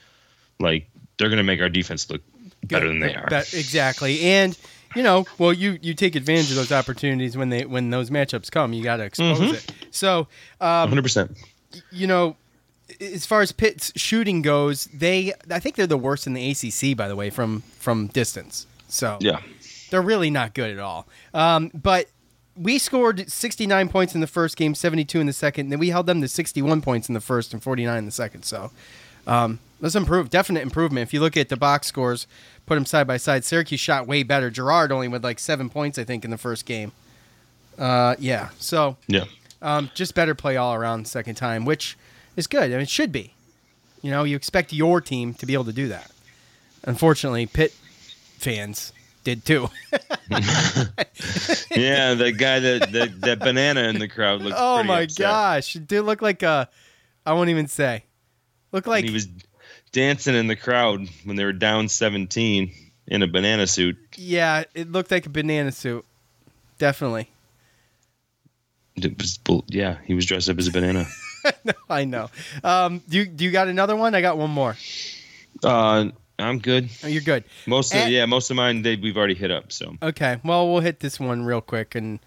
like 0.59 0.89
they're 1.17 1.29
going 1.29 1.37
to 1.37 1.43
make 1.43 1.61
our 1.61 1.69
defense 1.69 2.09
look 2.09 2.21
better 2.65 2.87
than 2.87 2.99
they 2.99 3.15
are. 3.15 3.27
That- 3.29 3.53
exactly. 3.53 4.21
And 4.21 4.57
you 4.95 5.03
know, 5.03 5.25
well, 5.37 5.53
you 5.53 5.77
you 5.81 5.93
take 5.93 6.15
advantage 6.15 6.49
of 6.49 6.55
those 6.55 6.71
opportunities 6.71 7.37
when 7.37 7.49
they 7.49 7.65
when 7.65 7.89
those 7.91 8.09
matchups 8.09 8.49
come. 8.51 8.73
You 8.73 8.83
got 8.83 8.97
to 8.97 9.03
expose 9.03 9.37
Mhm. 9.39 9.53
it. 9.53 9.71
So, 9.91 10.27
um, 10.61 10.89
100%. 10.91 11.37
you 11.91 12.07
know, 12.07 12.35
as 12.99 13.25
far 13.25 13.41
as 13.41 13.51
Pitt's 13.51 13.91
shooting 13.95 14.41
goes, 14.41 14.85
they 14.93 15.31
I 15.51 15.59
think 15.59 15.75
they're 15.75 15.85
the 15.87 15.97
worst 15.97 16.25
in 16.25 16.33
the 16.33 16.41
ACC, 16.49 16.95
by 16.97 17.07
the 17.07 17.15
way, 17.15 17.29
from 17.29 17.61
from 17.77 18.07
distance. 18.07 18.65
So 18.87 19.17
Yeah. 19.21 19.41
they're 19.91 20.01
really 20.01 20.31
not 20.31 20.55
good 20.55 20.71
at 20.71 20.79
all. 20.79 21.07
Um, 21.35 21.69
but 21.73 22.07
we 22.55 22.79
scored 22.79 23.31
69 23.31 23.89
points 23.89 24.15
in 24.15 24.21
the 24.21 24.27
first 24.27 24.57
game, 24.57 24.73
72 24.73 25.19
in 25.21 25.27
the 25.27 25.33
second. 25.33 25.67
And 25.67 25.71
then 25.71 25.79
we 25.79 25.89
held 25.89 26.07
them 26.07 26.19
to 26.21 26.27
61 26.27 26.81
points 26.81 27.07
in 27.07 27.13
the 27.13 27.21
first 27.21 27.53
and 27.53 27.61
49 27.61 27.97
in 27.99 28.05
the 28.05 28.11
second. 28.11 28.43
So 28.43 28.71
um, 29.27 29.59
let's 29.79 29.95
improve. 29.95 30.29
Definite 30.29 30.61
improvement. 30.61 31.03
If 31.07 31.13
you 31.13 31.19
look 31.19 31.35
at 31.37 31.49
the 31.49 31.57
box 31.57 31.87
scores, 31.87 32.27
put 32.65 32.75
them 32.75 32.85
side 32.85 33.07
by 33.07 33.17
side. 33.17 33.43
Syracuse 33.45 33.79
shot 33.79 34.07
way 34.07 34.23
better. 34.23 34.49
Girard 34.49 34.91
only 34.91 35.07
with 35.07 35.23
like 35.23 35.39
seven 35.39 35.69
points, 35.69 35.97
I 35.97 36.03
think, 36.03 36.23
in 36.25 36.31
the 36.31 36.37
first 36.37 36.65
game. 36.65 36.91
Uh, 37.77 38.15
yeah. 38.19 38.49
So 38.59 38.97
Yeah. 39.07 39.25
um, 39.61 39.89
just 39.93 40.15
better 40.15 40.35
play 40.35 40.57
all 40.57 40.73
around 40.73 41.07
second 41.07 41.35
time, 41.35 41.65
which 41.65 41.97
is 42.35 42.47
good. 42.47 42.63
I 42.63 42.67
mean, 42.69 42.81
it 42.81 42.89
should 42.89 43.11
be. 43.11 43.33
You 44.01 44.11
know, 44.11 44.23
you 44.23 44.35
expect 44.35 44.71
your 44.73 45.01
team 45.01 45.33
to 45.35 45.45
be 45.45 45.53
able 45.53 45.65
to 45.65 45.73
do 45.73 45.87
that. 45.89 46.11
Unfortunately, 46.83 47.45
Pitt 47.45 47.73
fans 48.37 48.93
did 49.25 49.43
too. 49.45 49.69
yeah, 50.31 52.13
the 52.13 52.33
guy 52.37 52.59
that, 52.59 52.91
that 52.91 53.21
that 53.21 53.39
banana 53.39 53.81
in 53.83 53.99
the 53.99 54.07
crowd 54.07 54.41
looked. 54.41 54.55
Oh 54.57 54.83
my 54.83 55.01
upset. 55.01 55.17
gosh, 55.23 55.73
did 55.73 56.01
look 56.01 56.21
like 56.21 56.43
a. 56.43 56.69
I 57.25 57.33
won't 57.33 57.49
even 57.49 57.67
say. 57.67 58.05
Look 58.71 58.87
like 58.87 59.01
And 59.01 59.09
he 59.09 59.13
was 59.13 59.27
dancing 59.91 60.35
in 60.35 60.47
the 60.47 60.55
crowd 60.55 61.07
when 61.23 61.35
they 61.35 61.43
were 61.45 61.53
down 61.53 61.89
17 61.89 62.71
in 63.07 63.23
a 63.23 63.27
banana 63.27 63.67
suit. 63.67 63.97
yeah, 64.15 64.63
it 64.75 64.91
looked 64.91 65.11
like 65.11 65.25
a 65.25 65.29
banana 65.29 65.71
suit. 65.71 66.05
Definitely. 66.77 67.29
It 68.95 69.17
was 69.17 69.39
yeah, 69.67 69.97
he 70.05 70.13
was 70.13 70.25
dressed 70.25 70.49
up 70.49 70.57
as 70.57 70.67
a 70.67 70.71
banana. 70.71 71.05
no, 71.63 71.73
I 71.89 72.03
know. 72.05 72.29
Um, 72.63 73.01
do 73.07 73.17
you 73.17 73.25
do 73.25 73.45
you 73.45 73.51
got 73.51 73.67
another 73.67 73.95
one? 73.95 74.13
I 74.13 74.21
got 74.21 74.37
one 74.37 74.49
more. 74.51 74.75
Uh, 75.63 76.09
I'm 76.37 76.59
good. 76.59 76.89
Oh, 77.03 77.07
you're 77.07 77.21
good. 77.21 77.43
Most 77.65 77.93
of 77.93 77.99
And- 78.01 78.11
yeah, 78.11 78.25
most 78.25 78.49
of 78.49 78.57
mine 78.57 78.81
they, 78.81 78.95
we've 78.97 79.17
already 79.17 79.35
hit 79.35 79.51
up. 79.51 79.71
So 79.71 79.95
Okay. 80.01 80.39
Well, 80.43 80.71
we'll 80.71 80.81
hit 80.81 80.99
this 80.99 81.19
one 81.19 81.45
real 81.45 81.61
quick, 81.61 81.95
and 81.95 82.19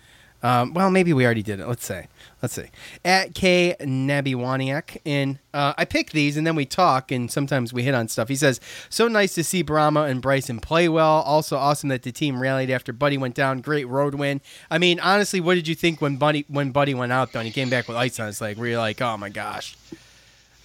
um, 0.43 0.75
well, 0.75 0.91
maybe 0.91 1.13
we 1.13 1.25
already 1.25 1.43
did 1.43 1.61
it. 1.61 1.69
Let's 1.69 1.85
say. 1.85 2.09
Let's 2.43 2.55
see. 2.55 2.67
At 3.05 3.35
K 3.35 3.77
Nabiwaniak, 3.81 4.99
and 5.07 5.39
uh, 5.55 5.75
I 5.79 5.85
pick 5.85 6.11
these, 6.11 6.37
and 6.37 6.45
then 6.45 6.57
we 6.57 6.67
talk, 6.67 7.13
and 7.13 7.31
sometimes 7.31 7.73
we 7.73 7.85
hit 7.85 7.95
on 7.95 8.09
stuff. 8.09 8.29
He 8.29 8.35
says, 8.35 8.61
"So 8.89 9.07
nice 9.07 9.35
to 9.37 9.45
see 9.45 9.63
Bourama 9.63 10.11
and 10.11 10.21
Brycen 10.21 10.61
play 10.61 10.89
well. 10.89 11.23
Also 11.23 11.57
awesome 11.57 11.89
that 11.91 12.03
the 12.03 12.11
team 12.11 12.41
rallied 12.43 12.71
after 12.71 12.93
Buddy 12.93 13.17
went 13.17 13.37
down. 13.37 13.61
Great 13.61 13.87
road 13.87 14.17
win. 14.17 14.41
I 14.71 14.79
mean, 14.79 14.99
honestly, 14.99 15.41
what 15.41 15.55
did 15.55 15.69
you 15.69 15.77
think 15.77 16.01
when 16.01 16.17
Buddy 16.17 16.45
when 16.49 16.73
Buddy 16.73 16.95
went 16.95 17.13
out 17.13 17.33
though? 17.33 17.39
And 17.41 17.47
he 17.47 17.53
came 17.53 17.71
back 17.71 17.87
with 17.87 17.97
ice 17.97 18.19
on 18.19 18.27
his 18.27 18.41
leg. 18.41 18.59
Were 18.59 18.67
you 18.67 18.79
like, 18.79 19.01
oh 19.01 19.17
my 19.17 19.29
gosh?" 19.29 19.77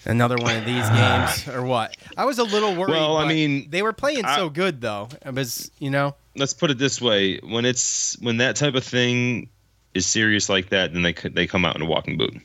Another 0.06 0.38
one 0.38 0.56
of 0.56 0.66
these 0.66 0.90
games, 0.90 1.48
or 1.54 1.64
what? 1.64 1.98
I 2.16 2.26
was 2.26 2.40
a 2.40 2.44
little 2.44 2.76
worried. 2.76 2.92
Well, 2.92 3.18
I 3.18 3.28
mean, 3.28 3.70
they 3.70 3.82
were 3.82 3.94
playing 3.94 4.26
I- 4.26 4.38
so 4.38 4.50
good, 4.50 4.80
though. 4.80 5.10
It 5.26 5.34
was, 5.34 5.70
you 5.80 5.90
know, 5.90 6.16
let's 6.36 6.54
put 6.54 6.72
it 6.72 6.78
this 6.78 7.02
way: 7.02 7.40
when 7.40 7.66
it's 7.66 8.18
when 8.20 8.38
that 8.38 8.56
type 8.56 8.76
of 8.76 8.86
thing 8.86 9.50
is 9.94 10.06
serious 10.06 10.50
like 10.50 10.70
that, 10.70 10.94
then 10.94 11.02
they 11.02 11.14
they 11.14 11.48
come 11.48 11.66
out 11.66 11.76
in 11.76 11.82
a 11.82 11.86
walking 11.86 12.18
boot, 12.18 12.36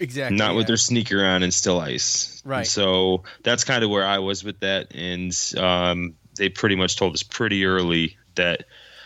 exactly. 0.00 0.36
not 0.36 0.54
with 0.54 0.66
their 0.66 0.76
sneaker 0.76 1.24
on 1.24 1.42
and 1.42 1.52
still 1.52 1.80
ice. 1.80 2.42
Right. 2.44 2.66
So 2.66 3.24
that's 3.42 3.64
kind 3.64 3.82
of 3.82 3.90
where 3.90 4.06
I 4.06 4.18
was 4.18 4.44
with 4.44 4.60
that, 4.60 4.94
and 4.94 5.32
um, 5.56 6.14
they 6.36 6.48
pretty 6.48 6.76
much 6.76 6.96
told 6.96 7.14
us 7.14 7.22
pretty 7.22 7.64
early 7.64 8.16
that. 8.34 8.64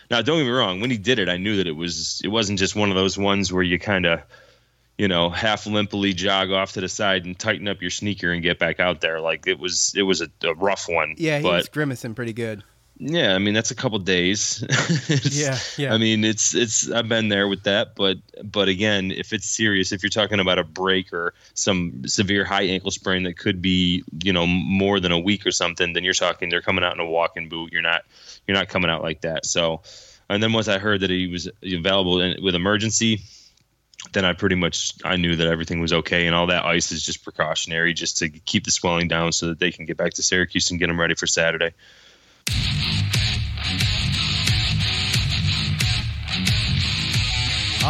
Now, 0.09 0.21
don't 0.21 0.39
get 0.39 0.43
me 0.43 0.51
wrong. 0.51 0.81
When 0.81 0.91
he 0.91 0.97
did 0.97 1.19
it, 1.19 1.29
I 1.29 1.37
knew 1.37 1.55
that 1.57 1.67
it 1.67 1.75
was 1.75 2.21
it 2.23 2.27
wasn't 2.27 2.59
just 2.59 2.75
one 2.75 2.89
of 2.89 2.95
those 2.95 3.17
ones 3.17 3.53
where 3.53 3.63
you 3.63 3.79
kind 3.79 4.05
of, 4.05 4.21
you 4.97 5.07
know, 5.07 5.29
half 5.29 5.65
limply 5.65 6.11
jog 6.13 6.51
off 6.51 6.73
to 6.73 6.81
the 6.81 6.89
side 6.89 7.23
and 7.23 7.39
tighten 7.39 7.69
up 7.69 7.81
your 7.81 7.91
sneaker 7.91 8.29
and 8.29 8.43
get 8.43 8.59
back 8.59 8.81
out 8.81 8.99
there. 8.99 9.21
Like 9.21 9.47
it 9.47 9.57
was 9.57 9.93
it 9.95 10.01
was 10.01 10.19
a, 10.19 10.29
a 10.43 10.53
rough 10.55 10.89
one. 10.89 11.15
Yeah, 11.17 11.37
he 11.37 11.43
but 11.43 11.53
was 11.53 11.69
grimacing 11.69 12.13
pretty 12.13 12.33
good. 12.33 12.61
Yeah, 13.03 13.33
I 13.33 13.39
mean 13.39 13.55
that's 13.55 13.71
a 13.71 13.75
couple 13.75 13.97
days. 13.97 14.63
Yeah, 15.31 15.57
yeah. 15.77 15.93
I 15.93 15.97
mean 15.97 16.23
it's 16.23 16.53
it's 16.53 16.89
I've 16.91 17.09
been 17.09 17.29
there 17.29 17.47
with 17.47 17.63
that, 17.63 17.95
but 17.95 18.17
but 18.43 18.67
again, 18.67 19.11
if 19.11 19.33
it's 19.33 19.47
serious, 19.47 19.91
if 19.91 20.03
you're 20.03 20.09
talking 20.09 20.39
about 20.39 20.59
a 20.59 20.63
break 20.63 21.11
or 21.11 21.33
some 21.53 22.07
severe 22.07 22.45
high 22.45 22.63
ankle 22.63 22.91
sprain 22.91 23.23
that 23.23 23.37
could 23.37 23.61
be 23.61 24.03
you 24.23 24.33
know 24.33 24.45
more 24.45 24.99
than 24.99 25.11
a 25.11 25.19
week 25.19 25.45
or 25.47 25.51
something, 25.51 25.93
then 25.93 26.03
you're 26.03 26.13
talking 26.13 26.49
they're 26.49 26.61
coming 26.61 26.83
out 26.83 26.93
in 26.93 26.99
a 26.99 27.05
walking 27.05 27.49
boot. 27.49 27.73
You're 27.73 27.81
not 27.81 28.03
you're 28.47 28.57
not 28.57 28.69
coming 28.69 28.91
out 28.91 29.01
like 29.01 29.21
that. 29.21 29.45
So, 29.45 29.81
and 30.29 30.41
then 30.41 30.53
once 30.53 30.67
I 30.67 30.77
heard 30.77 31.01
that 31.01 31.09
he 31.09 31.27
was 31.27 31.49
available 31.63 32.21
in, 32.21 32.43
with 32.43 32.53
emergency, 32.53 33.21
then 34.13 34.25
I 34.25 34.33
pretty 34.33 34.55
much 34.55 34.93
I 35.03 35.15
knew 35.15 35.35
that 35.37 35.47
everything 35.47 35.79
was 35.79 35.93
okay, 35.93 36.27
and 36.27 36.35
all 36.35 36.47
that 36.47 36.65
ice 36.65 36.91
is 36.91 37.03
just 37.03 37.23
precautionary, 37.23 37.93
just 37.93 38.19
to 38.19 38.29
keep 38.29 38.65
the 38.65 38.71
swelling 38.71 39.07
down, 39.07 39.31
so 39.31 39.47
that 39.47 39.59
they 39.59 39.71
can 39.71 39.85
get 39.85 39.97
back 39.97 40.13
to 40.13 40.23
Syracuse 40.23 40.69
and 40.69 40.79
get 40.79 40.87
them 40.87 40.99
ready 40.99 41.15
for 41.15 41.25
Saturday. 41.25 41.73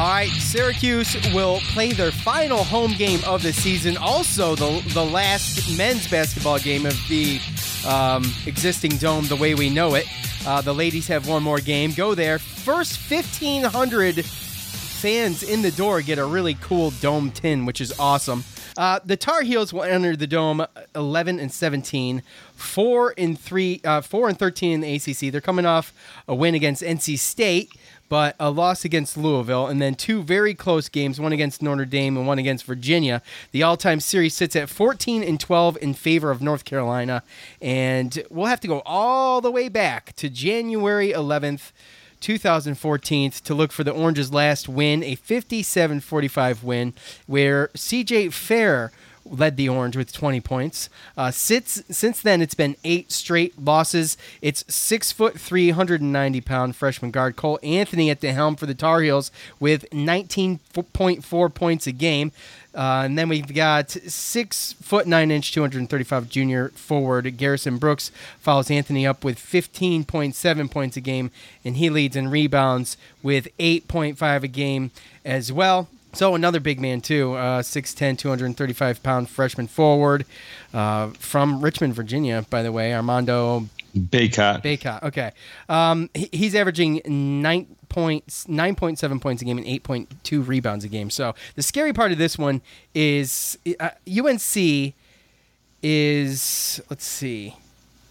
All 0.01 0.07
right, 0.07 0.31
Syracuse 0.31 1.15
will 1.31 1.59
play 1.59 1.91
their 1.91 2.11
final 2.11 2.63
home 2.63 2.93
game 2.93 3.19
of 3.27 3.43
the 3.43 3.53
season. 3.53 3.97
Also, 3.97 4.55
the 4.55 4.83
the 4.95 5.05
last 5.05 5.77
men's 5.77 6.07
basketball 6.07 6.57
game 6.57 6.87
of 6.87 6.97
the 7.07 7.39
um, 7.87 8.23
existing 8.47 8.97
dome, 8.97 9.27
the 9.27 9.35
way 9.35 9.53
we 9.53 9.69
know 9.69 9.93
it. 9.93 10.07
Uh, 10.43 10.59
the 10.59 10.73
ladies 10.73 11.07
have 11.07 11.27
one 11.27 11.43
more 11.43 11.59
game. 11.59 11.91
Go 11.91 12.15
there. 12.15 12.39
First, 12.39 12.97
fifteen 12.97 13.63
hundred 13.63 14.25
fans 14.25 15.43
in 15.43 15.61
the 15.61 15.71
door 15.71 16.01
get 16.01 16.17
a 16.17 16.25
really 16.25 16.55
cool 16.55 16.89
dome 16.99 17.29
tin, 17.29 17.67
which 17.67 17.79
is 17.79 17.93
awesome. 17.99 18.43
Uh, 18.77 18.99
the 19.05 19.17
Tar 19.17 19.41
Heels 19.43 19.73
will 19.73 19.83
enter 19.83 20.15
the 20.15 20.27
dome 20.27 20.65
11 20.95 21.39
and 21.39 21.51
17, 21.51 22.23
four 22.55 23.13
and 23.17 23.37
three, 23.37 23.81
uh, 23.83 24.01
four 24.01 24.29
and 24.29 24.39
13 24.39 24.71
in 24.71 24.81
the 24.81 24.95
ACC. 24.95 25.31
They're 25.31 25.41
coming 25.41 25.65
off 25.65 25.93
a 26.27 26.33
win 26.33 26.55
against 26.55 26.81
NC 26.81 27.19
State, 27.19 27.73
but 28.11 28.35
a 28.41 28.51
loss 28.51 28.83
against 28.83 29.15
Louisville, 29.15 29.67
and 29.67 29.81
then 29.81 29.95
two 29.95 30.21
very 30.21 30.53
close 30.53 30.89
games, 30.89 31.17
one 31.17 31.31
against 31.31 31.61
Notre 31.61 31.85
Dame 31.85 32.17
and 32.17 32.27
one 32.27 32.39
against 32.39 32.65
Virginia. 32.65 33.21
The 33.53 33.63
all-time 33.63 34.01
series 34.01 34.35
sits 34.35 34.53
at 34.53 34.67
14 34.67 35.23
and 35.23 35.39
12 35.39 35.77
in 35.81 35.93
favor 35.93 36.29
of 36.29 36.41
North 36.41 36.65
Carolina, 36.65 37.23
and 37.61 38.21
we'll 38.29 38.47
have 38.47 38.59
to 38.59 38.67
go 38.67 38.81
all 38.85 39.39
the 39.39 39.49
way 39.49 39.69
back 39.69 40.13
to 40.17 40.29
January 40.29 41.13
11th. 41.13 41.71
2014 42.19 43.31
to 43.31 43.55
look 43.55 43.71
for 43.71 43.83
the 43.83 43.91
Orange's 43.91 44.31
last 44.31 44.69
win, 44.69 45.01
a 45.03 45.15
57 45.15 46.01
45 46.01 46.63
win, 46.63 46.93
where 47.25 47.69
CJ 47.69 48.31
Fair 48.31 48.91
led 49.31 49.57
the 49.57 49.69
Orange 49.69 49.95
with 49.95 50.11
20 50.11 50.41
points. 50.41 50.89
Uh, 51.17 51.31
since, 51.31 51.83
since 51.89 52.21
then, 52.21 52.41
it's 52.41 52.53
been 52.53 52.75
eight 52.83 53.11
straight 53.11 53.59
losses. 53.59 54.17
It's 54.41 54.63
six 54.73 55.11
foot, 55.11 55.39
390 55.39 56.41
pound 56.41 56.75
freshman 56.75 57.11
guard 57.11 57.35
Cole 57.35 57.59
Anthony 57.63 58.09
at 58.09 58.21
the 58.21 58.33
helm 58.33 58.55
for 58.55 58.65
the 58.65 58.75
Tar 58.75 59.01
Heels 59.01 59.31
with 59.59 59.89
19.4 59.91 61.53
points 61.53 61.87
a 61.87 61.91
game. 61.91 62.31
Uh, 62.73 63.03
and 63.03 63.17
then 63.17 63.27
we've 63.27 63.53
got 63.53 63.91
six 63.91 64.73
foot 64.73 65.05
nine 65.05 65.29
inch, 65.29 65.51
235 65.51 66.29
junior 66.29 66.69
forward 66.69 67.35
Garrison 67.35 67.77
Brooks 67.77 68.11
follows 68.39 68.71
Anthony 68.71 69.05
up 69.05 69.25
with 69.25 69.37
15.7 69.37 70.71
points 70.71 70.95
a 70.95 71.01
game, 71.01 71.31
and 71.65 71.75
he 71.75 71.89
leads 71.89 72.15
in 72.15 72.29
rebounds 72.29 72.95
with 73.21 73.49
8.5 73.57 74.43
a 74.43 74.47
game 74.47 74.91
as 75.25 75.51
well. 75.51 75.89
So 76.13 76.35
another 76.35 76.59
big 76.59 76.79
man 76.81 77.01
too, 77.01 77.33
uh, 77.33 77.61
6'10", 77.61 78.17
235 78.17 79.01
pound 79.03 79.29
freshman 79.29 79.67
forward 79.67 80.25
uh, 80.73 81.07
from 81.11 81.61
Richmond, 81.61 81.93
Virginia. 81.95 82.45
By 82.49 82.63
the 82.63 82.71
way, 82.71 82.93
Armando 82.93 83.67
Bacot. 83.95 84.61
Bacot. 84.61 85.03
Okay. 85.03 85.31
Um, 85.69 86.09
he- 86.13 86.29
he's 86.31 86.53
averaging 86.55 87.01
nine 87.05 87.67
points, 87.89 88.47
nine 88.47 88.75
point 88.75 88.99
seven 88.99 89.19
points 89.19 89.41
a 89.41 89.45
game, 89.45 89.57
and 89.57 89.67
eight 89.67 89.83
point 89.83 90.09
two 90.23 90.41
rebounds 90.41 90.83
a 90.85 90.87
game. 90.89 91.09
So 91.09 91.33
the 91.55 91.63
scary 91.63 91.91
part 91.93 92.11
of 92.11 92.17
this 92.17 92.37
one 92.37 92.61
is 92.93 93.57
uh, 93.79 93.89
UNC 94.09 94.93
is 95.83 96.81
let's 96.89 97.05
see, 97.05 97.55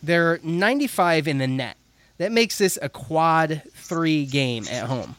they're 0.03 0.41
ninety 0.43 0.87
five 0.87 1.29
in 1.29 1.39
the 1.39 1.47
net. 1.47 1.77
That 2.19 2.33
makes 2.33 2.59
this 2.59 2.79
a 2.83 2.89
quad 2.89 3.63
three 3.75 4.27
game 4.27 4.67
at 4.71 4.87
home. 4.87 5.17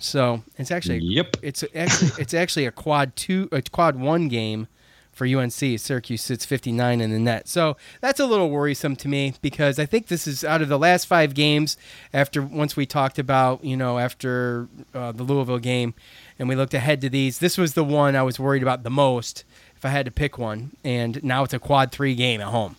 So 0.00 0.42
it's 0.56 0.70
actually 0.70 0.98
Yep. 0.98 1.36
It's 1.42 1.62
actually 1.74 2.10
it's 2.18 2.34
actually 2.34 2.66
a 2.66 2.72
quad 2.72 3.14
two, 3.14 3.48
a 3.52 3.62
quad 3.62 3.96
one 3.96 4.28
game 4.28 4.66
for 5.12 5.26
UNC. 5.26 5.52
Syracuse 5.52 6.22
sits 6.22 6.44
59 6.46 7.00
in 7.00 7.10
the 7.10 7.18
net. 7.18 7.46
So 7.46 7.76
that's 8.00 8.18
a 8.18 8.26
little 8.26 8.50
worrisome 8.50 8.96
to 8.96 9.08
me 9.08 9.34
because 9.42 9.78
I 9.78 9.84
think 9.84 10.06
this 10.06 10.26
is 10.26 10.42
out 10.44 10.62
of 10.62 10.68
the 10.68 10.78
last 10.78 11.04
five 11.04 11.34
games 11.34 11.76
after 12.14 12.40
once 12.40 12.74
we 12.74 12.86
talked 12.86 13.18
about, 13.18 13.62
you 13.62 13.76
know, 13.76 13.98
after 13.98 14.68
uh, 14.94 15.12
the 15.12 15.22
Louisville 15.22 15.58
game 15.58 15.92
and 16.38 16.48
we 16.48 16.56
looked 16.56 16.74
ahead 16.74 17.02
to 17.02 17.10
these, 17.10 17.38
this 17.38 17.58
was 17.58 17.74
the 17.74 17.84
one 17.84 18.16
I 18.16 18.22
was 18.22 18.40
worried 18.40 18.62
about 18.62 18.82
the 18.82 18.90
most 18.90 19.44
if 19.76 19.84
I 19.84 19.88
had 19.90 20.06
to 20.06 20.10
pick 20.10 20.38
one. 20.38 20.70
And 20.82 21.22
now 21.22 21.44
it's 21.44 21.54
a 21.54 21.58
quad 21.58 21.92
three 21.92 22.14
game 22.14 22.40
at 22.40 22.48
home. 22.48 22.76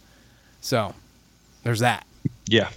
So 0.60 0.96
there's 1.64 1.80
that. 1.80 2.08
Yeah. 2.48 2.70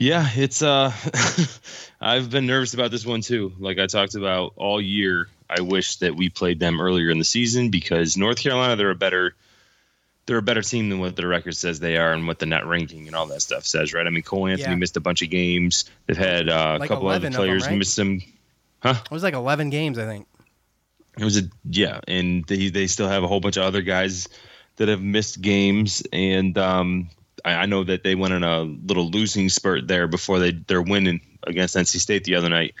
Yeah, 0.00 0.26
it's 0.34 0.62
uh 0.62 0.92
I've 2.00 2.30
been 2.30 2.46
nervous 2.46 2.72
about 2.72 2.90
this 2.90 3.04
one 3.04 3.20
too. 3.20 3.52
Like 3.58 3.78
I 3.78 3.86
talked 3.86 4.14
about 4.14 4.54
all 4.56 4.80
year, 4.80 5.28
I 5.48 5.60
wish 5.60 5.96
that 5.96 6.16
we 6.16 6.30
played 6.30 6.58
them 6.58 6.80
earlier 6.80 7.10
in 7.10 7.18
the 7.18 7.24
season 7.24 7.68
because 7.68 8.16
North 8.16 8.38
Carolina 8.38 8.76
they're 8.76 8.90
a 8.90 8.94
better 8.94 9.34
they're 10.24 10.38
a 10.38 10.42
better 10.42 10.62
team 10.62 10.88
than 10.88 11.00
what 11.00 11.16
the 11.16 11.26
record 11.26 11.54
says 11.54 11.80
they 11.80 11.98
are 11.98 12.14
and 12.14 12.26
what 12.26 12.38
the 12.38 12.46
net 12.46 12.64
ranking 12.66 13.08
and 13.08 13.14
all 13.14 13.26
that 13.26 13.42
stuff 13.42 13.66
says, 13.66 13.92
right? 13.92 14.06
I 14.06 14.10
mean, 14.10 14.22
Cole 14.22 14.46
Anthony 14.46 14.70
Yeah. 14.72 14.76
missed 14.76 14.96
a 14.96 15.00
bunch 15.00 15.20
of 15.20 15.28
games. 15.28 15.84
They've 16.06 16.16
had 16.16 16.48
uh, 16.48 16.78
Like 16.80 16.88
a 16.90 16.94
couple 16.94 17.08
other 17.08 17.16
of 17.26 17.32
them, 17.32 17.32
players 17.34 17.66
right? 17.66 17.76
miss 17.76 17.92
some 17.92 18.22
Huh? 18.82 18.94
It 19.04 19.10
was 19.10 19.22
like 19.22 19.34
11 19.34 19.68
games, 19.68 19.98
I 19.98 20.06
think. 20.06 20.26
it 21.18 21.24
was 21.24 21.36
a 21.36 21.42
yeah, 21.68 22.00
and 22.08 22.46
they 22.46 22.70
they 22.70 22.86
still 22.86 23.08
have 23.08 23.22
a 23.22 23.28
whole 23.28 23.40
bunch 23.40 23.58
of 23.58 23.64
other 23.64 23.82
guys 23.82 24.28
that 24.76 24.88
have 24.88 25.02
missed 25.02 25.42
games, 25.42 26.02
and 26.10 26.56
um, 26.56 27.10
I, 27.44 27.66
know 27.66 27.84
that 27.84 28.02
they 28.02 28.14
went 28.14 28.34
on 28.34 28.44
a 28.44 28.62
little 28.62 29.10
losing 29.10 29.48
spurt 29.48 29.88
there 29.88 30.06
before 30.06 30.38
they 30.38 30.52
they're 30.52 30.82
winning 30.82 31.20
against 31.46 31.76
NC 31.76 32.00
State 32.00 32.24
the 32.24 32.34
other 32.34 32.48
night, 32.48 32.74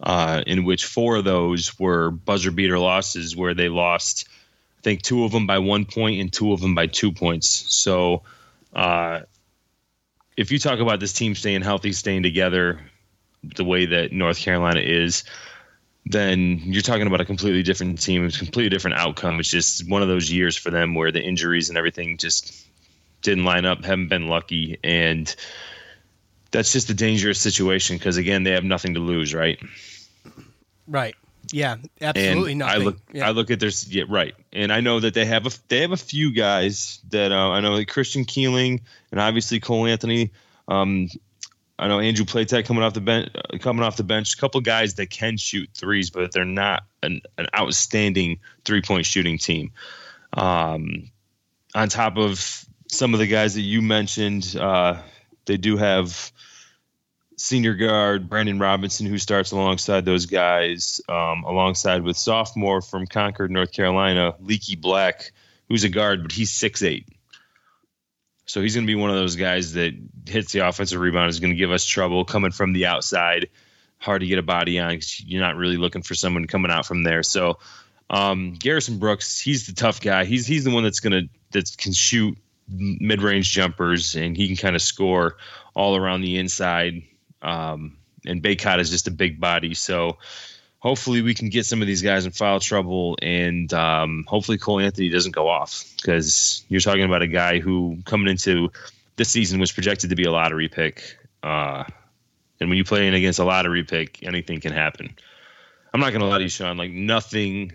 uh, 0.00 0.42
in 0.46 0.64
which 0.64 0.84
four 0.84 1.16
of 1.16 1.24
those 1.24 1.78
were 1.78 2.10
buzzer 2.10 2.50
beater 2.50 2.78
losses 2.78 3.36
where 3.36 3.54
they 3.54 3.68
lost. 3.68 4.28
I 4.78 4.82
think 4.82 5.02
two 5.02 5.24
of 5.24 5.32
them 5.32 5.46
by 5.46 5.58
one 5.58 5.84
point 5.84 6.20
and 6.20 6.32
two 6.32 6.52
of 6.52 6.60
them 6.60 6.74
by 6.74 6.86
two 6.86 7.12
points. 7.12 7.48
So, 7.74 8.22
uh, 8.74 9.20
if 10.36 10.50
you 10.50 10.58
talk 10.58 10.80
about 10.80 11.00
this 11.00 11.12
team 11.12 11.34
staying 11.34 11.62
healthy, 11.62 11.92
staying 11.92 12.22
together, 12.22 12.80
the 13.42 13.64
way 13.64 13.86
that 13.86 14.12
North 14.12 14.38
Carolina 14.38 14.80
is, 14.80 15.24
then 16.04 16.60
you're 16.64 16.82
talking 16.82 17.06
about 17.06 17.20
a 17.20 17.24
completely 17.24 17.62
different 17.62 18.00
team, 18.00 18.26
a 18.26 18.30
completely 18.30 18.68
different 18.68 18.98
outcome. 18.98 19.40
It's 19.40 19.50
just 19.50 19.88
one 19.88 20.02
of 20.02 20.08
those 20.08 20.30
years 20.30 20.56
for 20.56 20.70
them 20.70 20.94
where 20.94 21.10
the 21.10 21.22
injuries 21.22 21.68
and 21.68 21.76
everything 21.78 22.16
just 22.16 22.65
didn't 23.26 23.44
line 23.44 23.66
up, 23.66 23.84
haven't 23.84 24.08
been 24.08 24.28
lucky, 24.28 24.78
and 24.82 25.34
that's 26.52 26.72
just 26.72 26.88
a 26.88 26.94
dangerous 26.94 27.40
situation 27.40 27.98
because 27.98 28.16
again, 28.16 28.44
they 28.44 28.52
have 28.52 28.64
nothing 28.64 28.94
to 28.94 29.00
lose, 29.00 29.34
right? 29.34 29.58
Right. 30.86 31.14
Yeah, 31.52 31.76
absolutely 32.00 32.52
and 32.52 32.60
nothing. 32.60 32.80
I 32.80 32.84
look, 32.84 32.98
yeah. 33.12 33.28
I 33.28 33.30
look 33.30 33.50
at 33.50 33.60
their 33.60 33.70
yeah, 33.88 34.04
right, 34.08 34.34
and 34.52 34.72
I 34.72 34.80
know 34.80 34.98
that 35.00 35.14
they 35.14 35.24
have 35.24 35.46
a 35.46 35.50
they 35.68 35.82
have 35.82 35.92
a 35.92 35.96
few 35.96 36.32
guys 36.32 37.00
that 37.10 37.30
uh, 37.30 37.50
I 37.50 37.60
know 37.60 37.72
like 37.72 37.88
Christian 37.88 38.24
Keeling 38.24 38.80
and 39.10 39.20
obviously 39.20 39.60
Cole 39.60 39.86
Anthony. 39.86 40.32
Um, 40.66 41.08
I 41.78 41.88
know 41.88 42.00
Andrew 42.00 42.24
Platek 42.24 42.64
coming 42.64 42.82
off 42.82 42.94
the 42.94 43.00
bench, 43.00 43.30
uh, 43.34 43.58
coming 43.58 43.84
off 43.84 43.96
the 43.96 44.02
bench. 44.02 44.34
A 44.34 44.36
couple 44.38 44.60
guys 44.60 44.94
that 44.94 45.10
can 45.10 45.36
shoot 45.36 45.68
threes, 45.72 46.10
but 46.10 46.32
they're 46.32 46.44
not 46.44 46.82
an, 47.02 47.20
an 47.38 47.46
outstanding 47.56 48.40
three 48.64 48.82
point 48.82 49.06
shooting 49.06 49.38
team. 49.38 49.70
Um, 50.32 51.10
on 51.76 51.88
top 51.88 52.16
of 52.16 52.65
some 52.88 53.14
of 53.14 53.20
the 53.20 53.26
guys 53.26 53.54
that 53.54 53.62
you 53.62 53.82
mentioned, 53.82 54.56
uh, 54.58 55.00
they 55.46 55.56
do 55.56 55.76
have 55.76 56.32
senior 57.36 57.74
guard 57.74 58.28
Brandon 58.28 58.58
Robinson, 58.58 59.06
who 59.06 59.18
starts 59.18 59.52
alongside 59.52 60.04
those 60.04 60.26
guys, 60.26 61.00
um, 61.08 61.44
alongside 61.44 62.02
with 62.02 62.16
sophomore 62.16 62.80
from 62.80 63.06
Concord, 63.06 63.50
North 63.50 63.72
Carolina, 63.72 64.34
Leaky 64.40 64.76
Black, 64.76 65.32
who's 65.68 65.84
a 65.84 65.88
guard, 65.88 66.22
but 66.22 66.32
he's 66.32 66.52
six 66.52 66.82
eight. 66.82 67.06
So 68.46 68.62
he's 68.62 68.74
going 68.74 68.86
to 68.86 68.90
be 68.90 68.94
one 68.94 69.10
of 69.10 69.16
those 69.16 69.36
guys 69.36 69.72
that 69.72 69.92
hits 70.26 70.52
the 70.52 70.60
offensive 70.60 71.00
rebound, 71.00 71.30
is 71.30 71.40
going 71.40 71.50
to 71.50 71.56
give 71.56 71.72
us 71.72 71.84
trouble 71.84 72.24
coming 72.24 72.52
from 72.52 72.72
the 72.72 72.86
outside. 72.86 73.48
Hard 73.98 74.20
to 74.20 74.26
get 74.26 74.38
a 74.38 74.42
body 74.42 74.78
on 74.78 74.90
because 74.90 75.20
you're 75.24 75.40
not 75.40 75.56
really 75.56 75.76
looking 75.76 76.02
for 76.02 76.14
someone 76.14 76.46
coming 76.46 76.70
out 76.70 76.86
from 76.86 77.02
there. 77.02 77.24
So 77.24 77.58
um, 78.08 78.54
Garrison 78.54 78.98
Brooks, 78.98 79.40
he's 79.40 79.66
the 79.66 79.72
tough 79.72 80.00
guy. 80.00 80.24
He's 80.24 80.46
he's 80.46 80.64
the 80.64 80.70
one 80.70 80.84
that's 80.84 81.00
gonna 81.00 81.22
that 81.50 81.76
can 81.76 81.92
shoot 81.92 82.38
mid 82.68 83.22
range 83.22 83.50
jumpers 83.50 84.14
and 84.16 84.36
he 84.36 84.46
can 84.46 84.56
kind 84.56 84.76
of 84.76 84.82
score 84.82 85.36
all 85.74 85.96
around 85.96 86.22
the 86.22 86.38
inside. 86.38 87.02
Um, 87.42 87.98
and 88.26 88.42
Bacot 88.42 88.80
is 88.80 88.90
just 88.90 89.06
a 89.06 89.12
big 89.12 89.40
body, 89.40 89.74
so 89.74 90.18
hopefully 90.78 91.22
we 91.22 91.34
can 91.34 91.48
get 91.48 91.66
some 91.66 91.80
of 91.80 91.86
these 91.86 92.02
guys 92.02 92.26
in 92.26 92.32
foul 92.32 92.60
trouble, 92.60 93.16
and 93.22 93.72
um, 93.72 94.24
hopefully 94.26 94.58
Cole 94.58 94.80
Anthony 94.80 95.08
doesn't 95.08 95.32
go 95.32 95.48
off 95.48 95.84
because 95.96 96.64
you're 96.68 96.80
talking 96.80 97.04
about 97.04 97.22
a 97.22 97.26
guy 97.26 97.58
who 97.58 97.98
coming 98.04 98.28
into 98.28 98.70
this 99.16 99.28
season 99.28 99.60
was 99.60 99.72
projected 99.72 100.10
to 100.10 100.16
be 100.16 100.24
a 100.24 100.30
lottery 100.30 100.68
pick. 100.68 101.18
Uh, 101.42 101.84
and 102.60 102.68
when 102.68 102.78
you 102.78 102.84
play 102.84 103.06
in 103.06 103.14
against 103.14 103.38
a 103.38 103.44
lottery 103.44 103.84
pick, 103.84 104.22
anything 104.22 104.60
can 104.60 104.72
happen. 104.72 105.14
I'm 105.92 106.00
not 106.00 106.12
gonna 106.12 106.26
lie 106.26 106.38
to 106.38 106.44
you, 106.44 106.50
Sean. 106.50 106.76
Like 106.76 106.90
nothing, 106.90 107.72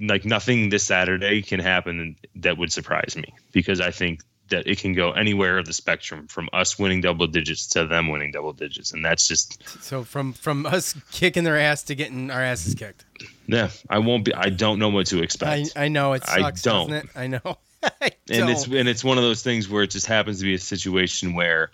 like 0.00 0.24
nothing 0.24 0.68
this 0.68 0.84
Saturday 0.84 1.42
can 1.42 1.60
happen 1.60 2.16
that 2.36 2.58
would 2.58 2.72
surprise 2.72 3.16
me 3.16 3.32
because 3.52 3.80
I 3.80 3.90
think 3.90 4.22
that 4.52 4.66
it 4.66 4.78
can 4.78 4.92
go 4.92 5.12
anywhere 5.12 5.58
of 5.58 5.66
the 5.66 5.72
spectrum 5.72 6.26
from 6.28 6.48
us 6.52 6.78
winning 6.78 7.00
double 7.00 7.26
digits 7.26 7.66
to 7.68 7.86
them 7.86 8.08
winning 8.08 8.30
double 8.30 8.52
digits, 8.52 8.92
and 8.92 9.04
that's 9.04 9.26
just 9.26 9.62
so 9.82 10.04
from 10.04 10.32
from 10.32 10.66
us 10.66 10.94
kicking 11.10 11.44
their 11.44 11.58
ass 11.58 11.82
to 11.84 11.94
getting 11.94 12.30
our 12.30 12.42
asses 12.42 12.74
kicked. 12.74 13.04
yeah. 13.46 13.70
I 13.88 13.98
won't 13.98 14.24
be. 14.24 14.34
I 14.34 14.50
don't 14.50 14.78
know 14.78 14.90
what 14.90 15.06
to 15.06 15.22
expect. 15.22 15.72
I 15.74 15.88
know 15.88 16.12
it 16.12 16.24
sucks, 16.24 16.66
I 16.66 16.70
don't. 16.70 16.90
doesn't 16.90 16.92
it? 16.92 17.16
I 17.16 17.26
know. 17.26 17.40
I 17.82 18.12
and 18.30 18.50
it's 18.50 18.66
and 18.66 18.88
it's 18.88 19.02
one 19.02 19.18
of 19.18 19.24
those 19.24 19.42
things 19.42 19.68
where 19.68 19.82
it 19.82 19.90
just 19.90 20.06
happens 20.06 20.38
to 20.38 20.44
be 20.44 20.54
a 20.54 20.58
situation 20.58 21.34
where 21.34 21.70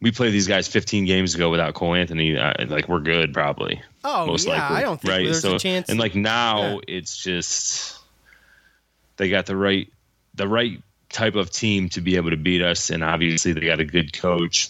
we 0.00 0.10
played 0.12 0.32
these 0.32 0.46
guys 0.46 0.68
15 0.68 1.04
games 1.06 1.34
ago 1.34 1.50
without 1.50 1.74
Cole 1.74 1.94
Anthony. 1.94 2.36
Uh, 2.38 2.52
like 2.68 2.88
we're 2.88 3.00
good, 3.00 3.34
probably. 3.34 3.82
Oh, 4.04 4.26
most 4.26 4.46
yeah, 4.46 4.52
likely, 4.60 4.76
I 4.76 4.80
don't 4.82 5.00
think 5.00 5.12
right. 5.12 5.24
there's 5.24 5.42
so 5.42 5.56
a 5.56 5.58
chance- 5.58 5.88
and 5.88 5.98
like 5.98 6.14
now 6.14 6.74
Yeah. 6.74 6.78
it's 6.86 7.16
just 7.16 7.98
they 9.16 9.28
got 9.28 9.46
the 9.46 9.56
right 9.56 9.92
the 10.34 10.46
right 10.46 10.80
type 11.10 11.34
of 11.34 11.50
team 11.50 11.88
to 11.90 12.00
be 12.00 12.16
able 12.16 12.30
to 12.30 12.36
beat 12.36 12.62
us, 12.62 12.90
and 12.90 13.02
obviously 13.02 13.52
they 13.52 13.60
got 13.62 13.80
a 13.80 13.84
good 13.84 14.12
coach, 14.12 14.68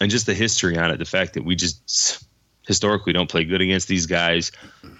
and 0.00 0.10
just 0.10 0.24
the 0.26 0.34
history 0.34 0.78
on 0.78 0.90
it. 0.90 0.96
The 0.98 1.04
fact 1.04 1.34
that 1.34 1.44
we 1.44 1.54
just 1.56 2.24
historically 2.68 3.12
don't 3.12 3.28
play 3.28 3.42
good 3.44 3.60
against 3.60 3.88
these 3.88 4.06
guys. 4.06 4.52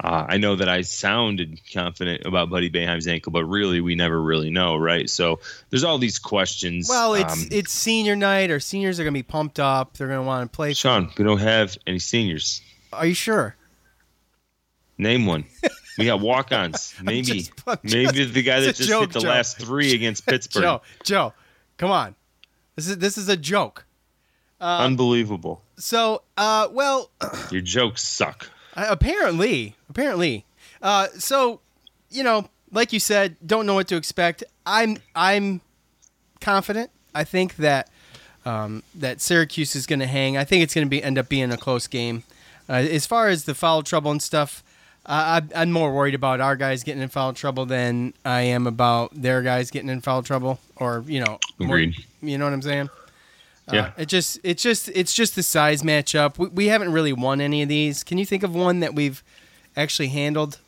Uh, 0.03 0.25
I 0.29 0.39
know 0.39 0.57
that 0.57 0.69
I 0.69 0.81
sounded 0.81 1.61
confident 1.73 2.25
about 2.27 2.51
Buddy 2.51 2.69
Boeheim's 2.69 3.07
ankle, 3.07 3.31
but 3.31 3.45
really 3.45 3.81
we 3.81 3.95
never 3.95 4.21
really 4.21 4.51
know, 4.51 4.77
right? 4.77 5.09
So 5.09 5.39
there's 5.71 5.85
all 5.85 5.99
these 5.99 6.19
questions. 6.19 6.89
Well, 6.89 7.15
it's 7.15 7.33
Um, 7.33 7.49
it's 7.53 7.71
senior 7.73 8.17
night. 8.17 8.51
Our 8.51 8.59
seniors 8.59 8.99
are 8.99 9.05
gonna 9.05 9.13
be 9.13 9.23
pumped 9.23 9.61
up. 9.61 9.97
They're 9.97 10.09
gonna 10.09 10.23
want 10.25 10.51
to 10.51 10.57
play. 10.57 10.73
Sean, 10.75 11.11
we 11.17 11.25
don't 11.25 11.39
have 11.39 11.77
any 11.87 11.99
seniors. 12.01 12.61
Are 12.93 13.07
you 13.07 13.15
sure? 13.15 13.55
Name 14.97 15.27
one. 15.27 15.45
We 15.99 16.07
got 16.07 16.21
walk-ons. 16.21 16.95
Maybe, 17.03 17.23
just- 17.43 17.53
maybe 17.85 18.25
the 18.25 18.43
guy 18.43 18.61
that 18.61 18.77
just 18.77 18.89
joke, 18.89 19.01
hit 19.03 19.13
the 19.13 19.21
Joe. 19.21 19.29
last 19.29 19.59
three 19.59 19.95
against 19.95 20.27
Pittsburgh. 20.27 20.63
Joe, 20.63 20.83
Joe, 21.05 21.33
come 21.77 21.91
on. 21.91 22.15
This 22.77 22.89
is 22.89 22.99
this 22.99 23.19
is 23.19 23.29
a 23.29 23.37
joke. 23.37 23.85
Unbelievable. 24.61 25.63
So, 25.77 26.23
uh, 26.37 26.69
well, 26.71 27.11
Your 27.51 27.61
jokes 27.63 28.03
suck. 28.03 28.51
Uh, 28.77 28.87
apparently, 28.91 29.77
apparently. 29.89 30.45
Uh, 30.83 31.09
so, 31.19 31.61
you 32.11 32.23
know, 32.23 32.49
like 32.73 32.93
you 32.93 33.01
said, 33.01 33.37
don't 33.47 33.67
know 33.67 33.75
what 33.75 33.89
to 33.89 33.97
expect. 33.97 34.45
I'm 34.67 34.99
I'm 35.15 35.61
confident. 36.41 36.91
I 37.15 37.25
think 37.25 37.57
that 37.57 37.89
um, 38.45 38.83
that 38.95 39.21
Syracuse 39.21 39.75
is 39.75 39.87
going 39.87 40.01
to 40.01 40.07
hang. 40.07 40.37
I 40.37 40.45
think 40.45 40.63
it's 40.63 40.75
going 40.75 40.87
to 40.87 40.91
be 40.91 41.03
end 41.03 41.19
up 41.19 41.29
being 41.29 41.51
a 41.53 41.57
close 41.57 41.87
game. 41.87 42.25
Uh, 42.69 42.75
as 42.75 43.07
far 43.07 43.29
as 43.29 43.45
the 43.45 43.55
foul 43.55 43.83
trouble 43.83 44.11
and 44.11 44.23
stuff, 44.23 44.63
uh, 45.07 45.41
I, 45.55 45.63
I'm 45.63 45.73
more 45.73 45.93
worried 45.95 46.15
about 46.15 46.41
our 46.41 46.55
guys 46.55 46.83
getting 46.83 47.03
in 47.03 47.09
foul 47.09 47.33
trouble 47.33 47.65
than 47.67 48.13
I 48.25 48.43
am 48.43 48.67
about 48.67 49.11
their 49.15 49.43
guys 49.43 49.71
getting 49.71 49.89
in 49.89 50.01
foul 50.03 50.23
trouble. 50.23 50.59
Or 50.77 51.03
you 51.07 51.21
know, 51.25 51.39
more- 51.59 51.79
you 51.79 52.39
know 52.39 52.45
what 52.45 52.53
I'm 52.53 52.63
saying? 52.63 52.91
Yeah. 53.73 53.87
Uh, 53.87 53.91
it 53.99 54.09
just 54.09 54.39
it's 54.43 54.63
just 54.63 54.89
it's 54.91 55.15
just 55.15 55.37
the 55.37 55.43
size 55.43 55.83
matchup. 55.83 56.39
We, 56.39 56.49
we 56.49 56.67
haven't 56.67 56.93
really 56.93 57.13
won 57.13 57.41
any 57.41 57.63
of 57.63 57.69
these. 57.69 58.03
Can 58.05 58.19
you 58.19 58.27
think 58.27 58.43
of 58.43 58.55
one 58.55 58.81
that 58.81 58.95
we've 58.95 59.23
actually 59.77 60.09
handled 60.09 60.59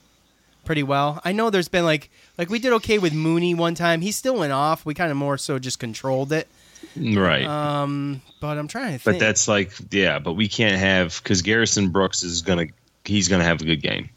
pretty 0.65 0.83
well? 0.83 1.21
I 1.25 1.33
know 1.33 1.51
there's 1.51 1.69
been 1.69 1.85
like 1.85 2.11
like 2.39 2.51
we 2.51 2.59
did 2.59 2.73
okay 2.75 2.99
with 2.99 3.13
Mooney 3.13 3.55
one 3.55 3.75
time. 3.75 4.01
He 4.01 4.13
still 4.13 4.37
went 4.37 4.53
off. 4.53 4.85
We 4.85 4.95
kind 4.95 5.11
of 5.11 5.17
more 5.17 5.39
so 5.39 5.59
just 5.59 5.79
controlled 5.79 6.33
it. 6.33 6.49
Right. 6.97 7.45
Um, 7.45 8.23
but 8.41 8.59
I'm 8.59 8.69
trying 8.69 8.99
to 8.99 9.05
but 9.05 9.19
that's 9.19 9.47
like, 9.49 9.73
yeah, 9.91 10.19
but 10.19 10.33
we 10.33 10.49
can't 10.49 10.79
have 10.79 11.21
because 11.23 11.43
Garrison 11.43 11.91
Brooks 11.91 12.23
is 12.23 12.43
gonna 12.43 12.67
he's 13.05 13.29
gonna 13.29 13.45
have 13.45 13.61
a 13.61 13.65
good 13.65 13.83
game. 13.83 14.11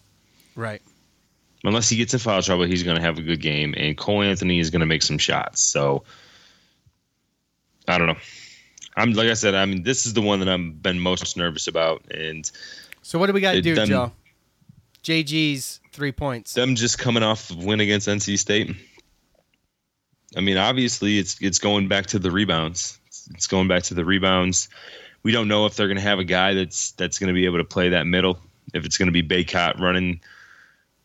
right. 0.55 0.81
Unless 1.65 1.87
he 1.87 1.95
gets 1.95 2.13
in 2.13 2.19
foul 2.19 2.41
trouble, 2.41 2.65
he's 2.65 2.83
gonna 2.83 2.99
have 2.99 3.17
a 3.17 3.21
good 3.21 3.39
game, 3.39 3.73
and 3.77 3.97
Cole 3.97 4.21
Anthony 4.21 4.59
is 4.59 4.69
gonna 4.69 4.85
make 4.85 5.01
some 5.01 5.17
shots. 5.17 5.61
So 5.61 6.03
I 7.87 7.97
don't 7.97 8.07
know. 8.07 8.17
I'm 8.95 9.13
like 9.13 9.27
I 9.29 9.33
said, 9.33 9.55
I 9.55 9.65
mean, 9.65 9.83
this 9.83 10.05
is 10.05 10.13
the 10.13 10.21
one 10.21 10.39
that 10.39 10.49
I'm 10.49 10.73
been 10.73 10.99
most 10.99 11.35
nervous 11.37 11.67
about, 11.67 12.03
and 12.11 12.49
So 13.01 13.17
what 13.19 13.27
do 13.27 13.33
we 13.33 13.41
got 13.41 13.53
to 13.53 13.61
do, 13.61 13.75
done- 13.75 13.87
Joe? 13.87 14.11
JG's 15.03 15.81
three 15.91 16.11
points. 16.13 16.53
them 16.53 16.75
just 16.75 16.97
coming 16.97 17.23
off 17.23 17.49
the 17.49 17.57
win 17.57 17.81
against 17.81 18.07
NC 18.07 18.39
State. 18.39 18.73
I 20.37 20.39
mean, 20.41 20.57
obviously, 20.57 21.19
it's 21.19 21.37
it's 21.41 21.59
going 21.59 21.87
back 21.87 22.05
to 22.07 22.19
the 22.19 22.31
rebounds. 22.31 22.99
It's, 23.07 23.29
it's 23.33 23.47
going 23.47 23.67
back 23.67 23.83
to 23.83 23.93
the 23.93 24.05
rebounds. 24.05 24.69
We 25.23 25.31
don't 25.31 25.47
know 25.47 25.65
if 25.65 25.75
they're 25.75 25.87
going 25.87 25.97
to 25.97 26.03
have 26.03 26.19
a 26.19 26.23
guy 26.23 26.53
that's 26.53 26.91
that's 26.91 27.19
going 27.19 27.27
to 27.27 27.33
be 27.33 27.45
able 27.45 27.57
to 27.57 27.63
play 27.65 27.89
that 27.89 28.07
middle. 28.07 28.39
If 28.73 28.85
it's 28.85 28.97
going 28.97 29.11
to 29.11 29.11
be 29.11 29.21
Bacot 29.23 29.79
running 29.79 30.21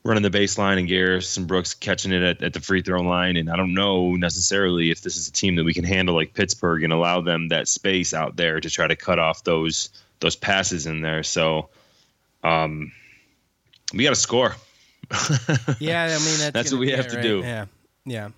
running 0.05 0.23
the 0.23 0.31
baseline 0.31 0.79
and 0.79 0.89
Garrison 0.89 1.47
Brooks 1.47 1.75
catching 1.75 2.13
it 2.13 2.23
at, 2.23 2.43
at 2.43 2.53
the 2.53 2.61
free 2.61 2.83
throw 2.83 3.03
line. 3.03 3.37
And 3.37 3.51
I 3.51 3.57
don't 3.57 3.75
know 3.75 4.13
necessarily 4.13 4.91
if 4.91 5.03
this 5.03 5.17
is 5.17 5.29
a 5.29 5.33
team 5.33 5.57
that 5.57 5.65
we 5.65 5.75
can 5.75 5.85
handle 5.85 6.15
like 6.15 6.35
Pittsburgh 6.35 6.83
and 6.85 6.93
allow 6.93 7.21
them 7.21 7.49
that 7.49 7.69
space 7.69 8.15
out 8.15 8.37
there 8.37 8.61
to 8.61 8.71
try 8.71 8.87
to 8.87 8.97
cut 8.97 9.19
off 9.19 9.45
those 9.45 9.91
those 10.21 10.37
passes 10.37 10.87
in 10.87 11.01
there. 11.01 11.23
So 11.23 11.69
um, 12.43 12.93
we 13.93 14.05
got 14.05 14.11
to 14.11 14.17
score. 14.17 14.55
Yeah, 15.81 16.05
I 16.05 16.09
mean 16.09 16.39
that's, 16.39 16.53
That's 16.53 16.73
what 16.73 16.81
we 16.81 16.91
have 16.91 17.07
it, 17.07 17.11
to 17.11 17.23
do. 17.23 17.41
Yeah, 17.41 17.67
yeah. 18.05 18.29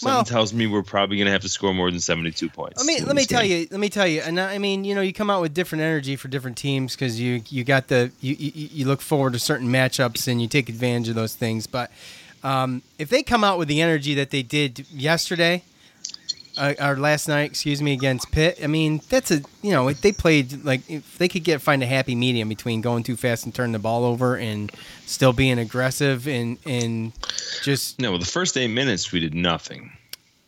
Something 0.00 0.14
Well- 0.16 0.24
tells 0.24 0.54
me 0.54 0.66
we're 0.66 0.82
probably 0.82 1.18
going 1.18 1.26
to 1.26 1.32
have 1.32 1.42
to 1.42 1.48
score 1.50 1.74
more 1.74 1.90
than 1.90 2.00
72 2.00 2.48
points. 2.48 2.78
Let 2.78 2.86
me 2.86 3.04
let 3.04 3.14
me 3.14 3.26
tell 3.26 3.42
game. 3.42 3.50
you. 3.62 3.68
Let 3.70 3.80
me 3.80 3.90
tell 3.90 4.06
you. 4.06 4.22
And 4.22 4.40
I 4.40 4.56
mean, 4.56 4.84
you 4.84 4.94
know, 4.94 5.02
you 5.02 5.12
come 5.12 5.28
out 5.28 5.42
with 5.42 5.52
different 5.52 5.82
energy 5.82 6.16
for 6.16 6.28
different 6.28 6.56
teams 6.56 6.94
because 6.96 7.20
you 7.20 7.42
you 7.50 7.64
got 7.64 7.88
the 7.88 8.10
you, 8.22 8.34
you 8.38 8.68
you 8.72 8.86
look 8.86 9.02
forward 9.02 9.34
to 9.34 9.38
certain 9.38 9.68
matchups 9.68 10.26
and 10.26 10.40
you 10.40 10.48
take 10.48 10.70
advantage 10.70 11.10
of 11.10 11.16
those 11.16 11.34
things. 11.34 11.66
But 11.66 11.90
um, 12.42 12.80
if 12.98 13.10
they 13.10 13.22
come 13.22 13.44
out 13.44 13.58
with 13.58 13.68
the 13.68 13.82
energy 13.82 14.14
that 14.14 14.30
they 14.30 14.42
did 14.42 14.86
yesterday, 14.90 15.62
uh, 16.60 16.74
or 16.78 16.96
last 16.96 17.26
night, 17.26 17.50
excuse 17.50 17.80
me, 17.80 17.94
against 17.94 18.30
Pitt. 18.30 18.60
I 18.62 18.66
mean, 18.66 19.00
that's 19.08 19.30
a 19.30 19.40
you 19.62 19.72
know 19.72 19.90
they 19.92 20.12
played 20.12 20.62
like 20.62 20.88
if 20.90 21.16
they 21.16 21.26
could 21.26 21.42
get 21.42 21.62
find 21.62 21.82
a 21.82 21.86
happy 21.86 22.14
medium 22.14 22.48
between 22.50 22.82
going 22.82 23.02
too 23.02 23.16
fast 23.16 23.46
and 23.46 23.54
turning 23.54 23.72
the 23.72 23.78
ball 23.78 24.04
over 24.04 24.36
and 24.36 24.70
still 25.06 25.32
being 25.32 25.58
aggressive 25.58 26.28
and 26.28 26.58
and 26.66 27.12
just 27.62 27.98
no. 27.98 28.18
The 28.18 28.26
first 28.26 28.58
eight 28.58 28.68
minutes 28.68 29.10
we 29.10 29.20
did 29.20 29.34
nothing. 29.34 29.90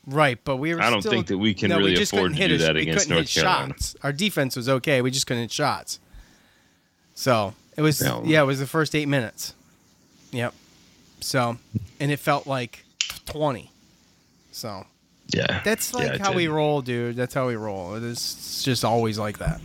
Right, 0.07 0.39
but 0.45 0.57
we 0.57 0.75
were. 0.75 0.83
I 0.83 0.91
don't 0.91 1.01
still, 1.01 1.13
think 1.13 1.29
that 1.29 1.39
we 1.39 1.55
can 1.55 1.71
no, 1.71 1.79
really 1.79 1.95
we 1.95 2.03
afford 2.03 2.35
to 2.35 2.49
do 2.49 2.55
a, 2.57 2.59
that 2.59 2.77
against 2.77 3.09
North 3.09 3.33
Carolina. 3.33 3.75
Shots. 3.75 3.97
Our 4.03 4.13
defense 4.13 4.55
was 4.55 4.69
okay. 4.69 5.01
We 5.01 5.11
just 5.11 5.27
couldn't 5.27 5.45
hit 5.45 5.53
shots. 5.53 5.99
So 7.15 7.55
it 7.77 7.83
was 7.83 8.03
no. 8.03 8.23
yeah, 8.27 8.43
it 8.43 8.47
was 8.47 8.59
the 8.59 8.67
first 8.67 8.95
eight 8.95 9.07
minutes. 9.07 9.55
Yep. 10.33 10.53
So, 11.21 11.57
and 12.01 12.11
it 12.11 12.19
felt 12.19 12.47
like 12.47 12.85
twenty. 13.25 13.71
So 14.51 14.87
yeah, 15.35 15.63
that's 15.65 15.95
like 15.95 16.19
yeah, 16.19 16.19
how 16.19 16.33
we 16.33 16.49
roll, 16.49 16.83
dude. 16.83 17.17
That's 17.17 17.35
how 17.35 17.49
we 17.49 17.57
roll. 17.57 17.95
It 17.95 18.03
is 18.03 18.19
it's 18.19 18.63
just 18.63 18.85
always 18.85 19.19
like 19.19 19.39
that. 19.39 19.61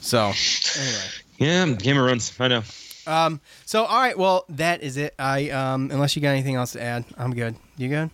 So 0.00 0.32
anyway. 0.78 1.04
Yeah, 1.38 1.66
game 1.72 1.98
of 1.98 2.04
runs. 2.04 2.32
I 2.40 2.48
know. 2.48 2.62
Um. 3.06 3.40
So 3.64 3.84
all 3.84 4.00
right. 4.00 4.16
Well, 4.16 4.44
that 4.50 4.82
is 4.82 4.96
it. 4.96 5.14
I 5.18 5.50
um. 5.50 5.90
Unless 5.90 6.16
you 6.16 6.22
got 6.22 6.30
anything 6.30 6.54
else 6.54 6.72
to 6.72 6.82
add, 6.82 7.04
I'm 7.18 7.34
good. 7.34 7.56
You 7.76 7.88
good? 7.88 8.10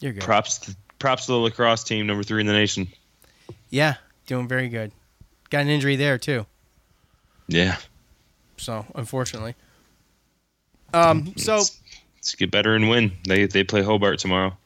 You're 0.00 0.12
good. 0.12 0.22
Props. 0.22 0.58
To, 0.58 0.76
props 0.98 1.26
to 1.26 1.32
the 1.32 1.38
lacrosse 1.38 1.84
team, 1.84 2.06
number 2.06 2.22
three 2.22 2.40
in 2.40 2.46
the 2.46 2.52
nation. 2.52 2.88
Yeah, 3.68 3.94
doing 4.26 4.48
very 4.48 4.68
good. 4.68 4.92
Got 5.50 5.62
an 5.62 5.68
injury 5.68 5.96
there 5.96 6.18
too. 6.18 6.46
Yeah. 7.48 7.76
So 8.56 8.86
unfortunately. 8.94 9.54
Um. 10.94 11.34
So 11.36 11.62
let's 12.30 12.36
get 12.36 12.50
better 12.52 12.76
and 12.76 12.88
win. 12.88 13.10
They 13.26 13.46
they 13.46 13.64
play 13.64 13.82
Hobart 13.82 14.20
tomorrow. 14.20 14.56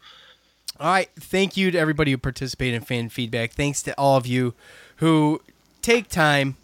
All 0.79 0.87
right. 0.93 1.09
Thank 1.19 1.57
you 1.57 1.71
to 1.71 1.79
everybody 1.79 2.11
who 2.11 2.19
participated 2.19 2.75
in 2.75 2.83
fan 2.83 3.09
feedback. 3.09 3.53
Thanks 3.53 3.81
to 3.85 3.99
all 3.99 4.19
of 4.19 4.27
you 4.27 4.53
who 4.97 5.41
take 5.81 6.09
time 6.09 6.57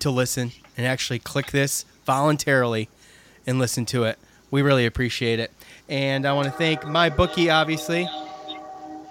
to 0.00 0.10
listen 0.10 0.52
and 0.76 0.86
actually 0.86 1.20
click 1.20 1.52
this 1.52 1.86
voluntarily 2.04 2.90
and 3.46 3.58
listen 3.58 3.86
to 3.86 4.04
it. 4.04 4.18
We 4.50 4.60
really 4.60 4.84
appreciate 4.84 5.38
it. 5.38 5.52
And 5.88 6.26
I 6.26 6.34
want 6.34 6.46
to 6.46 6.52
thank 6.52 6.86
my 6.86 7.08
bookie, 7.08 7.48
obviously. 7.48 8.04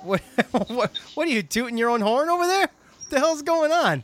What, 0.03 0.19
what, 0.51 0.95
what 1.15 1.27
are 1.27 1.31
you 1.31 1.41
tooting 1.41 1.77
your 1.77 1.89
own 1.89 2.01
horn 2.01 2.29
over 2.29 2.45
there? 2.45 2.69
What 2.69 3.09
the 3.09 3.19
hell's 3.19 3.41
going 3.41 3.71
on? 3.71 4.03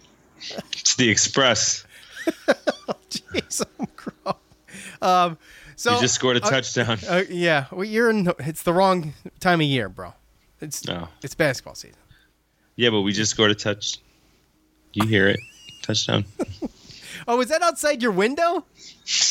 It's 0.72 0.96
the 0.96 1.10
Express. 1.10 1.86
Jeez, 3.10 3.64
i'm 3.80 4.36
um, 5.02 5.38
so 5.78 5.94
you 5.94 6.02
just 6.02 6.16
scored 6.16 6.38
a 6.38 6.44
uh, 6.44 6.50
touchdown. 6.50 6.98
Uh, 7.08 7.24
yeah, 7.30 7.68
well, 7.72 7.86
you're 7.86 8.10
in. 8.10 8.34
It's 8.40 8.64
the 8.64 8.74
wrong 8.74 9.14
time 9.40 9.62
of 9.62 9.68
year, 9.68 9.88
bro. 9.88 10.14
It's 10.60 10.86
no. 10.86 11.08
it's 11.22 11.36
basketball 11.36 11.76
season. 11.76 12.00
Yeah, 12.76 12.90
but 12.90 13.02
we 13.02 13.14
just 13.14 13.32
scored 13.32 13.52
a 13.52 13.56
touch. 13.56 14.00
You 14.94 15.08
hear 15.08 15.28
it? 15.28 15.40
Touchdown. 15.84 16.26
oh, 17.28 17.38
was 17.38 17.50
that 17.50 17.62
outside 17.62 18.02
your 18.02 18.12
window? 18.12 18.66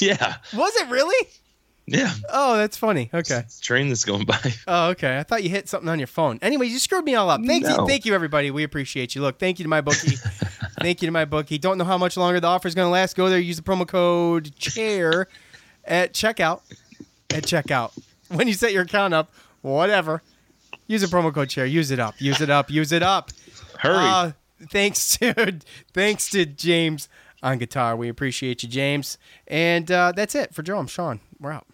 Yeah. 0.00 0.36
Was 0.54 0.74
it 0.76 0.88
really? 0.88 1.28
Yeah. 1.84 2.10
Oh, 2.30 2.56
that's 2.56 2.78
funny. 2.78 3.10
Okay. 3.12 3.40
It's 3.40 3.60
train 3.60 3.88
that's 3.88 4.04
going 4.06 4.24
by. 4.24 4.38
Oh, 4.66 4.88
okay. 4.88 5.18
I 5.18 5.22
thought 5.22 5.42
you 5.42 5.50
hit 5.50 5.68
something 5.68 5.88
on 5.90 5.98
your 5.98 6.06
phone. 6.06 6.38
Anyway, 6.40 6.66
you 6.66 6.78
screwed 6.78 7.04
me 7.04 7.14
all 7.14 7.28
up. 7.28 7.42
Thank 7.44 7.64
no. 7.64 7.82
you, 7.82 7.86
thank 7.86 8.06
you, 8.06 8.14
everybody. 8.14 8.50
We 8.50 8.62
appreciate 8.62 9.14
you. 9.14 9.20
Look, 9.20 9.38
thank 9.38 9.58
you 9.58 9.64
to 9.64 9.68
my 9.68 9.82
bookie. 9.82 10.16
thank 10.80 11.02
you 11.02 11.06
to 11.06 11.12
my 11.12 11.26
bookie. 11.26 11.58
Don't 11.58 11.76
know 11.76 11.84
how 11.84 11.98
much 11.98 12.16
longer 12.16 12.40
the 12.40 12.46
offer 12.46 12.66
is 12.68 12.74
going 12.74 12.86
to 12.86 12.90
last. 12.90 13.16
Go 13.16 13.28
there, 13.28 13.38
use 13.38 13.58
the 13.58 13.62
promo 13.62 13.86
code 13.86 14.56
chair 14.56 15.28
at 15.86 16.12
checkout. 16.12 16.60
At 17.30 17.42
checkout, 17.44 17.92
when 18.28 18.48
you 18.48 18.54
set 18.54 18.72
your 18.72 18.82
account 18.82 19.14
up, 19.14 19.30
whatever, 19.62 20.22
use 20.86 21.02
a 21.02 21.08
promo 21.08 21.32
code 21.32 21.48
chair. 21.50 21.66
Use 21.66 21.90
it 21.90 21.98
up. 21.98 22.14
Use 22.20 22.40
it 22.40 22.50
up. 22.50 22.70
Use 22.70 22.92
it 22.92 23.02
up. 23.02 23.30
Hurry. 23.78 23.96
Uh, 23.98 24.32
thanks 24.70 25.16
to 25.18 25.58
thanks 25.92 26.30
to 26.30 26.46
James 26.46 27.08
on 27.42 27.58
guitar. 27.58 27.96
We 27.96 28.08
appreciate 28.08 28.62
you, 28.62 28.68
James. 28.68 29.18
And 29.46 29.90
uh, 29.90 30.12
that's 30.12 30.34
it 30.34 30.54
for 30.54 30.62
Joe. 30.62 30.78
I'm 30.78 30.86
Sean. 30.86 31.20
We're 31.40 31.52
out. 31.52 31.66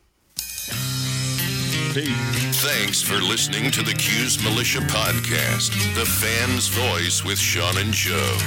Thanks 1.95 3.03
for 3.03 3.17
listening 3.17 3.71
to 3.73 3.83
the 3.83 3.93
Cuse 3.93 4.43
Militia 4.43 4.79
Podcast, 4.81 5.95
the 5.95 6.07
fan's 6.07 6.69
voice 6.69 7.23
with 7.23 7.39
Sean 7.39 7.77
and 7.77 7.93
Joe. 7.93 8.39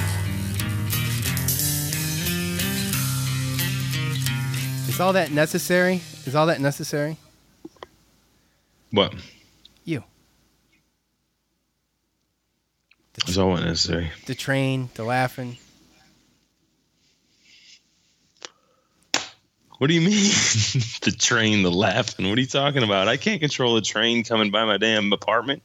Is 4.96 5.00
all 5.00 5.12
that 5.12 5.30
necessary? 5.30 6.00
Is 6.24 6.34
all 6.34 6.46
that 6.46 6.58
necessary? 6.58 7.18
What? 8.90 9.12
You. 9.84 10.02
Is 13.28 13.36
all 13.36 13.54
necessary? 13.58 14.10
The 14.24 14.34
train, 14.34 14.88
the 14.94 15.04
laughing, 15.04 15.58
What 19.76 19.88
do 19.88 19.92
you 19.92 20.00
mean? 20.00 20.10
the 21.02 21.14
train, 21.18 21.62
the 21.62 21.70
laughing. 21.70 22.30
What 22.30 22.38
are 22.38 22.40
you 22.40 22.46
talking 22.46 22.82
about? 22.82 23.06
I 23.06 23.18
can't 23.18 23.42
control 23.42 23.76
a 23.76 23.82
train 23.82 24.24
coming 24.24 24.50
by 24.50 24.64
my 24.64 24.78
damn 24.78 25.12
apartment. 25.12 25.62